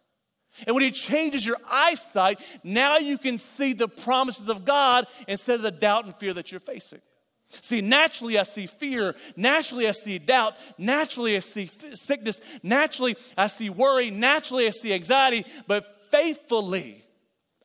And 0.66 0.76
when 0.76 0.84
He 0.84 0.92
changes 0.92 1.46
your 1.46 1.58
eyesight, 1.70 2.40
now 2.64 2.98
you 2.98 3.18
can 3.18 3.38
see 3.38 3.74
the 3.74 3.88
promises 3.88 4.50
of 4.50 4.66
God 4.66 5.06
instead 5.28 5.56
of 5.56 5.62
the 5.62 5.72
doubt 5.72 6.06
and 6.06 6.16
fear 6.16 6.34
that 6.34 6.52
you're 6.52 6.60
facing. 6.60 7.02
See, 7.50 7.82
naturally 7.82 8.38
I 8.40 8.44
see 8.44 8.66
fear. 8.66 9.14
Naturally 9.36 9.88
I 9.88 9.92
see 9.92 10.18
doubt. 10.20 10.56
Naturally 10.78 11.36
I 11.36 11.40
see 11.40 11.70
sickness. 11.94 12.40
Naturally 12.64 13.18
I 13.38 13.48
see 13.48 13.70
worry. 13.70 14.10
Naturally 14.10 14.68
I 14.68 14.70
see 14.70 14.94
anxiety. 14.94 15.46
But 15.68 16.02
faithfully 16.12 17.04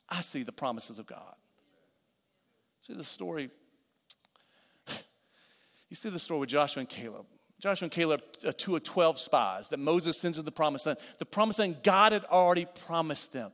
I 0.09 0.21
see 0.21 0.43
the 0.43 0.51
promises 0.51 0.99
of 0.99 1.05
God. 1.05 1.35
See 2.81 2.93
the 2.93 3.03
story. 3.03 3.49
You 5.89 5.95
see 5.95 6.09
the 6.09 6.19
story 6.19 6.41
with 6.41 6.49
Joshua 6.49 6.81
and 6.81 6.89
Caleb. 6.89 7.25
Joshua 7.59 7.85
and 7.85 7.91
Caleb 7.91 8.21
are 8.45 8.51
two 8.51 8.75
of 8.75 8.83
12 8.83 9.17
spies 9.19 9.69
that 9.69 9.79
Moses 9.79 10.19
sends 10.19 10.37
to 10.37 10.43
the 10.43 10.51
promised 10.51 10.85
land. 10.85 10.99
The 11.17 11.25
promised 11.25 11.59
land, 11.59 11.77
God 11.83 12.11
had 12.11 12.23
already 12.25 12.65
promised 12.85 13.33
them. 13.33 13.51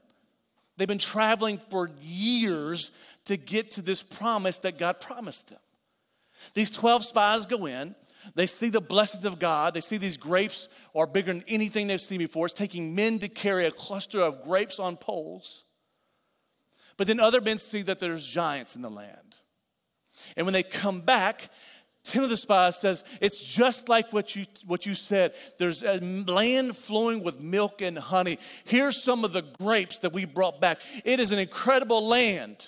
They've 0.75 0.87
been 0.87 0.97
traveling 0.97 1.57
for 1.57 1.89
years 2.01 2.91
to 3.25 3.37
get 3.37 3.71
to 3.71 3.81
this 3.81 4.01
promise 4.01 4.57
that 4.59 4.77
God 4.77 4.99
promised 4.99 5.49
them. 5.49 5.59
These 6.53 6.71
12 6.71 7.05
spies 7.05 7.45
go 7.45 7.65
in, 7.67 7.95
they 8.35 8.47
see 8.47 8.69
the 8.69 8.81
blessings 8.81 9.25
of 9.25 9.39
God, 9.39 9.73
they 9.73 9.81
see 9.81 9.97
these 9.97 10.17
grapes 10.17 10.67
are 10.95 11.07
bigger 11.07 11.31
than 11.33 11.43
anything 11.47 11.87
they've 11.87 12.01
seen 12.01 12.17
before. 12.17 12.47
It's 12.47 12.53
taking 12.53 12.95
men 12.95 13.19
to 13.19 13.29
carry 13.29 13.65
a 13.65 13.71
cluster 13.71 14.19
of 14.19 14.41
grapes 14.41 14.79
on 14.79 14.97
poles. 14.97 15.63
But 16.97 17.07
then 17.07 17.19
other 17.19 17.41
men 17.41 17.59
see 17.59 17.81
that 17.83 17.99
there's 17.99 18.27
giants 18.27 18.75
in 18.75 18.81
the 18.81 18.89
land. 18.89 19.35
And 20.37 20.45
when 20.45 20.53
they 20.53 20.63
come 20.63 21.01
back, 21.01 21.49
Tim 22.03 22.23
of 22.23 22.29
the 22.29 22.37
spies 22.37 22.77
says, 22.77 23.03
It's 23.21 23.41
just 23.41 23.87
like 23.87 24.11
what 24.11 24.35
you, 24.35 24.45
what 24.65 24.85
you 24.85 24.93
said. 24.93 25.33
There's 25.57 25.83
a 25.83 25.99
land 25.99 26.75
flowing 26.75 27.23
with 27.23 27.39
milk 27.39 27.81
and 27.81 27.97
honey. 27.97 28.39
Here's 28.65 29.01
some 29.01 29.23
of 29.23 29.31
the 29.31 29.41
grapes 29.41 29.99
that 29.99 30.11
we 30.11 30.25
brought 30.25 30.59
back. 30.59 30.81
It 31.05 31.19
is 31.21 31.31
an 31.31 31.39
incredible 31.39 32.07
land. 32.07 32.67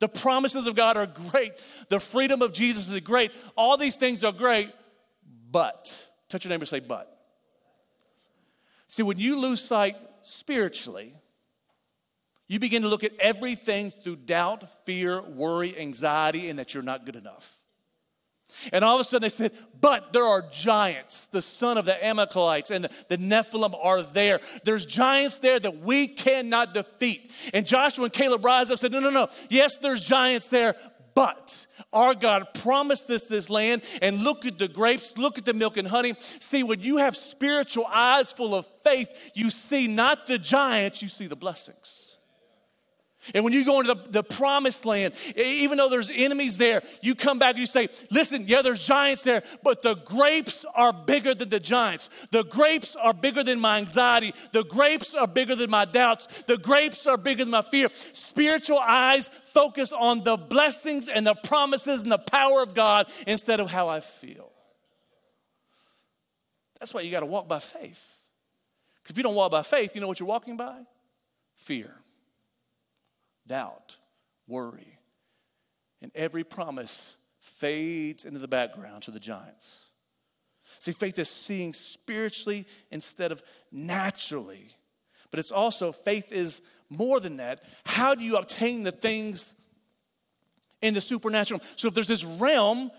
The 0.00 0.08
promises 0.08 0.66
of 0.66 0.74
God 0.74 0.96
are 0.96 1.06
great. 1.06 1.52
The 1.88 2.00
freedom 2.00 2.42
of 2.42 2.52
Jesus 2.52 2.90
is 2.90 3.00
great. 3.00 3.32
All 3.56 3.76
these 3.76 3.96
things 3.96 4.24
are 4.24 4.32
great, 4.32 4.70
but, 5.50 5.94
touch 6.28 6.44
your 6.44 6.50
neighbor 6.50 6.62
and 6.62 6.68
say, 6.68 6.80
but. 6.80 7.10
See, 8.86 9.02
when 9.02 9.18
you 9.18 9.40
lose 9.40 9.60
sight 9.60 9.96
spiritually, 10.22 11.14
you 12.48 12.58
begin 12.58 12.82
to 12.82 12.88
look 12.88 13.04
at 13.04 13.12
everything 13.18 13.90
through 13.90 14.16
doubt, 14.16 14.64
fear, 14.84 15.22
worry, 15.22 15.78
anxiety, 15.78 16.48
and 16.48 16.58
that 16.58 16.74
you're 16.74 16.82
not 16.82 17.06
good 17.06 17.16
enough. 17.16 17.56
And 18.72 18.84
all 18.84 18.96
of 18.96 19.00
a 19.00 19.04
sudden 19.04 19.22
they 19.22 19.28
said, 19.28 19.52
But 19.80 20.12
there 20.12 20.24
are 20.24 20.42
giants, 20.50 21.26
the 21.26 21.42
son 21.42 21.78
of 21.78 21.84
the 21.84 22.04
Amalekites 22.04 22.70
and 22.70 22.88
the, 23.08 23.18
Nephilim 23.18 23.74
are 23.82 24.02
there. 24.02 24.40
There's 24.64 24.86
giants 24.86 25.38
there 25.38 25.58
that 25.58 25.78
we 25.78 26.08
cannot 26.08 26.74
defeat. 26.74 27.30
And 27.52 27.66
Joshua 27.66 28.04
and 28.04 28.12
Caleb 28.12 28.44
rise 28.44 28.66
up 28.66 28.72
and 28.72 28.78
said, 28.80 28.92
No, 28.92 29.00
no, 29.00 29.10
no. 29.10 29.28
Yes, 29.48 29.78
there's 29.78 30.06
giants 30.06 30.48
there, 30.48 30.74
but 31.14 31.66
our 31.92 32.14
God 32.14 32.48
promised 32.54 33.08
us 33.10 33.24
this 33.24 33.48
land. 33.48 33.82
And 34.02 34.22
look 34.22 34.44
at 34.44 34.58
the 34.58 34.68
grapes, 34.68 35.16
look 35.16 35.38
at 35.38 35.44
the 35.44 35.54
milk 35.54 35.76
and 35.76 35.88
honey. 35.88 36.14
See, 36.18 36.62
when 36.62 36.80
you 36.80 36.98
have 36.98 37.16
spiritual 37.16 37.86
eyes 37.86 38.32
full 38.32 38.54
of 38.54 38.66
faith, 38.82 39.32
you 39.34 39.50
see 39.50 39.86
not 39.86 40.26
the 40.26 40.38
giants, 40.38 41.02
you 41.02 41.08
see 41.08 41.26
the 41.26 41.36
blessings. 41.36 42.03
And 43.32 43.44
when 43.44 43.52
you 43.52 43.64
go 43.64 43.80
into 43.80 43.94
the, 43.94 44.10
the, 44.10 44.22
promised 44.22 44.84
land, 44.84 45.14
even 45.36 45.78
though 45.78 45.88
there's 45.88 46.10
enemies 46.12 46.58
there, 46.58 46.82
you 47.00 47.14
come 47.14 47.38
back 47.38 47.50
and 47.50 47.60
you 47.60 47.66
say, 47.66 47.88
listen, 48.10 48.44
yeah, 48.46 48.60
there's 48.60 48.86
giants 48.86 49.22
there, 49.22 49.42
but 49.62 49.80
the 49.80 49.94
grapes 49.94 50.64
are 50.74 50.92
bigger 50.92 51.34
than 51.34 51.48
the 51.48 51.60
giants. 51.60 52.10
The 52.32 52.44
grapes 52.44 52.96
are 52.96 53.14
bigger 53.14 53.42
than 53.42 53.60
my 53.60 53.78
anxiety. 53.78 54.34
The 54.52 54.64
grapes 54.64 55.14
are 55.14 55.26
bigger 55.26 55.54
than 55.54 55.70
my 55.70 55.86
doubts. 55.86 56.26
The 56.46 56.58
grapes 56.58 57.06
are 57.06 57.16
bigger 57.16 57.44
than 57.44 57.52
my 57.52 57.62
fear. 57.62 57.88
Spiritual 57.92 58.80
eyes 58.80 59.28
focus 59.46 59.92
on 59.92 60.22
the 60.24 60.36
blessings 60.36 61.08
and 61.08 61.26
the 61.26 61.34
promises 61.34 62.02
and 62.02 62.12
the 62.12 62.18
power 62.18 62.62
of 62.62 62.74
God 62.74 63.10
instead 63.26 63.60
of 63.60 63.70
how 63.70 63.88
I 63.88 64.00
feel. 64.00 64.50
That's 66.78 66.92
why 66.92 67.00
you 67.00 67.10
got 67.10 67.20
to 67.20 67.26
walk 67.26 67.48
by 67.48 67.60
faith. 67.60 68.28
Because 69.02 69.12
if 69.12 69.16
you 69.16 69.22
don't 69.22 69.34
walk 69.34 69.52
by 69.52 69.62
faith, 69.62 69.94
you 69.94 70.00
know 70.02 70.08
what 70.08 70.20
you're 70.20 70.28
walking 70.28 70.56
by? 70.56 70.80
Fear 71.54 72.03
doubt, 73.46 73.96
worry. 74.46 74.98
And 76.02 76.10
every 76.14 76.44
promise 76.44 77.16
fades 77.40 78.24
into 78.24 78.38
the 78.38 78.48
background 78.48 79.02
to 79.04 79.10
the 79.10 79.20
giants. 79.20 79.90
See, 80.78 80.92
faith 80.92 81.18
is 81.18 81.28
seeing 81.28 81.72
spiritually 81.72 82.66
instead 82.90 83.32
of 83.32 83.42
naturally. 83.70 84.70
But 85.30 85.40
it's 85.40 85.52
also, 85.52 85.92
faith 85.92 86.32
is 86.32 86.60
more 86.90 87.20
than 87.20 87.38
that. 87.38 87.62
How 87.84 88.14
do 88.14 88.24
you 88.24 88.36
obtain 88.36 88.82
the 88.82 88.92
things 88.92 89.54
in 90.82 90.94
the 90.94 91.00
supernatural? 91.00 91.60
So 91.76 91.88
if 91.88 91.94
there's 91.94 92.08
this 92.08 92.24
realm 92.24 92.90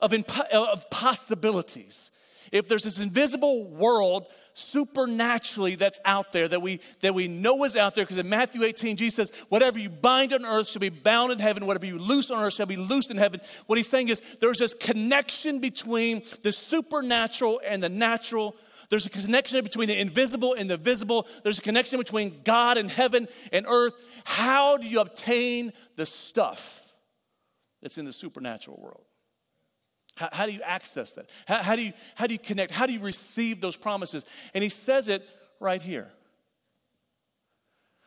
of, 0.00 0.12
of 0.52 0.90
possibilities, 0.90 2.10
if 2.52 2.68
there's 2.68 2.82
this 2.82 3.00
invisible 3.00 3.68
world 3.68 4.26
supernaturally 4.58 5.76
that's 5.76 6.00
out 6.04 6.32
there 6.32 6.48
that 6.48 6.60
we 6.60 6.80
that 7.00 7.14
we 7.14 7.28
know 7.28 7.64
is 7.64 7.76
out 7.76 7.94
there 7.94 8.04
because 8.04 8.18
in 8.18 8.28
Matthew 8.28 8.64
18 8.64 8.96
Jesus 8.96 9.14
says 9.14 9.32
whatever 9.48 9.78
you 9.78 9.88
bind 9.88 10.32
on 10.32 10.44
earth 10.44 10.68
shall 10.68 10.80
be 10.80 10.88
bound 10.88 11.32
in 11.32 11.38
heaven. 11.38 11.66
Whatever 11.66 11.86
you 11.86 11.98
loose 11.98 12.30
on 12.30 12.42
earth 12.42 12.54
shall 12.54 12.66
be 12.66 12.76
loosed 12.76 13.10
in 13.10 13.16
heaven. 13.16 13.40
What 13.66 13.76
he's 13.76 13.88
saying 13.88 14.08
is 14.08 14.20
there's 14.40 14.58
this 14.58 14.74
connection 14.74 15.60
between 15.60 16.22
the 16.42 16.52
supernatural 16.52 17.60
and 17.66 17.82
the 17.82 17.88
natural. 17.88 18.56
There's 18.90 19.06
a 19.06 19.10
connection 19.10 19.62
between 19.62 19.88
the 19.88 20.00
invisible 20.00 20.54
and 20.58 20.68
the 20.68 20.78
visible. 20.78 21.26
There's 21.44 21.58
a 21.58 21.62
connection 21.62 21.98
between 21.98 22.40
God 22.42 22.78
and 22.78 22.90
heaven 22.90 23.28
and 23.52 23.66
earth. 23.68 23.94
How 24.24 24.78
do 24.78 24.86
you 24.86 25.00
obtain 25.00 25.72
the 25.96 26.06
stuff 26.06 26.94
that's 27.82 27.98
in 27.98 28.06
the 28.06 28.12
supernatural 28.12 28.80
world 28.80 29.04
how, 30.18 30.28
how 30.32 30.46
do 30.46 30.52
you 30.52 30.62
access 30.62 31.12
that? 31.12 31.30
How, 31.46 31.62
how, 31.62 31.76
do 31.76 31.82
you, 31.82 31.92
how 32.16 32.26
do 32.26 32.32
you 32.32 32.38
connect? 32.38 32.72
How 32.72 32.86
do 32.86 32.92
you 32.92 33.00
receive 33.00 33.60
those 33.60 33.76
promises? 33.76 34.26
And 34.52 34.62
he 34.64 34.70
says 34.70 35.08
it 35.08 35.22
right 35.60 35.80
here. 35.80 36.08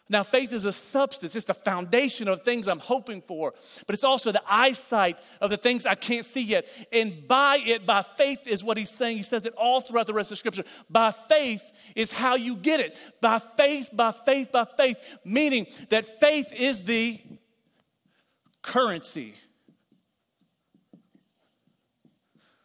Now, 0.10 0.24
faith 0.24 0.52
is 0.52 0.66
a 0.66 0.74
substance, 0.74 1.38
it's 1.38 1.46
the 1.46 1.54
foundation 1.54 2.28
of 2.28 2.42
things 2.42 2.68
I'm 2.68 2.80
hoping 2.80 3.22
for, 3.22 3.54
but 3.88 3.94
it's 3.94 4.04
also 4.04 4.34
the 4.34 4.42
eyesight 4.46 5.18
of 5.40 5.52
the 5.52 5.56
things 5.56 5.86
I 5.86 5.96
can't 5.96 6.26
see 6.26 6.42
yet. 6.42 6.68
And 6.92 7.26
by 7.30 7.60
it, 7.66 7.86
by 7.86 8.02
faith, 8.02 8.46
is 8.46 8.62
what 8.62 8.76
he's 8.76 8.90
saying. 8.90 9.16
He 9.16 9.24
says 9.24 9.46
it 9.46 9.54
all 9.56 9.80
throughout 9.80 10.08
the 10.08 10.14
rest 10.14 10.34
of 10.34 10.38
Scripture. 10.38 10.66
By 10.90 11.12
faith 11.12 11.72
is 11.96 12.12
how 12.12 12.36
you 12.36 12.58
get 12.58 12.82
it. 12.82 12.94
By 13.22 13.40
faith, 13.40 13.90
by 13.94 14.12
faith, 14.12 14.52
by 14.52 14.66
faith, 14.76 14.98
meaning 15.24 15.66
that 15.92 16.06
faith 16.06 16.52
is 16.60 16.84
the 16.84 17.18
currency 18.62 19.34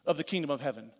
of 0.06 0.16
the 0.16 0.24
kingdom 0.24 0.50
of 0.50 0.60
heaven. 0.60 0.90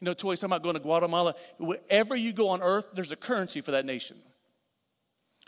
You 0.00 0.04
know, 0.04 0.14
Toy, 0.14 0.34
talking 0.34 0.46
about 0.46 0.62
going 0.62 0.74
to 0.74 0.80
Guatemala. 0.80 1.34
Wherever 1.58 2.14
you 2.14 2.32
go 2.32 2.50
on 2.50 2.62
earth, 2.62 2.88
there's 2.94 3.12
a 3.12 3.16
currency 3.16 3.60
for 3.60 3.72
that 3.72 3.84
nation. 3.84 4.16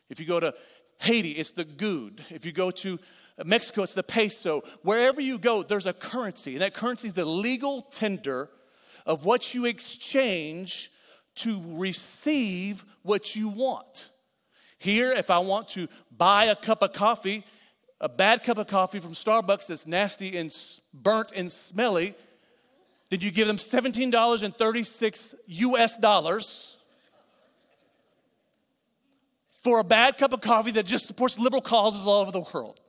If 0.08 0.18
you 0.18 0.26
go 0.26 0.40
to 0.40 0.54
Haiti, 0.98 1.30
it's 1.30 1.52
the 1.52 1.64
gourde. 1.64 2.20
If 2.30 2.44
you 2.44 2.52
go 2.52 2.70
to 2.72 2.98
Mexico, 3.44 3.84
it's 3.84 3.94
the 3.94 4.02
peso. 4.02 4.62
Wherever 4.82 5.20
you 5.20 5.38
go, 5.38 5.62
there's 5.62 5.86
a 5.86 5.92
currency. 5.92 6.52
And 6.52 6.62
that 6.62 6.74
currency 6.74 7.06
is 7.06 7.14
the 7.14 7.24
legal 7.24 7.82
tender 7.82 8.48
of 9.06 9.24
what 9.24 9.54
you 9.54 9.66
exchange 9.66 10.90
to 11.36 11.62
receive 11.66 12.84
what 13.02 13.36
you 13.36 13.48
want. 13.48 14.08
Here, 14.78 15.12
if 15.12 15.30
I 15.30 15.38
want 15.38 15.68
to 15.70 15.88
buy 16.10 16.46
a 16.46 16.56
cup 16.56 16.82
of 16.82 16.92
coffee, 16.92 17.44
a 18.00 18.08
bad 18.08 18.42
cup 18.42 18.58
of 18.58 18.66
coffee 18.66 18.98
from 18.98 19.12
Starbucks 19.12 19.68
that's 19.68 19.86
nasty 19.86 20.36
and 20.36 20.54
burnt 20.92 21.32
and 21.36 21.52
smelly, 21.52 22.14
did 23.10 23.24
you 23.24 23.30
give 23.32 23.48
them 23.48 23.56
$17.36 23.56 25.34
US 25.46 25.96
dollars 25.96 26.76
for 29.50 29.80
a 29.80 29.84
bad 29.84 30.16
cup 30.16 30.32
of 30.32 30.40
coffee 30.40 30.70
that 30.70 30.86
just 30.86 31.06
supports 31.06 31.38
liberal 31.38 31.60
causes 31.60 32.06
all 32.06 32.22
over 32.22 32.30
the 32.30 32.44
world? 32.54 32.80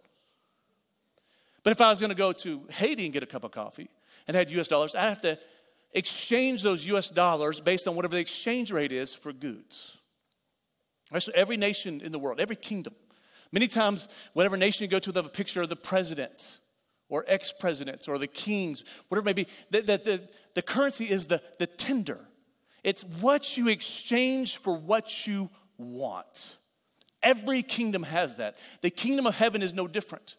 But 1.63 1.72
if 1.72 1.82
I 1.82 1.89
was 1.89 1.99
going 1.99 2.11
to 2.11 2.17
go 2.17 2.32
to 2.32 2.61
Haiti 2.72 3.05
and 3.05 3.13
get 3.13 3.24
a 3.24 3.28
cup 3.28 3.43
of 3.43 3.51
coffee 3.51 3.89
and 4.28 4.38
had 4.38 4.51
US 4.51 4.67
dollars, 4.67 4.95
I'd 4.95 5.09
have 5.09 5.22
to 5.22 5.39
exchange 5.91 6.61
those 6.61 6.86
US 6.86 7.09
dollars 7.09 7.59
based 7.59 7.88
on 7.88 7.95
whatever 7.95 8.13
the 8.13 8.22
exchange 8.22 8.72
rate 8.72 8.91
is 8.91 9.15
for 9.15 9.34
gourdes. 9.34 9.97
Right, 11.11 11.22
so 11.22 11.32
every 11.36 11.57
nation 11.57 11.99
in 11.99 12.11
the 12.11 12.19
world, 12.19 12.39
every 12.39 12.55
kingdom, 12.55 12.93
many 13.51 13.67
times, 13.67 14.07
whatever 14.34 14.55
nation 14.55 14.84
you 14.84 14.88
go 14.88 14.99
to, 14.99 15.11
they 15.11 15.19
have 15.19 15.26
a 15.26 15.30
picture 15.30 15.61
of 15.61 15.69
the 15.69 15.76
president 15.76 16.61
or 17.12 17.24
ex 17.28 17.51
presidents 17.51 18.07
or 18.07 18.18
the 18.18 18.26
kings, 18.26 18.84
whatever 19.09 19.30
it 19.30 19.36
may 19.36 19.43
be. 19.43 19.47
The, 19.70 19.82
the, 19.82 19.97
the, 19.97 20.30
the 20.55 20.62
currency 20.64 21.05
is 21.05 21.26
the, 21.28 21.41
the 21.59 21.68
tender, 21.68 22.26
it's 22.84 23.03
what 23.03 23.57
you 23.57 23.68
exchange 23.68 24.57
for 24.57 24.76
what 24.76 25.28
you 25.28 25.51
want. 25.78 26.55
Every 27.22 27.62
kingdom 27.62 28.01
has 28.01 28.38
that. 28.38 28.57
The 28.82 28.89
kingdom 28.89 29.28
of 29.28 29.36
heaven 29.36 29.62
is 29.62 29.76
no 29.76 29.88
different. 29.88 30.36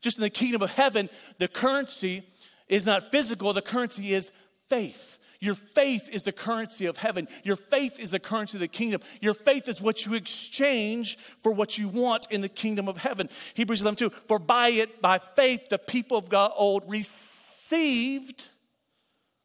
Just 0.00 0.16
in 0.16 0.22
the 0.22 0.30
kingdom 0.30 0.62
of 0.62 0.72
heaven, 0.72 1.10
the 1.36 1.48
currency 1.48 2.22
is 2.68 2.86
not 2.86 3.10
physical, 3.10 3.52
the 3.52 3.60
currency 3.60 4.14
is 4.14 4.32
faith. 4.68 5.17
Your 5.40 5.54
faith 5.54 6.08
is 6.10 6.24
the 6.24 6.32
currency 6.32 6.86
of 6.86 6.96
heaven. 6.96 7.28
Your 7.44 7.56
faith 7.56 8.00
is 8.00 8.10
the 8.10 8.18
currency 8.18 8.56
of 8.56 8.60
the 8.60 8.68
kingdom. 8.68 9.00
Your 9.20 9.34
faith 9.34 9.68
is 9.68 9.80
what 9.80 10.04
you 10.04 10.14
exchange 10.14 11.16
for 11.42 11.52
what 11.52 11.78
you 11.78 11.88
want 11.88 12.26
in 12.30 12.40
the 12.40 12.48
kingdom 12.48 12.88
of 12.88 12.96
heaven. 12.96 13.28
Hebrews 13.54 13.82
11, 13.82 13.96
2. 13.96 14.10
For 14.10 14.38
by 14.38 14.68
it, 14.70 15.00
by 15.00 15.18
faith, 15.18 15.68
the 15.68 15.78
people 15.78 16.16
of 16.16 16.28
God 16.28 16.52
old 16.56 16.82
received 16.88 18.48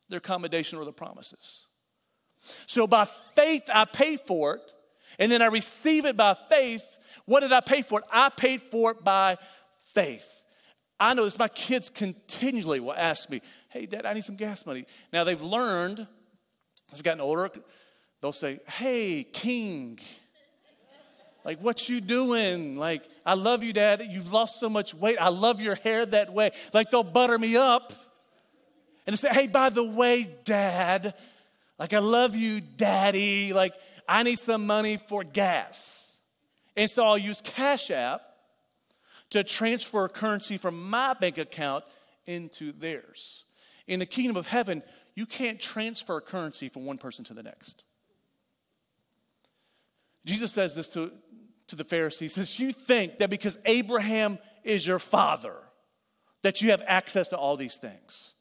their 0.10 0.20
commendation 0.20 0.80
or 0.80 0.86
the 0.86 0.92
promises. 0.92 1.68
So 2.66 2.88
by 2.88 3.06
faith, 3.06 3.64
I 3.74 3.86
pay 3.86 4.18
for 4.18 4.56
it, 4.56 4.74
and 5.20 5.32
then 5.32 5.42
I 5.42 5.48
receive 5.48 6.06
it 6.06 6.18
by 6.18 6.36
faith. 6.50 6.98
What 7.26 7.42
did 7.42 7.54
I 7.54 7.62
pay 7.62 7.84
for 7.84 8.00
it? 8.00 8.06
I 8.12 8.30
paid 8.30 8.62
for 8.62 8.92
it 8.92 9.04
by 9.04 9.38
faith. 9.94 10.43
I 11.04 11.14
know 11.14 11.26
this, 11.26 11.38
my 11.38 11.50
kids 11.50 11.90
continually 11.90 12.80
will 12.80 12.94
ask 12.94 13.30
me, 13.30 13.42
hey, 13.68 13.86
Dad, 13.86 14.06
I 14.06 14.14
need 14.14 14.24
some 14.24 14.38
gas 14.38 14.66
money. 14.66 14.86
Now 15.12 15.26
they've 15.26 15.42
learned, 15.42 16.00
as 16.00 16.98
they've 16.98 17.04
gotten 17.04 17.20
older, 17.20 17.52
they'll 18.22 18.32
say, 18.32 18.62
hey, 18.68 19.26
King. 19.26 20.00
Like, 21.44 21.60
what 21.60 21.90
you 21.90 22.00
doing? 22.00 22.78
Like, 22.78 23.04
I 23.26 23.34
love 23.34 23.64
you, 23.64 23.74
Dad. 23.74 24.02
You've 24.10 24.32
lost 24.32 24.62
so 24.62 24.70
much 24.70 24.94
weight. 24.94 25.18
I 25.20 25.28
love 25.28 25.60
your 25.60 25.76
hair 25.76 26.06
that 26.06 26.32
way. 26.32 26.52
Like, 26.74 26.90
they'll 26.90 27.04
butter 27.04 27.38
me 27.38 27.58
up. 27.58 27.92
And 29.06 29.20
say, 29.20 29.28
hey, 29.30 29.48
by 29.48 29.72
the 29.72 29.84
way, 29.84 30.34
Dad, 30.46 31.14
like, 31.78 31.92
I 31.92 32.00
love 32.00 32.38
you, 32.38 32.62
Daddy. 32.62 33.52
Like, 33.52 33.74
I 34.08 34.24
need 34.24 34.40
some 34.40 34.66
money 34.66 34.96
for 34.96 35.26
gas. 35.26 36.16
And 36.78 36.90
so 36.90 37.06
I'll 37.06 37.18
use 37.18 37.42
Cash 37.42 37.92
App 37.92 38.22
to 39.34 39.44
transfer 39.44 40.08
currency 40.08 40.58
from 40.58 40.90
my 40.90 41.14
bank 41.14 41.40
account 41.40 41.84
into 42.28 42.72
theirs. 42.72 43.46
In 43.88 44.00
the 44.00 44.06
kingdom 44.06 44.38
of 44.38 44.48
heaven, 44.48 44.84
you 45.16 45.26
can't 45.26 45.60
transfer 45.60 46.22
currency 46.22 46.70
from 46.70 46.86
one 46.86 47.00
person 47.00 47.26
to 47.26 47.34
the 47.34 47.42
next. 47.42 47.84
Jesus 50.24 50.52
says 50.52 50.76
this 50.76 50.88
to, 50.90 51.12
to 51.68 51.76
the 51.76 51.84
Pharisees. 51.84 52.36
He 52.36 52.42
says, 52.42 52.60
You 52.60 52.72
think 52.72 53.18
that 53.18 53.32
because 53.32 53.58
Abraham 53.66 54.38
is 54.64 54.86
your 54.86 55.00
father, 55.00 55.56
that 56.44 56.62
you 56.62 56.70
have 56.70 56.84
access 56.86 57.30
to 57.30 57.38
all 57.38 57.58
these 57.58 57.78
things. 57.78 58.34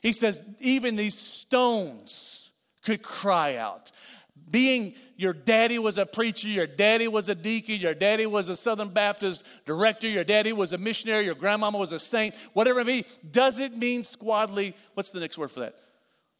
He 0.00 0.12
says, 0.12 0.40
Even 0.60 0.94
these 0.94 1.18
stones 1.18 2.50
could 2.82 3.02
cry 3.02 3.56
out. 3.56 3.90
Being 4.50 4.94
your 5.16 5.32
daddy 5.32 5.78
was 5.78 5.98
a 5.98 6.06
preacher, 6.06 6.48
your 6.48 6.66
daddy 6.66 7.08
was 7.08 7.28
a 7.28 7.34
deacon, 7.34 7.76
your 7.76 7.94
daddy 7.94 8.26
was 8.26 8.48
a 8.48 8.56
Southern 8.56 8.88
Baptist 8.88 9.46
director, 9.64 10.08
your 10.08 10.24
daddy 10.24 10.52
was 10.52 10.72
a 10.72 10.78
missionary, 10.78 11.24
your 11.24 11.34
grandmama 11.34 11.78
was 11.78 11.92
a 11.92 12.00
saint, 12.00 12.34
whatever 12.52 12.80
it 12.80 12.86
be, 12.86 13.04
does 13.30 13.60
it 13.60 13.76
mean 13.76 14.02
squadly? 14.02 14.74
What's 14.94 15.10
the 15.10 15.20
next 15.20 15.38
word 15.38 15.50
for 15.50 15.60
that? 15.60 15.76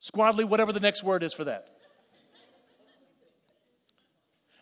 Squadly, 0.00 0.44
whatever 0.44 0.72
the 0.72 0.80
next 0.80 1.04
word 1.04 1.22
is 1.22 1.32
for 1.34 1.44
that 1.44 1.68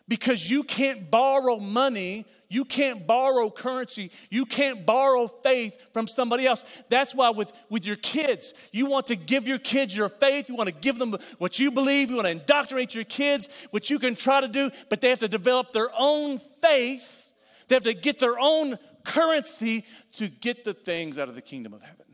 because 0.09 0.49
you 0.49 0.63
can't 0.63 1.09
borrow 1.09 1.57
money, 1.57 2.25
you 2.49 2.65
can't 2.65 3.05
borrow 3.05 3.49
currency, 3.49 4.11
you 4.29 4.45
can't 4.45 4.85
borrow 4.85 5.27
faith 5.27 5.77
from 5.93 6.07
somebody 6.07 6.45
else. 6.45 6.65
That's 6.89 7.13
why 7.13 7.29
with, 7.29 7.53
with 7.69 7.85
your 7.85 7.95
kids, 7.95 8.53
you 8.71 8.87
want 8.87 9.07
to 9.07 9.15
give 9.15 9.47
your 9.47 9.59
kids 9.59 9.95
your 9.95 10.09
faith, 10.09 10.49
you 10.49 10.55
want 10.55 10.67
to 10.67 10.75
give 10.75 10.97
them 10.97 11.15
what 11.37 11.59
you 11.59 11.71
believe, 11.71 12.09
you 12.09 12.15
want 12.15 12.25
to 12.25 12.31
indoctrinate 12.31 12.95
your 12.95 13.03
kids, 13.03 13.47
which 13.69 13.89
you 13.89 13.99
can 13.99 14.15
try 14.15 14.41
to 14.41 14.47
do, 14.47 14.71
but 14.89 14.99
they 14.99 15.09
have 15.09 15.19
to 15.19 15.27
develop 15.27 15.71
their 15.71 15.89
own 15.97 16.39
faith. 16.61 17.31
They 17.67 17.75
have 17.75 17.83
to 17.83 17.93
get 17.93 18.19
their 18.19 18.39
own 18.39 18.77
currency 19.03 19.85
to 20.13 20.27
get 20.27 20.63
the 20.63 20.73
things 20.73 21.19
out 21.19 21.29
of 21.29 21.35
the 21.35 21.41
kingdom 21.41 21.73
of 21.73 21.81
heaven. 21.81 22.05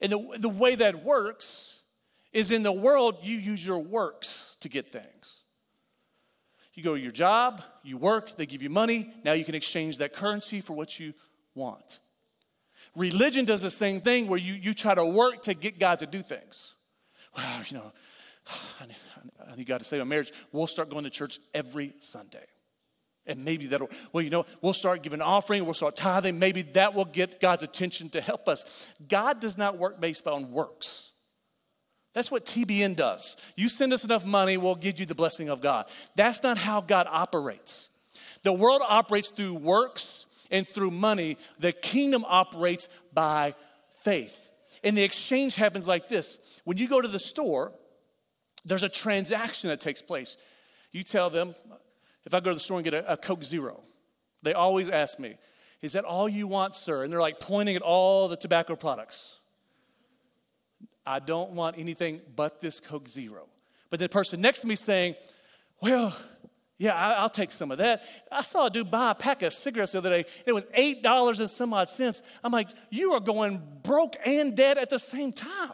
And 0.00 0.12
the, 0.12 0.38
the 0.38 0.48
way 0.48 0.74
that 0.74 1.04
works 1.04 1.80
is 2.32 2.50
in 2.50 2.62
the 2.62 2.72
world, 2.72 3.18
you 3.22 3.36
use 3.36 3.64
your 3.64 3.80
works 3.80 4.56
to 4.60 4.68
get 4.68 4.92
things. 4.92 5.35
You 6.76 6.82
go 6.82 6.94
to 6.94 7.00
your 7.00 7.10
job, 7.10 7.62
you 7.82 7.96
work, 7.96 8.36
they 8.36 8.44
give 8.46 8.62
you 8.62 8.70
money. 8.70 9.10
Now 9.24 9.32
you 9.32 9.44
can 9.44 9.54
exchange 9.54 9.98
that 9.98 10.12
currency 10.12 10.60
for 10.60 10.74
what 10.74 11.00
you 11.00 11.14
want. 11.54 12.00
Religion 12.94 13.46
does 13.46 13.62
the 13.62 13.70
same 13.70 14.02
thing 14.02 14.28
where 14.28 14.38
you, 14.38 14.52
you 14.52 14.74
try 14.74 14.94
to 14.94 15.04
work 15.04 15.42
to 15.44 15.54
get 15.54 15.78
God 15.78 15.98
to 16.00 16.06
do 16.06 16.20
things. 16.20 16.74
Well, 17.34 17.62
you 17.66 17.78
know, 17.78 17.92
I 18.80 18.86
need, 18.86 18.96
I 19.52 19.56
need 19.56 19.66
God 19.66 19.78
to 19.78 19.84
save 19.84 20.00
my 20.00 20.04
marriage. 20.04 20.32
We'll 20.52 20.66
start 20.66 20.90
going 20.90 21.04
to 21.04 21.10
church 21.10 21.40
every 21.54 21.94
Sunday. 21.98 22.44
And 23.26 23.44
maybe 23.44 23.66
that'll, 23.66 23.90
well, 24.12 24.22
you 24.22 24.30
know, 24.30 24.44
we'll 24.60 24.74
start 24.74 25.02
giving 25.02 25.22
offering, 25.22 25.64
we'll 25.64 25.74
start 25.74 25.96
tithing. 25.96 26.38
Maybe 26.38 26.62
that 26.62 26.94
will 26.94 27.06
get 27.06 27.40
God's 27.40 27.62
attention 27.62 28.10
to 28.10 28.20
help 28.20 28.48
us. 28.48 28.86
God 29.08 29.40
does 29.40 29.58
not 29.58 29.78
work 29.78 29.98
based 29.98 30.28
on 30.28 30.52
works. 30.52 31.10
That's 32.16 32.30
what 32.30 32.46
TBN 32.46 32.96
does. 32.96 33.36
You 33.56 33.68
send 33.68 33.92
us 33.92 34.02
enough 34.02 34.24
money, 34.24 34.56
we'll 34.56 34.74
give 34.74 34.98
you 34.98 35.04
the 35.04 35.14
blessing 35.14 35.50
of 35.50 35.60
God. 35.60 35.84
That's 36.14 36.42
not 36.42 36.56
how 36.56 36.80
God 36.80 37.06
operates. 37.10 37.90
The 38.42 38.54
world 38.54 38.80
operates 38.88 39.28
through 39.28 39.58
works 39.58 40.24
and 40.50 40.66
through 40.66 40.92
money. 40.92 41.36
The 41.58 41.72
kingdom 41.72 42.24
operates 42.26 42.88
by 43.12 43.54
faith. 44.00 44.50
And 44.82 44.96
the 44.96 45.02
exchange 45.02 45.56
happens 45.56 45.86
like 45.86 46.08
this 46.08 46.38
when 46.64 46.78
you 46.78 46.88
go 46.88 47.02
to 47.02 47.08
the 47.08 47.18
store, 47.18 47.74
there's 48.64 48.82
a 48.82 48.88
transaction 48.88 49.68
that 49.68 49.82
takes 49.82 50.00
place. 50.00 50.38
You 50.92 51.02
tell 51.02 51.28
them, 51.28 51.54
if 52.24 52.32
I 52.32 52.40
go 52.40 52.48
to 52.48 52.54
the 52.54 52.60
store 52.60 52.78
and 52.78 52.84
get 52.84 52.94
a, 52.94 53.12
a 53.12 53.18
Coke 53.18 53.44
Zero, 53.44 53.82
they 54.42 54.54
always 54.54 54.88
ask 54.88 55.18
me, 55.18 55.34
Is 55.82 55.92
that 55.92 56.04
all 56.04 56.30
you 56.30 56.48
want, 56.48 56.74
sir? 56.74 57.04
And 57.04 57.12
they're 57.12 57.20
like 57.20 57.40
pointing 57.40 57.76
at 57.76 57.82
all 57.82 58.26
the 58.28 58.38
tobacco 58.38 58.74
products. 58.74 59.38
I 61.06 61.20
don't 61.20 61.52
want 61.52 61.78
anything 61.78 62.20
but 62.34 62.60
this 62.60 62.80
Coke 62.80 63.08
Zero. 63.08 63.46
But 63.90 64.00
the 64.00 64.08
person 64.08 64.40
next 64.40 64.60
to 64.60 64.66
me 64.66 64.74
saying, 64.74 65.14
Well, 65.80 66.16
yeah, 66.78 66.94
I, 66.94 67.22
will 67.22 67.28
take 67.28 67.52
some 67.52 67.70
of 67.70 67.78
that. 67.78 68.02
I 68.30 68.42
saw 68.42 68.66
a 68.66 68.70
dude 68.70 68.90
buy 68.90 69.12
a 69.12 69.14
pack 69.14 69.42
of 69.42 69.52
cigarettes 69.52 69.92
the 69.92 69.98
other 69.98 70.10
day. 70.10 70.24
It 70.44 70.52
was 70.52 70.66
$8 70.66 71.40
and 71.40 71.48
some 71.48 71.72
odd 71.72 71.88
cents. 71.88 72.22
I'm 72.42 72.52
like, 72.52 72.68
You 72.90 73.12
are 73.12 73.20
going 73.20 73.62
broke 73.82 74.16
and 74.26 74.56
dead 74.56 74.78
at 74.78 74.90
the 74.90 74.98
same 74.98 75.32
time. 75.32 75.72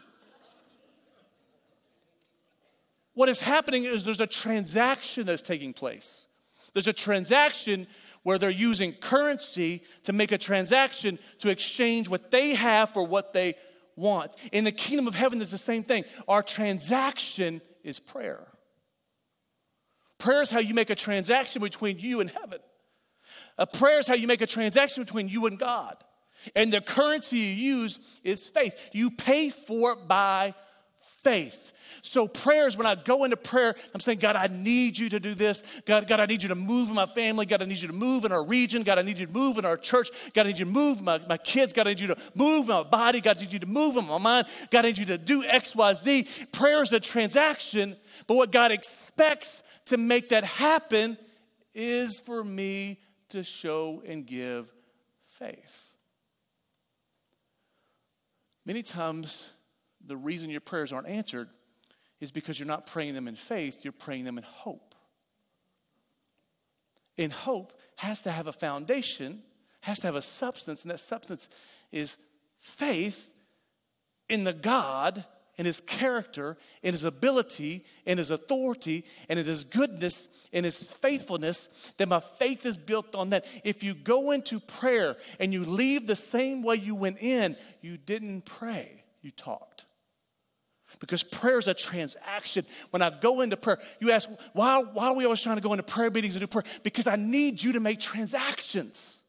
What 3.15 3.29
is 3.29 3.39
happening 3.39 3.83
is 3.83 4.03
there's 4.03 4.21
a 4.21 4.27
transaction 4.27 5.25
that's 5.25 5.41
taking 5.41 5.73
place. 5.73 6.27
There's 6.73 6.87
a 6.87 6.93
transaction 6.93 7.85
where 8.23 8.37
they're 8.37 8.49
using 8.49 8.93
currency 8.93 9.83
to 10.03 10.13
make 10.13 10.31
a 10.31 10.37
transaction 10.37 11.19
to 11.39 11.49
exchange 11.49 12.09
what 12.09 12.31
they 12.31 12.55
have 12.55 12.89
for 12.91 13.05
what 13.05 13.33
they 13.33 13.55
want. 13.95 14.31
In 14.51 14.63
the 14.63 14.71
kingdom 14.71 15.07
of 15.07 15.15
heaven, 15.15 15.39
there's 15.39 15.51
the 15.51 15.57
same 15.57 15.83
thing. 15.83 16.03
Our 16.27 16.43
transaction 16.43 17.61
is 17.83 17.99
prayer. 17.99 18.47
Prayer 20.17 20.41
is 20.41 20.49
how 20.49 20.59
you 20.59 20.73
make 20.73 20.89
a 20.89 20.95
transaction 20.95 21.61
between 21.61 21.99
you 21.99 22.21
and 22.21 22.29
heaven. 22.29 22.59
A 23.57 23.67
prayer 23.67 23.99
is 23.99 24.07
how 24.07 24.13
you 24.13 24.27
make 24.27 24.41
a 24.41 24.47
transaction 24.47 25.03
between 25.03 25.27
you 25.27 25.47
and 25.47 25.59
God. 25.59 25.95
And 26.55 26.71
the 26.71 26.81
currency 26.81 27.37
you 27.37 27.75
use 27.75 28.21
is 28.23 28.47
faith. 28.47 28.89
You 28.93 29.11
pay 29.11 29.49
for 29.49 29.93
it 29.93 30.07
by 30.07 30.53
faith. 31.23 31.72
So 32.05 32.27
prayers, 32.27 32.75
when 32.75 32.85
I 32.85 32.95
go 32.95 33.23
into 33.23 33.37
prayer, 33.37 33.73
I'm 33.93 34.01
saying, 34.01 34.19
God, 34.19 34.35
I 34.35 34.47
need 34.47 34.97
you 34.97 35.07
to 35.07 35.21
do 35.21 35.33
this. 35.33 35.63
God, 35.85 36.05
God, 36.05 36.19
I 36.19 36.25
need 36.25 36.43
you 36.43 36.49
to 36.49 36.55
move 36.55 36.89
in 36.89 36.95
my 36.95 37.05
family. 37.05 37.45
God, 37.45 37.61
I 37.61 37.65
need 37.65 37.81
you 37.81 37.87
to 37.87 37.93
move 37.93 38.25
in 38.25 38.33
our 38.33 38.43
region. 38.43 38.83
God, 38.83 38.99
I 38.99 39.03
need 39.03 39.17
you 39.19 39.25
to 39.25 39.31
move 39.31 39.57
in 39.57 39.63
our 39.63 39.77
church. 39.77 40.09
God, 40.33 40.45
I 40.45 40.49
need 40.49 40.59
you 40.59 40.65
to 40.65 40.71
move 40.71 41.01
my, 41.01 41.21
my 41.29 41.37
kids. 41.37 41.71
God, 41.71 41.87
I 41.87 41.91
need 41.91 42.01
you 42.01 42.07
to 42.07 42.17
move 42.35 42.67
my 42.67 42.83
body. 42.83 43.21
God, 43.21 43.37
I 43.37 43.39
need 43.39 43.53
you 43.53 43.59
to 43.59 43.65
move 43.67 43.95
in 43.95 44.05
my 44.05 44.17
mind. 44.17 44.47
God, 44.69 44.83
I 44.83 44.89
need 44.89 44.97
you 44.97 45.05
to 45.05 45.17
do 45.17 45.45
X, 45.45 45.77
Y, 45.77 45.93
Z. 45.93 46.27
Prayer 46.51 46.83
is 46.83 46.91
a 46.91 46.99
transaction, 46.99 47.95
but 48.27 48.35
what 48.35 48.51
God 48.51 48.71
expects 48.71 49.63
to 49.85 49.95
make 49.95 50.29
that 50.29 50.43
happen 50.43 51.17
is 51.73 52.19
for 52.19 52.43
me 52.43 52.99
to 53.29 53.43
show 53.43 54.03
and 54.05 54.25
give 54.25 54.73
faith. 55.23 55.95
Many 58.65 58.83
times, 58.83 59.49
the 60.05 60.17
reason 60.17 60.49
your 60.49 60.59
prayers 60.59 60.91
aren't 60.91 61.07
answered 61.07 61.47
is 62.23 62.31
because 62.31 62.57
you're 62.57 62.67
not 62.67 62.87
praying 62.87 63.13
them 63.15 63.27
in 63.27 63.35
faith, 63.35 63.83
you're 63.83 63.91
praying 63.91 64.23
them 64.23 64.37
in 64.37 64.45
hope. 64.45 64.95
In 67.17 67.31
hope 67.31 67.73
has 67.97 68.21
to 68.21 68.31
have 68.31 68.47
a 68.47 68.53
foundation, 68.53 69.41
has 69.81 69.99
to 69.99 70.07
have 70.07 70.15
a 70.15 70.21
substance, 70.21 70.83
and 70.83 70.91
that 70.91 71.01
substance 71.01 71.49
is 71.91 72.15
faith 72.61 73.33
in 74.29 74.45
the 74.45 74.53
God 74.53 75.25
and 75.57 75.67
his 75.67 75.81
character 75.81 76.57
and 76.81 76.93
his 76.93 77.03
ability 77.03 77.83
and 78.05 78.17
his 78.17 78.31
authority 78.31 79.03
and 79.27 79.37
in 79.37 79.45
his 79.45 79.65
goodness 79.65 80.29
and 80.53 80.63
his 80.63 80.93
faithfulness 80.93 81.91
that 81.97 82.07
my 82.07 82.21
faith 82.21 82.65
is 82.65 82.77
built 82.77 83.15
on 83.15 83.31
that 83.31 83.45
if 83.65 83.83
you 83.83 83.93
go 83.93 84.31
into 84.31 84.61
prayer 84.61 85.17
and 85.41 85.51
you 85.51 85.65
leave 85.65 86.07
the 86.07 86.15
same 86.15 86.63
way 86.63 86.75
you 86.75 86.95
went 86.95 87.21
in 87.21 87.57
you 87.81 87.97
didn't 87.97 88.45
pray 88.45 89.03
you 89.21 89.29
talked 89.29 89.85
because 90.99 91.23
prayer 91.23 91.59
is 91.59 91.67
a 91.67 91.73
transaction. 91.73 92.65
When 92.91 93.01
I 93.01 93.09
go 93.09 93.41
into 93.41 93.57
prayer, 93.57 93.79
you 93.99 94.11
ask, 94.11 94.29
why, 94.53 94.81
why 94.81 95.07
are 95.07 95.15
we 95.15 95.23
always 95.23 95.41
trying 95.41 95.57
to 95.57 95.61
go 95.61 95.73
into 95.73 95.83
prayer 95.83 96.09
meetings 96.11 96.35
and 96.35 96.41
do 96.41 96.47
prayer? 96.47 96.63
Because 96.83 97.07
I 97.07 97.15
need 97.15 97.61
you 97.61 97.73
to 97.73 97.79
make 97.79 97.99
transactions. 97.99 99.21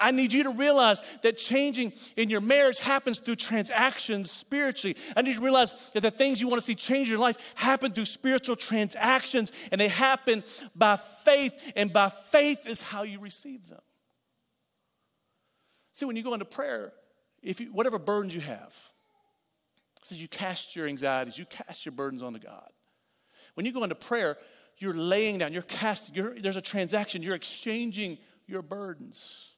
I 0.00 0.12
need 0.12 0.32
you 0.32 0.44
to 0.44 0.52
realize 0.52 1.02
that 1.22 1.36
changing 1.36 1.92
in 2.16 2.30
your 2.30 2.40
marriage 2.40 2.80
happens 2.80 3.18
through 3.18 3.36
transactions 3.36 4.30
spiritually. 4.30 4.96
I 5.14 5.20
need 5.20 5.32
you 5.32 5.36
to 5.36 5.44
realize 5.44 5.90
that 5.90 6.00
the 6.00 6.10
things 6.10 6.40
you 6.40 6.48
want 6.48 6.60
to 6.60 6.64
see 6.64 6.74
change 6.74 7.08
in 7.08 7.12
your 7.12 7.20
life 7.20 7.52
happen 7.54 7.92
through 7.92 8.06
spiritual 8.06 8.56
transactions 8.56 9.52
and 9.70 9.78
they 9.78 9.88
happen 9.88 10.42
by 10.74 10.96
faith, 10.96 11.72
and 11.76 11.92
by 11.92 12.08
faith 12.08 12.66
is 12.66 12.80
how 12.80 13.02
you 13.02 13.20
receive 13.20 13.68
them. 13.68 13.80
See, 15.92 16.06
when 16.06 16.16
you 16.16 16.22
go 16.22 16.32
into 16.32 16.46
prayer, 16.46 16.94
if 17.42 17.60
you, 17.60 17.66
whatever 17.66 17.98
burdens 17.98 18.34
you 18.34 18.40
have, 18.40 18.74
says 20.02 20.20
you 20.20 20.28
cast 20.28 20.74
your 20.74 20.86
anxieties, 20.86 21.38
you 21.38 21.44
cast 21.46 21.84
your 21.84 21.92
burdens 21.92 22.22
onto 22.22 22.38
God. 22.38 22.70
When 23.54 23.66
you 23.66 23.72
go 23.72 23.82
into 23.82 23.94
prayer, 23.94 24.38
you're 24.78 24.94
laying 24.94 25.38
down, 25.38 25.52
you're 25.52 25.62
casting, 25.62 26.14
you're, 26.14 26.40
there's 26.40 26.56
a 26.56 26.62
transaction, 26.62 27.22
you're 27.22 27.34
exchanging 27.34 28.18
your 28.46 28.62
burdens. 28.62 29.50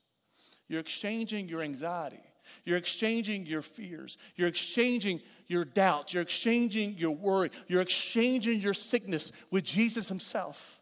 You're 0.68 0.80
exchanging 0.80 1.49
your 1.49 1.62
anxiety. 1.62 2.20
You're 2.64 2.76
exchanging 2.76 3.47
your 3.47 3.62
fears. 3.62 4.18
You're 4.36 4.49
exchanging 4.49 5.20
your 5.47 5.64
doubts. 5.64 6.12
You're 6.12 6.22
exchanging 6.22 6.97
your 6.99 7.12
worry. 7.12 7.51
You're 7.68 7.82
exchanging 7.82 8.61
your 8.61 8.74
sickness 8.74 9.32
with 9.51 9.64
Jesus 9.64 10.09
Himself. 10.09 10.82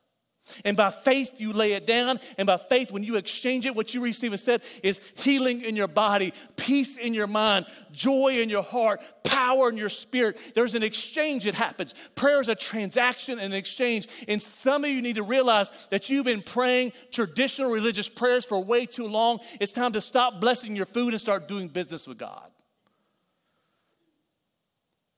And 0.65 0.77
by 0.77 0.91
faith, 0.91 1.41
you 1.41 1.53
lay 1.53 1.73
it 1.73 1.87
down. 1.87 2.21
And 2.39 2.47
by 2.47 2.57
faith, 2.57 2.91
when 2.91 3.03
you 3.03 3.17
exchange 3.17 3.67
it, 3.67 3.75
what 3.75 3.95
you 3.95 4.03
receive 4.03 4.33
instead 4.33 4.63
is 4.83 5.01
healing 5.17 5.63
in 5.63 5.77
your 5.77 5.89
body, 5.89 6.33
peace 6.57 6.97
in 6.97 7.15
your 7.15 7.27
mind, 7.27 7.67
joy 7.93 8.39
in 8.41 8.49
your 8.49 8.63
heart, 8.63 9.01
power 9.25 9.69
in 9.69 9.77
your 9.77 9.89
spirit. 9.89 10.37
There's 10.55 10.75
an 10.75 10.83
exchange 10.83 11.45
that 11.45 11.55
happens. 11.55 11.95
Prayer 12.15 12.41
is 12.41 12.49
a 12.49 12.55
transaction 12.55 13.39
and 13.39 13.53
an 13.53 13.59
exchange. 13.59 14.09
And 14.29 14.41
some 14.41 14.85
of 14.85 14.91
you 14.91 15.03
need 15.03 15.17
to 15.17 15.23
realize 15.23 15.71
that 15.91 16.11
you've 16.11 16.25
been 16.25 16.43
praying 16.43 16.93
traditional 17.11 17.71
religious 17.71 18.09
prayers 18.09 18.45
for 18.45 18.63
way 18.63 18.87
too 18.87 19.09
long. 19.09 19.39
It's 19.61 19.73
time 19.73 19.93
to 19.93 20.01
stop 20.01 20.41
blessing 20.41 20.77
your 20.77 20.87
food 20.87 21.13
and 21.13 21.21
start 21.21 21.49
doing 21.49 21.69
business 21.69 22.07
with 22.07 22.19
God. 22.19 22.51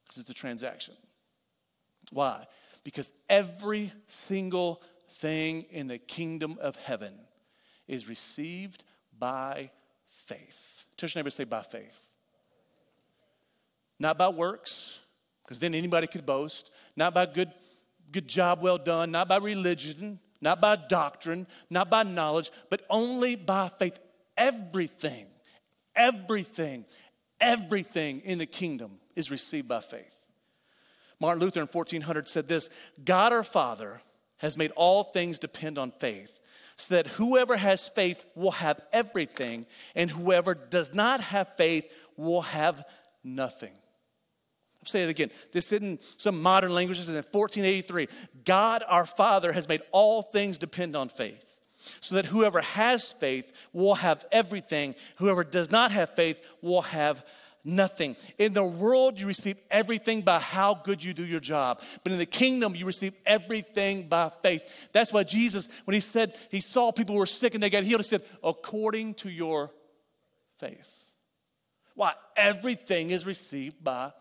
Because 0.05 0.19
it's 0.19 0.31
a 0.31 0.35
transaction. 0.35 0.95
Why? 2.13 2.45
Because 2.85 3.11
every 3.29 3.93
single 4.07 4.83
thing 5.13 5.63
in 5.71 5.87
the 5.87 5.99
kingdom 5.99 6.59
of 6.61 6.77
heaven 6.77 7.13
is 7.87 8.09
received 8.09 8.85
by 9.19 9.71
faith. 10.09 10.89
Touch 10.97 11.15
your 11.15 11.23
neighbor 11.23 11.31
say, 11.31 11.45
by 11.45 11.63
faith. 11.63 12.13
Not 13.99 14.19
by 14.19 14.29
works, 14.29 15.01
because 15.45 15.61
then 15.61 15.75
anybody 15.75 16.07
could 16.07 16.27
boast. 16.27 16.71
Not 16.97 17.15
by 17.15 17.27
good, 17.27 17.53
good 18.11 18.27
job 18.27 18.63
well 18.63 18.79
done. 18.79 19.11
Not 19.11 19.29
by 19.29 19.37
religion. 19.37 20.19
Not 20.41 20.61
by 20.61 20.77
doctrine. 20.77 21.47
Not 21.71 21.89
by 21.89 22.03
knowledge, 22.03 22.51
but 22.69 22.83
only 22.91 23.37
by 23.37 23.69
faith. 23.69 23.99
Everything, 24.37 25.27
everything, 25.95 26.85
everything 27.41 28.21
in 28.21 28.39
the 28.39 28.47
kingdom 28.47 28.99
is 29.15 29.31
received 29.31 29.69
by 29.69 29.81
faith. 29.81 30.31
Martin 31.21 31.43
Luther 31.43 31.61
in 31.61 31.67
1400 31.67 32.29
said 32.29 32.49
this 32.49 32.69
God 33.05 33.33
our 33.33 33.45
Father 33.45 34.01
has 34.43 34.59
made 34.59 34.73
all 34.77 35.05
things 35.05 35.39
depend 35.39 35.79
on 35.79 35.91
faith, 35.91 36.39
so 36.77 36.95
that 36.95 37.07
whoever 37.07 37.57
has 37.57 37.89
faith 37.89 38.25
will 38.35 38.51
have 38.51 38.81
everything, 38.93 39.65
and 39.95 40.11
whoever 40.11 40.55
does 40.55 40.93
not 40.93 41.21
have 41.21 41.57
faith 41.57 41.91
will 42.17 42.43
have 42.43 42.85
nothing. 43.25 43.73
I'll 43.73 44.87
say 44.87 45.05
it 45.05 45.09
again. 45.09 45.31
This 45.53 45.73
isn't 45.73 46.03
some 46.03 46.43
modern 46.43 46.75
languages 46.75 47.09
is 47.09 47.11
in 47.11 47.23
1483. 47.23 48.09
God 48.45 48.83
our 48.89 49.07
Father 49.07 49.53
has 49.53 49.69
made 49.69 49.83
all 49.93 50.23
things 50.23 50.59
depend 50.59 50.97
on 50.97 51.09
faith, 51.09 51.57
so 52.01 52.17
that 52.17 52.27
whoever 52.27 52.61
has 52.61 53.13
faith 53.13 53.69
will 53.73 53.95
have 53.95 54.25
everything. 54.33 54.97
Whoever 55.19 55.45
does 55.45 55.71
not 55.71 55.93
have 55.93 56.15
faith 56.17 56.45
will 56.61 56.83
have 56.83 57.25
nothing. 57.65 58.17
In 58.39 58.53
the 58.53 58.65
world, 58.65 59.21
you 59.21 59.27
receive 59.27 59.57
everything 59.71 60.23
by 60.23 60.39
how 60.39 60.75
good 60.75 61.03
you 61.03 61.15
do 61.15 61.25
your 61.25 61.41
job. 61.41 61.81
But 62.03 62.13
in 62.13 62.19
the 62.19 62.27
kingdom, 62.27 62.75
you 62.75 62.87
receive 62.87 63.15
everything 63.25 64.09
by 64.09 64.31
faith. 64.43 64.91
That's 64.93 65.13
why 65.13 65.25
Jesus, 65.25 65.69
when 65.85 65.95
he 65.95 66.01
said 66.01 66.37
he 66.51 66.61
saw 66.61 66.93
people 66.93 67.15
who 67.15 67.21
were 67.21 67.27
sick 67.27 67.55
and 67.55 67.63
they 67.63 67.71
got 67.71 67.85
healed, 67.85 68.01
he 68.01 68.05
said, 68.05 68.23
according 68.43 69.15
to 69.15 69.31
your 69.31 69.71
faith. 70.59 71.07
Why? 71.95 72.13
Everything 72.37 73.11
is 73.11 73.27
received 73.27 73.83
by 73.83 74.13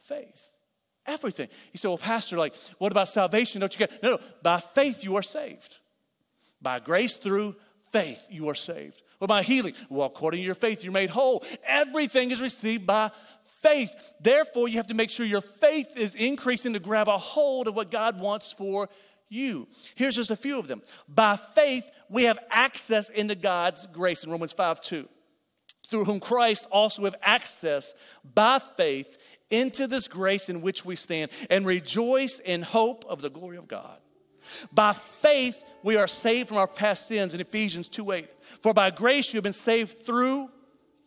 faith. 0.00 0.58
Everything. 1.06 1.48
He 1.72 1.78
said, 1.78 1.88
Well, 1.88 1.98
Pastor, 1.98 2.36
like, 2.36 2.54
what 2.78 2.92
about 2.92 3.08
salvation? 3.08 3.60
Don't 3.60 3.72
you 3.72 3.78
get? 3.78 4.02
No, 4.02 4.12
no. 4.12 4.18
By 4.42 4.60
faith, 4.60 5.04
you 5.04 5.16
are 5.16 5.22
saved. 5.22 5.78
By 6.60 6.80
grace 6.80 7.16
through 7.16 7.56
faith, 8.02 8.26
you 8.30 8.48
are 8.48 8.54
saved. 8.54 9.02
What 9.18 9.26
about 9.26 9.44
healing? 9.44 9.74
Well, 9.88 10.06
according 10.06 10.40
to 10.40 10.46
your 10.46 10.54
faith, 10.54 10.84
you're 10.84 10.92
made 10.92 11.10
whole. 11.10 11.44
Everything 11.66 12.30
is 12.30 12.40
received 12.40 12.86
by 12.86 13.10
faith. 13.60 14.12
Therefore, 14.20 14.68
you 14.68 14.76
have 14.76 14.86
to 14.88 14.94
make 14.94 15.10
sure 15.10 15.26
your 15.26 15.40
faith 15.40 15.96
is 15.96 16.14
increasing 16.14 16.72
to 16.74 16.78
grab 16.78 17.08
a 17.08 17.18
hold 17.18 17.68
of 17.68 17.74
what 17.74 17.90
God 17.90 18.20
wants 18.20 18.52
for 18.52 18.88
you. 19.28 19.68
Here's 19.94 20.16
just 20.16 20.30
a 20.30 20.36
few 20.36 20.58
of 20.58 20.68
them. 20.68 20.82
By 21.08 21.36
faith, 21.36 21.84
we 22.08 22.24
have 22.24 22.38
access 22.50 23.08
into 23.10 23.34
God's 23.34 23.86
grace 23.86 24.24
in 24.24 24.30
Romans 24.30 24.52
5 24.52 24.80
2, 24.80 25.08
through 25.88 26.04
whom 26.04 26.20
Christ 26.20 26.66
also 26.70 27.04
have 27.04 27.16
access 27.22 27.94
by 28.34 28.60
faith 28.76 29.18
into 29.50 29.86
this 29.86 30.08
grace 30.08 30.48
in 30.48 30.60
which 30.60 30.84
we 30.84 30.96
stand 30.96 31.30
and 31.50 31.66
rejoice 31.66 32.38
in 32.38 32.62
hope 32.62 33.04
of 33.08 33.22
the 33.22 33.30
glory 33.30 33.56
of 33.56 33.68
God. 33.68 33.98
By 34.72 34.92
faith, 34.92 35.64
we 35.82 35.96
are 35.96 36.06
saved 36.06 36.48
from 36.48 36.58
our 36.58 36.66
past 36.66 37.06
sins 37.06 37.34
in 37.34 37.40
Ephesians 37.40 37.88
2 37.88 38.12
8. 38.12 38.28
For 38.60 38.74
by 38.74 38.90
grace 38.90 39.32
you 39.32 39.38
have 39.38 39.44
been 39.44 39.52
saved 39.52 39.98
through 39.98 40.50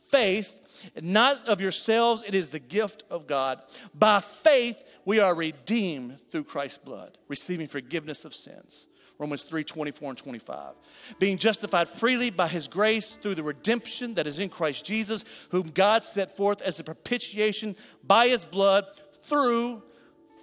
faith, 0.09 0.57
not 1.01 1.47
of 1.47 1.61
yourselves, 1.61 2.23
it 2.23 2.35
is 2.35 2.49
the 2.49 2.59
gift 2.59 3.03
of 3.09 3.27
God. 3.27 3.61
By 3.93 4.19
faith, 4.19 4.83
we 5.05 5.19
are 5.19 5.35
redeemed 5.35 6.19
through 6.19 6.43
Christ's 6.45 6.79
blood, 6.79 7.17
receiving 7.27 7.67
forgiveness 7.67 8.25
of 8.25 8.33
sins. 8.33 8.87
Romans 9.17 9.43
3 9.43 9.63
24 9.63 10.09
and 10.09 10.17
25. 10.17 10.73
Being 11.19 11.37
justified 11.37 11.87
freely 11.87 12.31
by 12.31 12.47
his 12.47 12.67
grace 12.67 13.17
through 13.17 13.35
the 13.35 13.43
redemption 13.43 14.15
that 14.15 14.25
is 14.25 14.39
in 14.39 14.49
Christ 14.49 14.83
Jesus, 14.83 15.23
whom 15.51 15.69
God 15.69 16.03
set 16.03 16.35
forth 16.35 16.59
as 16.61 16.77
the 16.77 16.83
propitiation 16.83 17.75
by 18.03 18.29
his 18.29 18.45
blood 18.45 18.87
through 19.21 19.83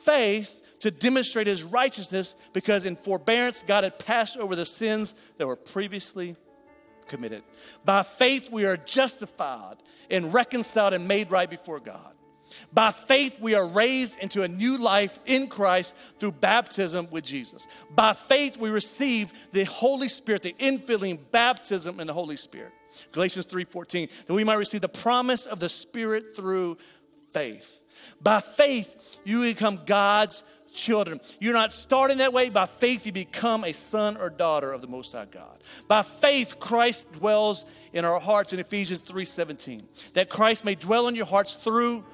faith 0.04 0.62
to 0.80 0.90
demonstrate 0.90 1.46
his 1.46 1.62
righteousness, 1.62 2.34
because 2.52 2.86
in 2.86 2.96
forbearance 2.96 3.64
God 3.66 3.84
had 3.84 3.98
passed 3.98 4.36
over 4.36 4.54
the 4.54 4.64
sins 4.64 5.14
that 5.36 5.46
were 5.46 5.56
previously 5.56 6.36
committed. 7.06 7.42
By 7.84 8.02
faith, 8.02 8.50
we 8.52 8.64
are 8.64 8.76
justified 8.76 9.76
and 10.10 10.32
reconciled 10.32 10.94
and 10.94 11.08
made 11.08 11.30
right 11.30 11.48
before 11.48 11.80
God. 11.80 12.14
By 12.72 12.92
faith, 12.92 13.38
we 13.40 13.54
are 13.54 13.66
raised 13.66 14.18
into 14.20 14.42
a 14.42 14.48
new 14.48 14.78
life 14.78 15.18
in 15.26 15.48
Christ 15.48 15.94
through 16.18 16.32
baptism 16.32 17.08
with 17.10 17.24
Jesus. 17.24 17.66
By 17.90 18.14
faith, 18.14 18.56
we 18.56 18.70
receive 18.70 19.32
the 19.52 19.64
Holy 19.64 20.08
Spirit, 20.08 20.42
the 20.42 20.54
infilling 20.54 21.18
baptism 21.30 22.00
in 22.00 22.06
the 22.06 22.14
Holy 22.14 22.36
Spirit. 22.36 22.72
Galatians 23.12 23.46
3:14, 23.46 24.08
that 24.26 24.34
we 24.34 24.44
might 24.44 24.54
receive 24.54 24.80
the 24.80 24.88
promise 24.88 25.46
of 25.46 25.60
the 25.60 25.68
Spirit 25.68 26.34
through 26.34 26.78
faith. 27.32 27.84
By 28.20 28.40
faith, 28.40 29.18
you 29.24 29.42
become 29.42 29.84
God's 29.84 30.42
children. 30.78 31.20
You're 31.40 31.54
not 31.54 31.72
starting 31.72 32.18
that 32.18 32.32
way. 32.32 32.48
By 32.48 32.66
faith, 32.66 33.04
you 33.04 33.12
become 33.12 33.64
a 33.64 33.72
son 33.72 34.16
or 34.16 34.30
daughter 34.30 34.72
of 34.72 34.80
the 34.80 34.88
Most 34.88 35.12
High 35.12 35.26
God. 35.26 35.62
By 35.88 36.02
faith, 36.02 36.58
Christ 36.58 37.10
dwells 37.12 37.64
in 37.92 38.04
our 38.04 38.20
hearts 38.20 38.52
in 38.52 38.60
Ephesians 38.60 39.02
3:17. 39.02 39.88
That 40.14 40.30
Christ 40.30 40.64
may 40.64 40.74
dwell 40.74 41.08
in 41.08 41.14
your 41.14 41.26
hearts 41.26 41.54
through 41.54 42.04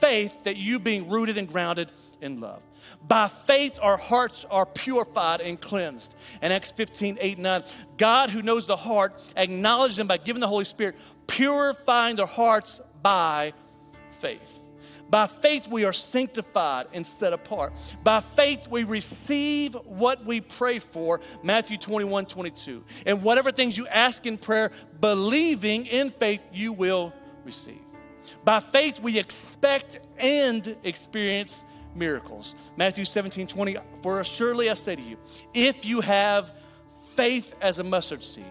faith, 0.00 0.44
that 0.44 0.56
you 0.56 0.78
being 0.78 1.08
rooted 1.08 1.38
and 1.38 1.48
grounded 1.48 1.90
in 2.20 2.40
love. 2.40 2.62
By 3.06 3.28
faith, 3.28 3.78
our 3.80 3.96
hearts 3.96 4.44
are 4.50 4.66
purified 4.66 5.40
and 5.40 5.60
cleansed. 5.60 6.14
In 6.42 6.52
Acts 6.52 6.70
15, 6.70 7.18
8, 7.20 7.38
9, 7.38 7.64
God 7.96 8.30
who 8.30 8.42
knows 8.42 8.66
the 8.66 8.76
heart 8.76 9.20
acknowledged 9.36 9.98
them 9.98 10.06
by 10.06 10.16
giving 10.16 10.40
the 10.40 10.48
Holy 10.48 10.64
Spirit, 10.64 10.96
purifying 11.26 12.16
their 12.16 12.26
hearts 12.26 12.80
by 13.02 13.52
faith. 14.10 14.67
By 15.10 15.26
faith, 15.26 15.68
we 15.68 15.84
are 15.84 15.92
sanctified 15.92 16.86
and 16.92 17.06
set 17.06 17.32
apart. 17.32 17.72
By 18.04 18.20
faith, 18.20 18.68
we 18.68 18.84
receive 18.84 19.74
what 19.84 20.24
we 20.24 20.40
pray 20.40 20.78
for, 20.78 21.20
Matthew 21.42 21.78
21 21.78 22.26
22. 22.26 22.84
And 23.06 23.22
whatever 23.22 23.50
things 23.50 23.78
you 23.78 23.86
ask 23.86 24.26
in 24.26 24.36
prayer, 24.36 24.70
believing 25.00 25.86
in 25.86 26.10
faith, 26.10 26.42
you 26.52 26.72
will 26.72 27.12
receive. 27.44 27.80
By 28.44 28.60
faith, 28.60 29.00
we 29.00 29.18
expect 29.18 29.98
and 30.18 30.76
experience 30.84 31.64
miracles. 31.94 32.54
Matthew 32.76 33.04
17 33.04 33.46
20. 33.46 33.76
For 34.02 34.22
surely 34.24 34.68
I 34.68 34.74
say 34.74 34.96
to 34.96 35.02
you, 35.02 35.16
if 35.54 35.84
you 35.84 36.02
have 36.02 36.52
faith 37.14 37.54
as 37.62 37.78
a 37.78 37.84
mustard 37.84 38.22
seed, 38.22 38.44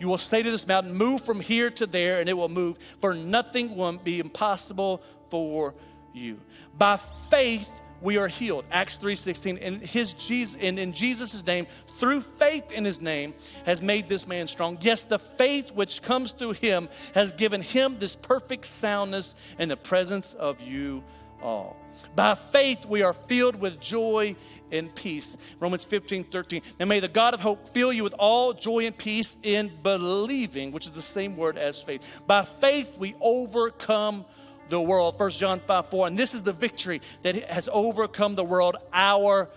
you 0.00 0.08
will 0.08 0.18
say 0.18 0.42
to 0.42 0.50
this 0.50 0.66
mountain, 0.66 0.94
Move 0.94 1.22
from 1.24 1.40
here 1.40 1.70
to 1.70 1.86
there, 1.86 2.20
and 2.20 2.28
it 2.28 2.32
will 2.32 2.48
move, 2.48 2.78
for 3.00 3.14
nothing 3.14 3.76
will 3.76 3.92
be 3.92 4.18
impossible 4.18 5.02
for 5.30 5.74
you. 6.12 6.40
By 6.76 6.96
faith, 6.96 7.68
we 8.00 8.16
are 8.16 8.28
healed. 8.28 8.64
Acts 8.70 8.96
3:16. 8.96 9.58
And 9.58 9.82
his 9.82 10.14
Jesus, 10.14 10.56
and 10.60 10.78
in 10.78 10.92
Jesus' 10.92 11.44
name, 11.46 11.66
through 11.98 12.22
faith 12.22 12.72
in 12.72 12.84
his 12.84 13.00
name, 13.00 13.34
has 13.66 13.82
made 13.82 14.08
this 14.08 14.26
man 14.26 14.48
strong. 14.48 14.78
Yes, 14.80 15.04
the 15.04 15.18
faith 15.18 15.72
which 15.72 16.00
comes 16.02 16.32
through 16.32 16.52
him 16.52 16.88
has 17.14 17.32
given 17.32 17.62
him 17.62 17.98
this 17.98 18.16
perfect 18.16 18.64
soundness 18.64 19.34
in 19.58 19.68
the 19.68 19.76
presence 19.76 20.32
of 20.34 20.62
you 20.62 21.04
all. 21.42 21.76
By 22.16 22.34
faith, 22.34 22.86
we 22.86 23.02
are 23.02 23.12
filled 23.12 23.60
with 23.60 23.80
joy 23.80 24.36
and 24.72 24.94
peace. 24.94 25.36
Romans 25.58 25.84
15, 25.84 26.24
13. 26.24 26.62
And 26.78 26.88
may 26.88 27.00
the 27.00 27.08
God 27.08 27.34
of 27.34 27.40
hope 27.40 27.68
fill 27.68 27.92
you 27.92 28.04
with 28.04 28.14
all 28.18 28.52
joy 28.52 28.86
and 28.86 28.96
peace 28.96 29.36
in 29.42 29.70
believing, 29.82 30.72
which 30.72 30.86
is 30.86 30.92
the 30.92 31.02
same 31.02 31.36
word 31.36 31.58
as 31.58 31.82
faith. 31.82 32.22
By 32.26 32.44
faith, 32.44 32.96
we 32.96 33.14
overcome 33.20 34.24
the 34.70 34.80
world. 34.80 35.18
1 35.18 35.30
John 35.32 35.60
5 35.60 35.86
4. 35.86 36.06
And 36.06 36.18
this 36.18 36.34
is 36.34 36.42
the 36.42 36.52
victory 36.52 37.02
that 37.22 37.36
has 37.36 37.68
overcome 37.72 38.34
the 38.34 38.44
world, 38.44 38.76
our 38.92 39.48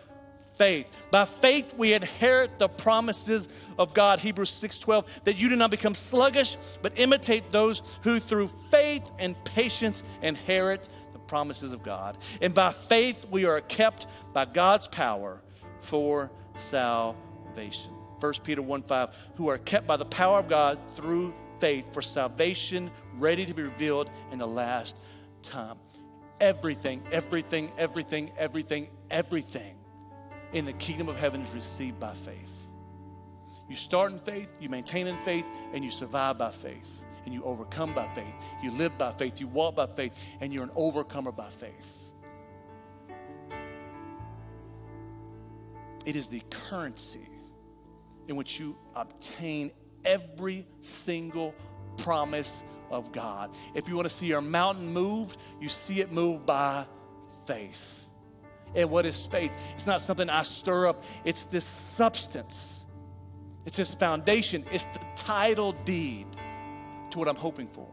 faith. 0.56 0.92
By 1.12 1.26
faith 1.26 1.74
we 1.78 1.94
inherit 1.94 2.60
the 2.60 2.70
promises 2.70 3.48
of 3.78 3.94
God, 3.94 4.20
Hebrews 4.20 4.52
6:12, 4.52 5.24
that 5.24 5.38
you 5.38 5.50
do 5.50 5.56
not 5.56 5.72
become 5.72 5.96
sluggish, 5.96 6.58
but 6.82 6.94
imitate 6.98 7.52
those 7.52 7.82
who 8.04 8.20
through 8.20 8.48
faith 8.48 9.10
and 9.20 9.42
patience 9.46 10.04
inherit 10.22 10.88
the 11.12 11.20
promises 11.20 11.74
of 11.74 11.84
God. 11.84 12.18
And 12.42 12.54
by 12.54 12.72
faith 12.72 13.26
we 13.30 13.46
are 13.46 13.62
kept 13.62 14.08
by 14.34 14.46
God's 14.46 14.88
power 14.88 15.42
for 15.82 16.32
salvation. 16.56 17.92
1 18.20 18.34
Peter 18.44 18.62
1 18.62 18.84
5, 18.84 19.10
who 19.36 19.50
are 19.50 19.58
kept 19.58 19.86
by 19.88 19.98
the 19.98 20.06
power 20.06 20.40
of 20.40 20.48
God 20.48 20.80
through 20.96 21.34
faith 21.64 21.94
for 21.94 22.02
salvation, 22.02 22.92
ready 23.18 23.46
to 23.46 23.54
be 23.54 23.64
revealed 23.64 24.12
in 24.34 24.38
the 24.38 24.46
last 24.46 24.98
time. 25.42 25.78
Everything, 26.42 27.02
everything, 27.10 27.72
everything, 27.78 28.34
everything, 28.38 28.90
everything 29.10 29.78
in 30.52 30.66
the 30.66 30.74
kingdom 30.74 31.08
of 31.08 31.18
heaven 31.18 31.40
is 31.40 31.54
received 31.54 32.02
by 32.02 32.14
faith. 32.14 32.74
You 33.70 33.78
start 33.78 34.12
in 34.12 34.18
faith, 34.18 34.54
you 34.60 34.68
maintain 34.68 35.08
in 35.08 35.16
faith, 35.20 35.50
and 35.72 35.86
you 35.86 35.90
survive 35.90 36.38
by 36.38 36.52
faith. 36.52 37.06
And 37.24 37.34
you 37.34 37.42
overcome 37.46 37.94
by 37.94 38.08
faith. 38.08 38.36
You 38.62 38.72
live 38.72 38.98
by 38.98 39.12
faith, 39.12 39.40
you 39.40 39.48
walk 39.48 39.78
by 39.78 39.86
faith, 39.86 40.22
and 40.42 40.54
you're 40.54 40.66
an 40.66 40.72
overcomer 40.76 41.32
by 41.32 41.48
faith. 41.48 42.12
It 46.06 46.18
is 46.18 46.28
the 46.28 46.42
currency 46.50 47.30
in 48.28 48.36
which 48.36 48.60
you 48.60 48.76
obtain 48.96 49.72
every 50.06 50.66
single 50.82 51.54
promise 51.98 52.64
of 52.92 53.12
God. 53.12 53.52
If 53.74 53.88
you 53.88 53.96
want 53.96 54.08
to 54.08 54.14
see 54.14 54.28
your 54.28 54.42
mountain 54.42 54.94
moved, 54.94 55.38
you 55.60 55.70
see 55.70 56.00
it 56.00 56.12
moved 56.12 56.46
by 56.46 56.86
faith. 57.46 58.08
And 58.76 58.90
what 58.90 59.06
is 59.06 59.26
faith? 59.26 59.60
It's 59.76 59.86
not 59.86 60.02
something 60.02 60.30
I 60.30 60.42
stir 60.44 60.88
up, 60.88 61.04
it's 61.24 61.46
this 61.46 61.66
substance, 61.66 62.86
it's 63.66 63.78
this 63.78 63.94
foundation, 63.94 64.66
it's 64.72 64.86
the 64.86 65.00
title 65.16 65.74
deed 65.86 66.28
to 67.12 67.20
what 67.20 67.28
I'm 67.28 67.36
hoping 67.36 67.68
for. 67.68 67.88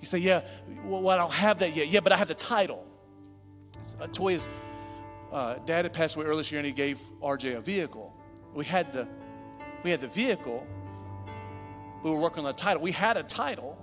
You 0.00 0.06
say, 0.06 0.18
Yeah, 0.18 0.42
well, 0.84 1.08
I 1.10 1.16
don't 1.16 1.32
have 1.32 1.58
that 1.60 1.76
yet. 1.76 1.88
Yeah, 1.88 2.00
but 2.00 2.12
I 2.12 2.16
have 2.16 2.28
the 2.28 2.34
title. 2.34 2.84
Toya's 4.12 4.48
uh, 5.32 5.54
dad 5.64 5.84
had 5.84 5.92
passed 5.92 6.16
away 6.16 6.24
earlier 6.24 6.38
this 6.38 6.50
year 6.50 6.58
and 6.58 6.66
he 6.66 6.72
gave 6.72 6.98
RJ 7.22 7.56
a 7.56 7.60
vehicle. 7.60 8.12
We 8.54 8.64
had 8.64 8.92
the, 8.92 9.08
we 9.82 9.90
had 9.90 10.00
the 10.00 10.08
vehicle, 10.08 10.66
we 12.02 12.10
were 12.10 12.18
working 12.18 12.40
on 12.40 12.44
the 12.46 12.52
title. 12.52 12.82
We 12.82 12.92
had 12.92 13.16
a 13.16 13.22
title, 13.22 13.78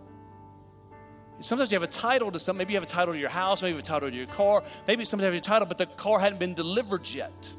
Sometimes 1.41 1.72
you 1.72 1.76
have 1.80 1.88
a 1.88 1.91
title 1.91 2.32
to 2.32 2.39
something. 2.39 2.58
Maybe 2.58 2.74
you 2.74 2.78
have 2.78 2.88
a 2.88 2.91
title 2.91 3.14
to 3.14 3.20
your 3.20 3.30
house, 3.30 3.62
maybe 3.62 3.72
you 3.72 3.78
have 3.78 3.86
a 3.86 3.88
title 3.88 4.10
to 4.10 4.16
your 4.16 4.26
car. 4.28 4.64
Maybe 4.88 5.06
somebody 5.06 5.26
have 5.26 5.34
a 5.34 5.41
title, 5.41 5.68
but 5.68 5.78
the 5.78 5.86
car 5.86 6.20
hadn't 6.20 6.39
been 6.39 6.54
delivered 6.54 7.10
yet. 7.10 7.52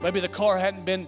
Maybe 0.00 0.18
the 0.18 0.28
car 0.28 0.58
hadn't 0.58 0.84
been 0.84 1.06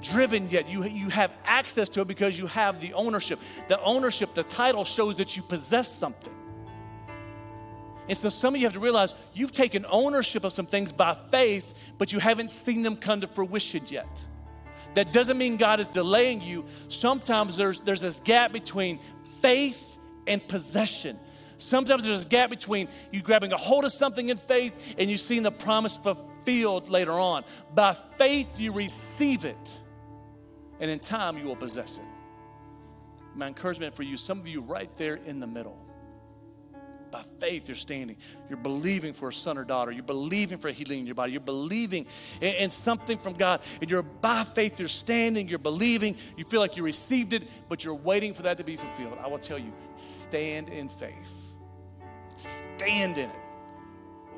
driven 0.00 0.48
yet. 0.48 0.68
You, 0.68 0.84
you 0.84 1.08
have 1.08 1.32
access 1.44 1.88
to 1.90 2.02
it 2.02 2.08
because 2.08 2.38
you 2.38 2.46
have 2.46 2.80
the 2.80 2.94
ownership. 2.94 3.40
The 3.66 3.82
ownership, 3.82 4.34
the 4.34 4.44
title 4.44 4.84
shows 4.84 5.16
that 5.16 5.36
you 5.36 5.42
possess 5.42 5.92
something. 5.92 6.34
And 8.08 8.16
so 8.16 8.28
some 8.28 8.54
of 8.54 8.60
you 8.60 8.66
have 8.66 8.74
to 8.74 8.80
realize 8.80 9.14
you've 9.32 9.52
taken 9.52 9.86
ownership 9.88 10.44
of 10.44 10.52
some 10.52 10.66
things 10.66 10.92
by 10.92 11.14
faith, 11.14 11.78
but 11.98 12.12
you 12.12 12.20
haven't 12.20 12.50
seen 12.50 12.82
them 12.82 12.96
come 12.96 13.20
to 13.22 13.26
fruition 13.26 13.82
yet. 13.86 14.26
That 14.94 15.12
doesn't 15.12 15.38
mean 15.38 15.56
God 15.56 15.80
is 15.80 15.88
delaying 15.88 16.40
you. 16.40 16.64
Sometimes 16.88 17.56
there's, 17.56 17.80
there's 17.80 18.00
this 18.00 18.20
gap 18.20 18.52
between 18.52 18.98
faith 19.40 19.98
and 20.26 20.46
possession. 20.46 21.18
Sometimes 21.58 22.04
there's 22.04 22.24
a 22.24 22.28
gap 22.28 22.50
between 22.50 22.88
you 23.10 23.22
grabbing 23.22 23.52
a 23.52 23.56
hold 23.56 23.84
of 23.84 23.92
something 23.92 24.28
in 24.28 24.36
faith 24.36 24.94
and 24.98 25.10
you 25.10 25.16
seeing 25.16 25.42
the 25.42 25.52
promise 25.52 25.96
fulfilled 25.96 26.88
later 26.88 27.12
on. 27.12 27.44
By 27.74 27.94
faith, 27.94 28.60
you 28.60 28.72
receive 28.72 29.44
it, 29.44 29.80
and 30.80 30.90
in 30.90 30.98
time, 30.98 31.38
you 31.38 31.44
will 31.44 31.56
possess 31.56 31.98
it. 31.98 32.04
My 33.34 33.46
encouragement 33.46 33.94
for 33.94 34.02
you, 34.02 34.16
some 34.16 34.38
of 34.40 34.46
you 34.46 34.60
right 34.60 34.92
there 34.96 35.14
in 35.14 35.40
the 35.40 35.46
middle. 35.46 35.81
By 37.12 37.22
faith, 37.38 37.68
you're 37.68 37.76
standing. 37.76 38.16
You're 38.48 38.56
believing 38.56 39.12
for 39.12 39.28
a 39.28 39.32
son 39.32 39.58
or 39.58 39.64
daughter. 39.64 39.92
You're 39.92 40.02
believing 40.02 40.56
for 40.56 40.70
healing 40.70 41.00
in 41.00 41.06
your 41.06 41.14
body. 41.14 41.32
You're 41.32 41.42
believing 41.42 42.06
in, 42.40 42.54
in, 42.54 42.70
something 42.70 43.18
from 43.18 43.34
God. 43.34 43.60
And 43.82 43.90
you're 43.90 44.02
by 44.02 44.44
faith, 44.44 44.80
you're 44.80 44.88
standing, 44.88 45.46
you're 45.46 45.58
believing. 45.58 46.16
You 46.38 46.44
feel 46.44 46.60
like 46.60 46.78
you 46.78 46.82
received 46.82 47.34
it, 47.34 47.42
but 47.68 47.84
you're 47.84 47.94
waiting 47.94 48.32
for 48.32 48.42
that 48.42 48.56
to 48.58 48.64
be 48.64 48.76
fulfilled. 48.76 49.18
I 49.22 49.28
will 49.28 49.38
tell 49.38 49.58
you 49.58 49.74
stand 49.94 50.70
in 50.70 50.88
faith. 50.88 51.38
Stand 52.36 53.18
in 53.18 53.28
it. 53.28 53.36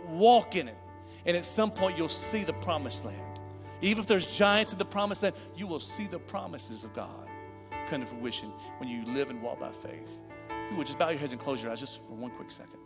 Walk 0.08 0.56
in 0.56 0.66
it. 0.66 0.76
And 1.24 1.36
at 1.36 1.44
some 1.44 1.70
point, 1.70 1.96
you'll 1.96 2.08
see 2.08 2.42
the 2.42 2.52
promised 2.54 3.04
land. 3.04 3.40
Even 3.82 4.00
if 4.00 4.08
there's 4.08 4.36
giants 4.36 4.72
in 4.72 4.78
the 4.78 4.84
promised 4.84 5.22
land, 5.22 5.36
you 5.54 5.68
will 5.68 5.78
see 5.78 6.08
the 6.08 6.18
promises 6.18 6.82
of 6.82 6.92
God 6.92 7.28
come 7.86 8.00
to 8.00 8.06
fruition 8.06 8.48
when 8.78 8.88
you 8.88 9.04
live 9.14 9.30
and 9.30 9.40
walk 9.40 9.60
by 9.60 9.70
faith. 9.70 10.22
If 10.64 10.70
you 10.70 10.76
would 10.78 10.86
just 10.86 10.98
bow 10.98 11.10
your 11.10 11.18
heads 11.18 11.32
and 11.32 11.40
close 11.40 11.62
your 11.62 11.70
eyes 11.70 11.80
just 11.80 11.98
for 12.06 12.14
one 12.14 12.30
quick 12.30 12.50
second. 12.50 12.78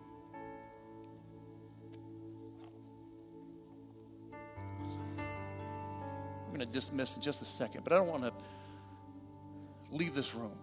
We're 6.47 6.57
going 6.57 6.61
to 6.61 6.67
dismiss 6.67 7.15
in 7.15 7.23
just 7.23 7.41
a 7.41 7.45
second, 7.45 7.85
but 7.85 7.93
I 7.93 7.97
don't 7.97 8.09
want 8.09 8.25
to 8.25 8.33
leave 9.93 10.15
this 10.15 10.35
room 10.35 10.59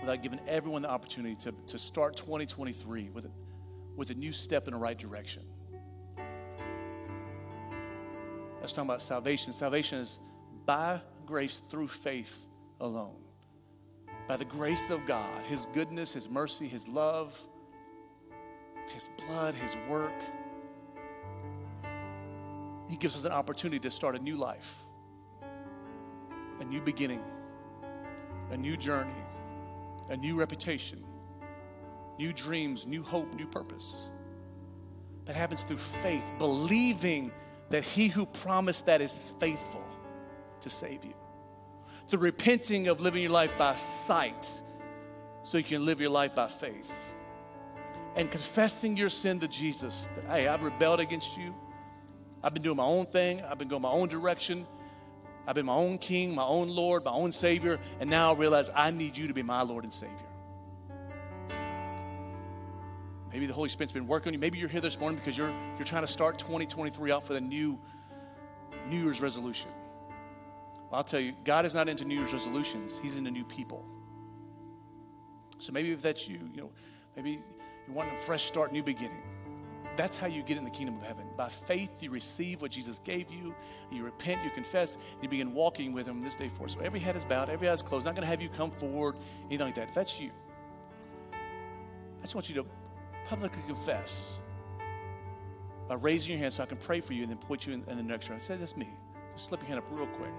without 0.00 0.22
giving 0.22 0.40
everyone 0.46 0.82
the 0.82 0.90
opportunity 0.90 1.34
to, 1.36 1.52
to 1.68 1.78
start 1.78 2.16
2023 2.16 3.10
with 3.10 3.24
a, 3.24 3.30
with 3.96 4.10
a 4.10 4.14
new 4.14 4.32
step 4.32 4.68
in 4.68 4.74
the 4.74 4.78
right 4.78 4.98
direction. 4.98 5.42
Let's 8.60 8.74
talk 8.74 8.84
about 8.84 9.00
salvation. 9.00 9.54
Salvation 9.54 10.00
is 10.00 10.20
by 10.66 11.00
grace 11.24 11.62
through 11.70 11.88
faith 11.88 12.46
alone 12.80 13.27
by 14.28 14.36
the 14.36 14.44
grace 14.44 14.90
of 14.90 15.06
God, 15.06 15.46
His 15.46 15.64
goodness, 15.72 16.12
His 16.12 16.28
mercy, 16.28 16.68
His 16.68 16.86
love, 16.86 17.36
His 18.90 19.08
blood, 19.26 19.54
His 19.54 19.74
work, 19.88 20.12
He 22.88 22.96
gives 22.96 23.16
us 23.16 23.24
an 23.24 23.32
opportunity 23.32 23.80
to 23.80 23.90
start 23.90 24.14
a 24.14 24.18
new 24.18 24.36
life, 24.36 24.76
a 26.60 26.64
new 26.64 26.82
beginning, 26.82 27.22
a 28.50 28.56
new 28.56 28.76
journey, 28.76 29.10
a 30.10 30.16
new 30.16 30.38
reputation, 30.38 31.02
new 32.18 32.32
dreams, 32.34 32.86
new 32.86 33.02
hope, 33.02 33.32
new 33.34 33.46
purpose. 33.46 34.10
That 35.24 35.36
happens 35.36 35.62
through 35.62 35.78
faith, 35.78 36.32
believing 36.38 37.32
that 37.70 37.82
He 37.82 38.08
who 38.08 38.26
promised 38.26 38.86
that 38.86 39.00
is 39.00 39.32
faithful 39.40 39.84
to 40.60 40.68
save 40.68 41.04
you 41.04 41.14
the 42.08 42.18
repenting 42.18 42.88
of 42.88 43.00
living 43.00 43.22
your 43.22 43.32
life 43.32 43.56
by 43.58 43.74
sight 43.74 44.62
so 45.42 45.58
you 45.58 45.64
can 45.64 45.84
live 45.84 46.00
your 46.00 46.10
life 46.10 46.34
by 46.34 46.48
faith. 46.48 47.16
And 48.16 48.30
confessing 48.30 48.96
your 48.96 49.10
sin 49.10 49.40
to 49.40 49.48
Jesus 49.48 50.08
that, 50.14 50.24
hey, 50.24 50.48
I've 50.48 50.62
rebelled 50.62 51.00
against 51.00 51.36
you. 51.36 51.54
I've 52.42 52.52
been 52.54 52.62
doing 52.62 52.76
my 52.76 52.84
own 52.84 53.06
thing. 53.06 53.42
I've 53.42 53.58
been 53.58 53.68
going 53.68 53.82
my 53.82 53.90
own 53.90 54.08
direction. 54.08 54.66
I've 55.46 55.54
been 55.54 55.66
my 55.66 55.74
own 55.74 55.98
king, 55.98 56.34
my 56.34 56.44
own 56.44 56.68
Lord, 56.68 57.04
my 57.04 57.12
own 57.12 57.32
Savior. 57.32 57.78
And 58.00 58.10
now 58.10 58.34
I 58.34 58.36
realize 58.36 58.70
I 58.74 58.90
need 58.90 59.16
you 59.16 59.28
to 59.28 59.34
be 59.34 59.42
my 59.42 59.62
Lord 59.62 59.84
and 59.84 59.92
Savior. 59.92 60.16
Maybe 63.32 63.46
the 63.46 63.52
Holy 63.52 63.68
Spirit's 63.68 63.92
been 63.92 64.06
working 64.06 64.30
on 64.30 64.34
you. 64.34 64.38
Maybe 64.38 64.58
you're 64.58 64.68
here 64.68 64.80
this 64.80 64.98
morning 64.98 65.18
because 65.18 65.36
you're, 65.36 65.52
you're 65.76 65.86
trying 65.86 66.02
to 66.02 66.08
start 66.08 66.38
2023 66.38 67.12
out 67.12 67.26
for 67.26 67.34
the 67.34 67.40
new 67.40 67.78
New 68.88 69.04
Year's 69.04 69.20
resolution. 69.20 69.68
I'll 70.92 71.04
tell 71.04 71.20
you, 71.20 71.34
God 71.44 71.66
is 71.66 71.74
not 71.74 71.88
into 71.88 72.04
New 72.04 72.18
Year's 72.18 72.32
resolutions, 72.32 72.98
He's 72.98 73.16
into 73.16 73.30
new 73.30 73.44
people. 73.44 73.84
So 75.58 75.72
maybe 75.72 75.92
if 75.92 76.02
that's 76.02 76.28
you, 76.28 76.38
you 76.54 76.62
know, 76.62 76.70
maybe 77.16 77.42
you 77.86 77.92
want 77.92 78.12
a 78.12 78.16
fresh 78.16 78.44
start, 78.44 78.72
new 78.72 78.82
beginning. 78.82 79.22
That's 79.96 80.16
how 80.16 80.28
you 80.28 80.44
get 80.44 80.56
in 80.56 80.64
the 80.64 80.70
kingdom 80.70 80.96
of 80.96 81.02
heaven. 81.02 81.26
By 81.36 81.48
faith, 81.48 82.02
you 82.04 82.10
receive 82.10 82.62
what 82.62 82.70
Jesus 82.70 83.00
gave 83.00 83.32
you, 83.32 83.52
you 83.90 84.04
repent, 84.04 84.44
you 84.44 84.50
confess, 84.50 84.94
and 84.94 85.22
you 85.22 85.28
begin 85.28 85.52
walking 85.52 85.92
with 85.92 86.06
Him 86.06 86.22
this 86.22 86.36
day 86.36 86.48
forward. 86.48 86.70
So 86.70 86.80
every 86.80 87.00
head 87.00 87.16
is 87.16 87.24
bowed, 87.24 87.50
every 87.50 87.68
eye 87.68 87.72
is 87.72 87.82
closed. 87.82 88.06
I'm 88.06 88.14
not 88.14 88.20
going 88.20 88.26
to 88.26 88.30
have 88.30 88.40
you 88.40 88.48
come 88.48 88.70
forward, 88.70 89.16
anything 89.48 89.66
like 89.66 89.74
that. 89.74 89.88
If 89.88 89.94
that's 89.94 90.20
you, 90.20 90.30
I 91.32 92.22
just 92.22 92.34
want 92.34 92.48
you 92.48 92.54
to 92.56 92.66
publicly 93.26 93.62
confess 93.66 94.38
by 95.88 95.94
raising 95.94 96.32
your 96.32 96.40
hand 96.40 96.52
so 96.52 96.62
I 96.62 96.66
can 96.66 96.78
pray 96.78 97.00
for 97.00 97.14
you 97.14 97.22
and 97.22 97.30
then 97.30 97.38
put 97.38 97.66
you 97.66 97.72
in, 97.72 97.84
in 97.88 97.96
the 97.96 98.02
next 98.02 98.30
row. 98.30 98.38
Say, 98.38 98.56
that's 98.56 98.76
me. 98.76 98.88
Just 99.32 99.46
slip 99.46 99.60
your 99.62 99.68
hand 99.68 99.80
up 99.80 99.86
real 99.90 100.06
quick. 100.06 100.32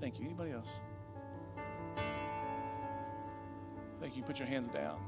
Thank 0.00 0.18
you. 0.18 0.26
Anybody 0.26 0.52
else? 0.52 0.68
Thank 4.00 4.16
you. 4.16 4.22
Put 4.22 4.38
your 4.38 4.48
hands 4.48 4.68
down. 4.68 4.98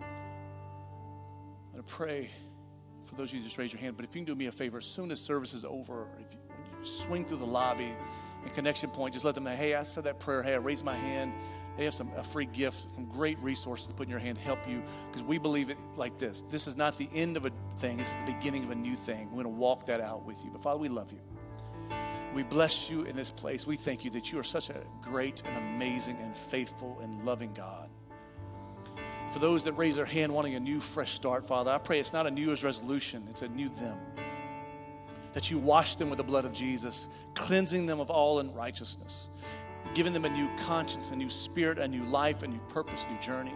I'm 0.00 1.72
going 1.72 1.84
to 1.84 1.92
pray 1.92 2.30
for 3.02 3.14
those 3.14 3.30
of 3.30 3.34
you 3.34 3.40
who 3.40 3.46
just 3.46 3.58
raise 3.58 3.72
your 3.72 3.80
hand. 3.80 3.96
But 3.96 4.04
if 4.04 4.14
you 4.14 4.20
can 4.20 4.26
do 4.26 4.34
me 4.34 4.46
a 4.46 4.52
favor, 4.52 4.78
as 4.78 4.86
soon 4.86 5.10
as 5.10 5.20
service 5.20 5.54
is 5.54 5.64
over, 5.64 6.06
if 6.18 6.32
you, 6.32 6.38
you 6.80 6.86
swing 6.86 7.24
through 7.24 7.38
the 7.38 7.46
lobby 7.46 7.92
and 8.42 8.54
connection 8.54 8.90
point, 8.90 9.14
just 9.14 9.24
let 9.24 9.34
them 9.34 9.44
know, 9.44 9.54
hey, 9.54 9.74
I 9.74 9.82
said 9.82 10.04
that 10.04 10.20
prayer. 10.20 10.42
Hey, 10.42 10.54
I 10.54 10.58
raised 10.58 10.84
my 10.84 10.96
hand. 10.96 11.32
they 11.76 11.84
have 11.84 11.94
some 11.94 12.10
a 12.16 12.22
free 12.22 12.46
gift, 12.46 12.86
some 12.94 13.06
great 13.06 13.38
resources 13.40 13.86
to 13.88 13.94
put 13.94 14.06
in 14.06 14.10
your 14.10 14.18
hand 14.18 14.38
to 14.38 14.44
help 14.44 14.68
you 14.68 14.82
because 15.08 15.22
we 15.22 15.38
believe 15.38 15.70
it 15.70 15.78
like 15.96 16.18
this. 16.18 16.42
This 16.50 16.66
is 16.66 16.76
not 16.76 16.98
the 16.98 17.08
end 17.14 17.36
of 17.36 17.44
a 17.44 17.50
thing, 17.76 18.00
it's 18.00 18.12
the 18.12 18.32
beginning 18.32 18.64
of 18.64 18.70
a 18.70 18.74
new 18.74 18.94
thing. 18.94 19.26
We're 19.26 19.42
going 19.42 19.54
to 19.54 19.60
walk 19.60 19.86
that 19.86 20.00
out 20.00 20.24
with 20.24 20.44
you. 20.44 20.50
But 20.50 20.62
Father, 20.62 20.78
we 20.78 20.88
love 20.88 21.12
you. 21.12 21.20
We 22.38 22.44
bless 22.44 22.88
you 22.88 23.02
in 23.02 23.16
this 23.16 23.32
place. 23.32 23.66
We 23.66 23.74
thank 23.74 24.04
you 24.04 24.12
that 24.12 24.30
you 24.30 24.38
are 24.38 24.44
such 24.44 24.70
a 24.70 24.80
great 25.02 25.42
and 25.44 25.56
amazing 25.56 26.18
and 26.18 26.36
faithful 26.36 27.00
and 27.02 27.24
loving 27.24 27.52
God. 27.52 27.90
For 29.32 29.40
those 29.40 29.64
that 29.64 29.72
raise 29.72 29.96
their 29.96 30.04
hand 30.04 30.32
wanting 30.32 30.54
a 30.54 30.60
new, 30.60 30.78
fresh 30.78 31.14
start, 31.14 31.48
Father, 31.48 31.72
I 31.72 31.78
pray 31.78 31.98
it's 31.98 32.12
not 32.12 32.28
a 32.28 32.30
New 32.30 32.46
Year's 32.46 32.62
resolution, 32.62 33.26
it's 33.28 33.42
a 33.42 33.48
new 33.48 33.68
them. 33.68 33.98
That 35.32 35.50
you 35.50 35.58
wash 35.58 35.96
them 35.96 36.10
with 36.10 36.18
the 36.18 36.22
blood 36.22 36.44
of 36.44 36.52
Jesus, 36.52 37.08
cleansing 37.34 37.86
them 37.86 37.98
of 37.98 38.08
all 38.08 38.38
unrighteousness, 38.38 39.26
giving 39.94 40.12
them 40.12 40.24
a 40.24 40.30
new 40.30 40.48
conscience, 40.58 41.10
a 41.10 41.16
new 41.16 41.28
spirit, 41.28 41.80
a 41.80 41.88
new 41.88 42.04
life, 42.04 42.44
a 42.44 42.46
new 42.46 42.60
purpose, 42.68 43.04
a 43.04 43.12
new 43.12 43.18
journey. 43.18 43.54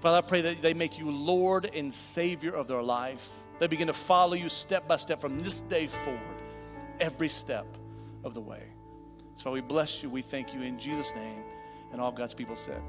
Father, 0.00 0.16
I 0.16 0.22
pray 0.22 0.40
that 0.40 0.62
they 0.62 0.72
make 0.72 0.98
you 0.98 1.10
Lord 1.10 1.68
and 1.74 1.92
Savior 1.92 2.52
of 2.52 2.66
their 2.66 2.82
life. 2.82 3.30
They 3.58 3.66
begin 3.66 3.88
to 3.88 3.92
follow 3.92 4.32
you 4.32 4.48
step 4.48 4.88
by 4.88 4.96
step 4.96 5.20
from 5.20 5.38
this 5.40 5.60
day 5.60 5.86
forward, 5.86 6.40
every 6.98 7.28
step 7.28 7.66
of 8.26 8.34
the 8.34 8.40
way. 8.40 8.64
So 9.36 9.50
we 9.50 9.60
bless 9.60 10.02
you. 10.02 10.10
We 10.10 10.22
thank 10.22 10.52
you 10.52 10.62
in 10.62 10.78
Jesus' 10.78 11.14
name. 11.14 11.42
And 11.92 12.00
all 12.00 12.12
God's 12.12 12.34
people 12.34 12.56
said. 12.56 12.82